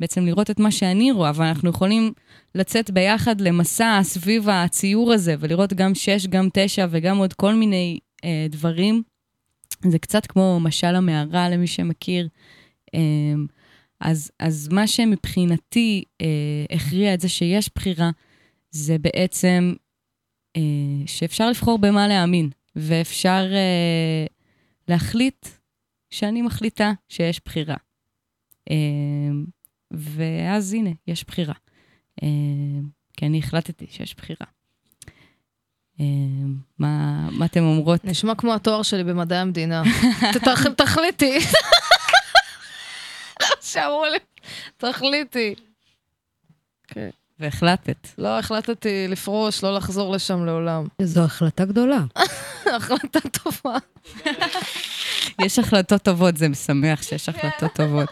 בעצם 0.00 0.26
לראות 0.26 0.50
את 0.50 0.60
מה 0.60 0.70
שאני 0.70 1.12
רואה, 1.12 1.30
ואנחנו 1.34 1.70
יכולים 1.70 2.12
לצאת 2.54 2.90
ביחד 2.90 3.40
למסע 3.40 4.00
סביב 4.02 4.48
הציור 4.48 5.12
הזה, 5.12 5.34
ולראות 5.38 5.72
גם 5.72 5.94
שש, 5.94 6.26
גם 6.26 6.48
תשע 6.52 6.86
וגם 6.90 7.18
עוד 7.18 7.32
כל 7.32 7.54
מיני 7.54 7.98
אה, 8.24 8.46
דברים. 8.50 9.02
זה 9.88 9.98
קצת 9.98 10.26
כמו 10.26 10.60
משל 10.60 10.94
המערה, 10.94 11.48
למי 11.48 11.66
שמכיר. 11.66 12.28
אה, 12.94 13.00
אז, 14.00 14.30
אז 14.38 14.68
מה 14.72 14.86
שמבחינתי 14.86 16.04
אה, 16.20 16.26
הכריע 16.76 17.14
את 17.14 17.20
זה 17.20 17.28
שיש 17.28 17.70
בחירה, 17.74 18.10
זה 18.70 18.98
בעצם 18.98 19.74
אה, 20.56 21.06
שאפשר 21.06 21.50
לבחור 21.50 21.78
במה 21.78 22.08
להאמין, 22.08 22.50
ואפשר 22.76 23.46
אה, 23.52 24.26
להחליט 24.88 25.46
שאני 26.10 26.42
מחליטה 26.42 26.92
שיש 27.08 27.40
בחירה. 27.44 27.76
אה, 28.70 28.76
ואז 29.90 30.72
הנה, 30.74 30.90
יש 31.06 31.24
בחירה. 31.24 31.54
אה, 32.22 32.28
כי 33.16 33.26
אני 33.26 33.38
החלטתי 33.38 33.86
שיש 33.90 34.14
בחירה. 34.14 34.46
אה, 36.00 36.04
מה, 36.78 36.90
מה 37.30 37.44
אתם 37.46 37.62
אומרות? 37.62 38.04
נשמע 38.04 38.34
כמו 38.34 38.54
התואר 38.54 38.82
שלי 38.82 39.04
במדעי 39.04 39.38
המדינה. 39.38 39.82
תח- 40.44 40.66
תחליטי. 40.76 41.38
שאמרו 43.62 44.04
לי, 44.04 44.18
תחליטי. 44.76 45.54
כן. 46.88 47.08
והחלטת. 47.38 48.08
לא, 48.18 48.38
החלטתי 48.38 49.08
לפרוש, 49.08 49.62
לא 49.64 49.74
לחזור 49.76 50.14
לשם 50.14 50.44
לעולם. 50.46 50.86
זו 51.02 51.24
החלטה 51.24 51.64
גדולה. 51.64 51.98
החלטה 52.76 53.20
טובה. 53.20 53.78
יש 55.42 55.58
החלטות 55.58 56.02
טובות, 56.02 56.36
זה 56.36 56.48
משמח 56.48 57.02
שיש 57.02 57.28
החלטות 57.28 57.72
טובות. 57.74 58.08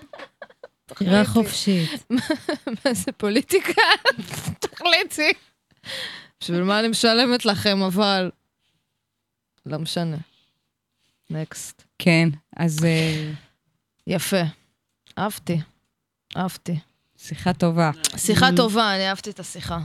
בחירה 0.94 1.24
חופשית. 1.24 1.90
מה 2.84 2.94
זה 2.94 3.12
פוליטיקה? 3.12 3.82
תחליטי. 4.60 5.32
בשביל 6.40 6.62
מה 6.62 6.80
אני 6.80 6.88
משלמת 6.88 7.44
לכם, 7.44 7.82
אבל... 7.82 8.30
לא 9.66 9.78
משנה. 9.78 10.16
נקסט. 11.30 11.82
כן, 11.98 12.28
אז 12.56 12.84
אה, 12.84 13.32
יפה. 14.06 14.42
אהבתי. 15.18 15.60
אהבתי. 16.36 16.78
שיחה 17.16 17.52
טובה. 17.52 17.90
שיחה 18.16 18.46
טובה, 18.56 18.94
אני 18.94 19.08
אהבתי 19.08 19.30
את 19.30 19.40
השיחה. 19.40 19.78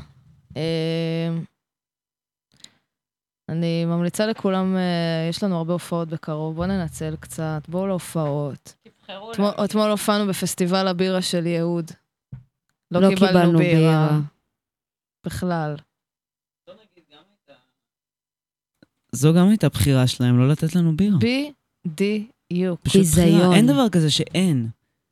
אה, 0.57 1.29
אני 3.49 3.85
ממליצה 3.85 4.25
לכולם, 4.25 4.75
אה, 4.75 5.27
יש 5.29 5.43
לנו 5.43 5.57
הרבה 5.57 5.73
הופעות 5.73 6.07
בקרוב, 6.07 6.55
בואו 6.55 6.67
ננצל 6.67 7.15
קצת, 7.19 7.61
בואו 7.67 7.87
להופעות. 7.87 8.73
אתמול- 9.31 9.53
אתמול 9.65 9.91
הופענו 9.91 10.27
בפסטיבל 10.27 10.87
הבירה 10.87 11.21
של 11.21 11.45
יהוד. 11.47 11.91
לא, 12.91 13.01
לא 13.01 13.09
קיבלנו 13.09 13.27
קיבלנו 13.33 13.57
בירה. 13.57 13.71
בירה. 13.79 14.19
בכלל. 15.25 15.75
זו 19.11 19.33
גם 19.33 19.49
הייתה 19.49 19.69
בחירה 19.69 20.07
שלהם, 20.07 20.39
לא 20.39 20.49
לתת 20.49 20.75
לנו 20.75 20.97
בירה. 20.97 21.17
בדיוק. 21.85 22.79
ביזיון. 22.93 23.53
אין 23.53 23.67
דבר 23.67 23.89
כזה 23.89 24.11
שאין. 24.11 24.67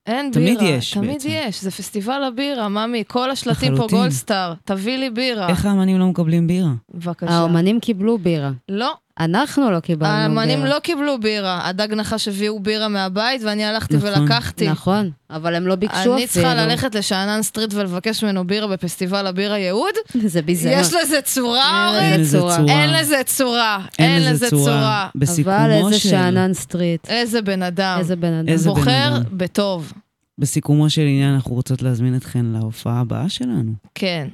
אין 0.06 0.32
תמיד 0.32 0.60
בירה. 0.60 0.70
יש 0.70 0.94
תמיד 0.94 1.12
בעצם. 1.14 1.30
יש, 1.32 1.62
זה 1.64 1.72
פסטיבל 1.72 2.24
הבירה, 2.24 2.70
ממי, 2.70 3.04
כל 3.08 3.32
השלטים 3.32 3.78
פה. 3.78 3.88
גולדסטאר, 3.90 4.54
תביא 4.64 4.98
לי 4.98 5.10
בירה. 5.10 5.50
איך 5.50 5.66
האמנים 5.66 6.00
לא 6.00 6.06
מקבלים 6.08 6.48
בירה? 6.48 6.74
בבקשה. 6.94 7.32
האומנים 7.32 7.80
קיבלו 7.80 8.18
בירה. 8.18 8.52
לא, 8.70 8.98
אנחנו 9.20 9.72
לא 9.72 9.80
קיבלנו 9.80 10.14
בירה. 10.14 10.24
האמנים 10.24 10.66
לא 10.66 10.80
קיבלו 10.80 11.20
בירה. 11.20 11.68
הדג 11.68 11.94
נחש 11.94 12.28
הביאו 12.28 12.60
בירה 12.60 12.88
מהבית, 12.88 13.42
ואני 13.44 13.66
הלכתי 13.66 13.98
נכון, 13.98 14.10
ולקחתי. 14.10 14.68
נכון, 14.68 15.12
אבל 15.30 15.56
הם 15.56 15.68
לא 15.68 15.76
ביקשו 15.76 15.98
אפילו. 16.00 16.16
אני 16.16 16.28
צריכה 16.28 16.56
ללכת 16.56 16.96
לשאנן 16.96 17.44
סטריט 17.44 17.74
ולבקש 17.74 18.24
ממנו 18.24 18.48
בירה 18.48 18.68
בפסטיבל 18.68 19.28
הבירה 19.28 19.60
יהוד? 19.60 19.94
זה 20.26 20.42
ביזיון. 20.42 20.80
יש 20.80 20.94
לזה 20.94 21.22
צורה, 21.22 22.00
אין 22.00 22.14
אורית? 22.14 22.20
לזה 22.20 22.38
צורה. 22.40 22.68
אין 22.68 22.94
לזה 22.94 23.22
צורה. 23.26 23.86
אין 24.00 24.26
לזה 24.26 24.50
צורה. 24.50 25.08
בסיכומו 25.16 25.58
אבל 25.58 25.72
איזה 25.72 26.00
של... 26.00 26.10
שאנן 26.10 26.54
סטריט. 26.54 27.10
איזה 27.10 27.42
בן 27.42 27.64
אדם. 27.64 27.96
איזה 28.00 28.16
בן 28.16 28.34
אדם. 28.34 28.50
איזה 28.50 28.70
בן 28.70 28.76
בוחר 28.76 29.08
אדם. 29.18 29.24
בטוב. 29.32 29.94
בסיכומו 30.40 30.90
של 30.90 31.02
עניין, 31.02 31.34
אנחנו 31.34 31.56
רוצות 31.56 31.82
להזמין 31.82 32.16
אתכן 32.16 32.46
להופעה 32.46 33.00
הבאה 33.00 33.30
שלנו. 33.30 33.72
כן. 33.96 34.28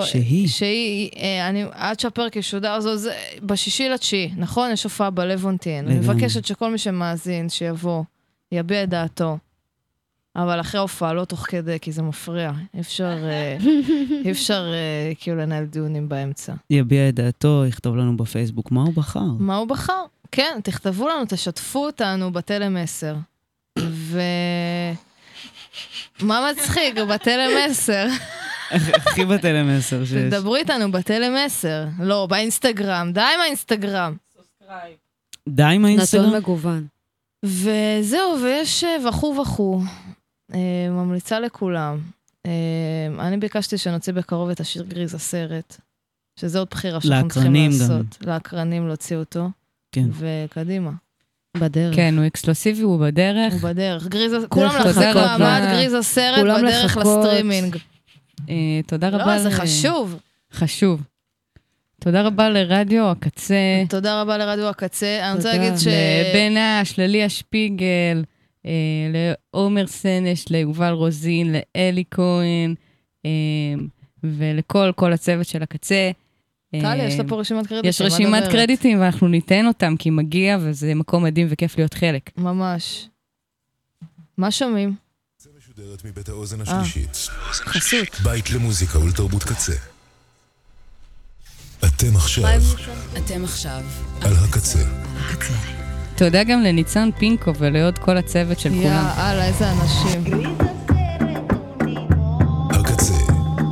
שהיא? 0.00 0.48
שהיא, 0.48 1.10
אה, 1.16 1.48
אני, 1.48 1.64
עד 1.72 2.00
שהפרק 2.00 2.36
ישודר, 2.36 2.80
זו, 2.80 2.96
זה 2.96 3.12
בשישי 3.42 3.88
לתשיעי, 3.88 4.30
נכון? 4.36 4.70
יש 4.70 4.84
הופעה 4.84 5.10
בלוונטין. 5.10 5.88
אני. 5.88 5.94
מבקשת 5.94 6.44
שכל 6.44 6.70
מי 6.70 6.78
שמאזין, 6.78 7.48
שיבוא, 7.48 8.02
יביע 8.52 8.82
את 8.82 8.88
דעתו. 8.88 9.38
אבל 10.36 10.60
אחרי 10.60 10.78
ההופעה, 10.78 11.12
לא 11.12 11.24
תוך 11.24 11.46
כדי, 11.48 11.78
כי 11.80 11.92
זה 11.92 12.02
מפריע. 12.02 12.52
אי 12.74 12.80
אפשר, 12.80 13.16
אה, 13.24 13.56
אי 14.24 14.30
אפשר 14.30 14.72
אה, 14.72 15.12
כאילו 15.20 15.36
לנהל 15.36 15.64
דיונים 15.64 16.08
באמצע. 16.08 16.52
יביע 16.70 17.08
את 17.08 17.14
דעתו, 17.14 17.64
יכתוב 17.68 17.96
לנו 17.96 18.16
בפייסבוק 18.16 18.70
מה 18.70 18.82
הוא 18.82 18.94
בחר. 18.94 19.24
מה 19.38 19.56
הוא 19.56 19.68
בחר? 19.68 20.02
כן, 20.32 20.58
תכתבו 20.64 21.08
לנו, 21.08 21.24
תשתפו 21.28 21.86
אותנו 21.86 22.32
בתלם 22.32 22.76
10. 22.76 23.16
ו... 23.78 24.20
מה 26.20 26.50
מצחיק? 26.52 26.94
בתלם 26.98 27.50
10. 27.70 28.06
הכי 28.72 29.24
10 29.78 30.04
שיש. 30.04 30.32
תדברו 30.32 30.56
איתנו 30.56 30.88
10. 31.46 31.84
לא, 32.00 32.26
באינסטגרם. 32.26 33.12
די 33.12 33.20
עם 33.20 33.40
האינסטגרם. 33.40 34.16
די 35.48 35.62
עם 35.62 35.84
האינסטגרם? 35.84 36.24
נתון 36.26 36.36
מגוון. 36.36 36.86
וזהו, 37.44 38.38
ויש 38.42 38.84
אה, 38.84 39.08
וכו 39.08 39.36
וכו. 39.42 39.80
אה, 40.54 40.88
ממליצה 40.90 41.40
לכולם. 41.40 42.00
אה, 42.46 43.26
אני 43.26 43.36
ביקשתי 43.36 43.78
שנוציא 43.78 44.12
בקרוב 44.12 44.50
את 44.50 44.60
השיר 44.60 44.82
גריז 44.82 45.14
הסרט, 45.14 45.76
שזה 46.40 46.58
עוד 46.58 46.68
בחירה 46.70 47.00
שאנחנו 47.00 47.28
צריכים 47.28 47.52
לאקרנים 47.52 47.70
גם. 47.70 47.78
לעשות. 47.80 48.26
לאקרנים 48.26 48.88
להוציא 48.88 49.16
אותו. 49.16 49.50
כן. 49.92 50.08
וקדימה. 50.12 50.90
בדרך. 51.56 51.96
כן, 51.96 52.14
הוא 52.18 52.26
אקסקלוסיבי, 52.26 52.82
הוא 52.82 53.00
בדרך. 53.00 53.52
הוא 53.52 53.60
בדרך. 53.60 54.06
גריז, 54.06 54.32
כולם 54.48 54.76
לחכות. 54.76 55.14
מעמד, 55.14 55.60
גריז 55.72 55.94
הסרט 55.94 56.38
כולם 56.40 56.60
בדרך 56.60 56.84
לחכות. 56.84 57.24
לסטרימינג. 57.24 57.76
אה, 58.48 58.80
תודה 58.86 59.08
רבה. 59.08 59.36
לא, 59.36 59.42
זה 59.42 59.50
חשוב. 59.50 60.20
חשוב. 60.52 61.02
תודה 62.00 62.22
רבה 62.22 62.50
לרדיו 62.50 63.10
הקצה. 63.10 63.84
תודה 63.88 64.22
רבה 64.22 64.38
לרדיו 64.38 64.68
הקצה. 64.68 65.18
אני 65.22 65.36
רוצה. 65.36 65.52
להגיד 65.56 65.78
ש... 65.78 65.86
לבן 65.86 66.56
אש, 66.56 66.98
לליה 66.98 67.28
שפיגל, 67.28 68.24
אה, 68.66 68.70
לעומר 69.12 69.86
סנש, 69.86 70.48
ליובל 70.50 70.92
רוזין, 70.92 71.54
לאלי 71.76 72.04
כהן, 72.10 72.74
אה, 73.24 73.30
ולכל 74.24 74.92
כל 74.96 75.12
הצוות 75.12 75.46
של 75.46 75.62
הקצה. 75.62 76.10
טלי, 76.80 77.02
יש 77.02 77.18
לה 77.18 77.28
פה 77.28 77.40
רשימת 77.40 77.66
קרדיטים. 77.66 77.88
יש 77.88 78.00
רשימת? 78.00 78.42
קרדיטים 78.52 79.00
ואנחנו 79.00 79.28
ניתן 79.28 79.66
אותם 79.66 79.94
כי 79.98 80.10
מגיע 80.10 80.58
וזה 80.60 80.94
מקום 80.94 81.24
מדהים 81.24 81.46
וכיף 81.50 81.78
להיות 81.78 81.94
חלק. 81.94 82.30
ממש. 82.38 83.08
מה 84.38 84.50
שומעים? 84.50 84.94
משודרת 85.78 86.04
מבית 86.04 86.28
האוזן 86.28 86.60
אה. 86.60 86.62
השלישית. 86.80 87.28
חסות. 87.52 88.20
בית 88.22 88.50
למוזיקה 88.50 88.98
ולתרבות 88.98 89.44
קצה. 89.44 89.72
אתם 91.84 92.16
עכשיו 92.16 92.44
אתם 93.16 93.44
עכשיו. 93.44 93.82
על 94.20 94.32
הקצה. 94.36 94.78
תודה 96.16 96.44
גם 96.44 96.60
לניצן 96.60 97.08
פינקו 97.18 97.52
ולעוד 97.58 97.98
כל 97.98 98.16
הצוות 98.16 98.60
של 98.60 98.74
יא 98.74 98.82
כולם. 98.82 99.06
אללה, 99.18 99.44
איזה 99.44 99.72
אנשים. 99.72 100.24
הקצה, 102.70 103.14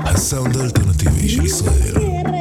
הסאונד 0.04 0.56
האלטרנטיבי 0.56 1.28
של 1.28 1.44
ישראל. 1.44 2.39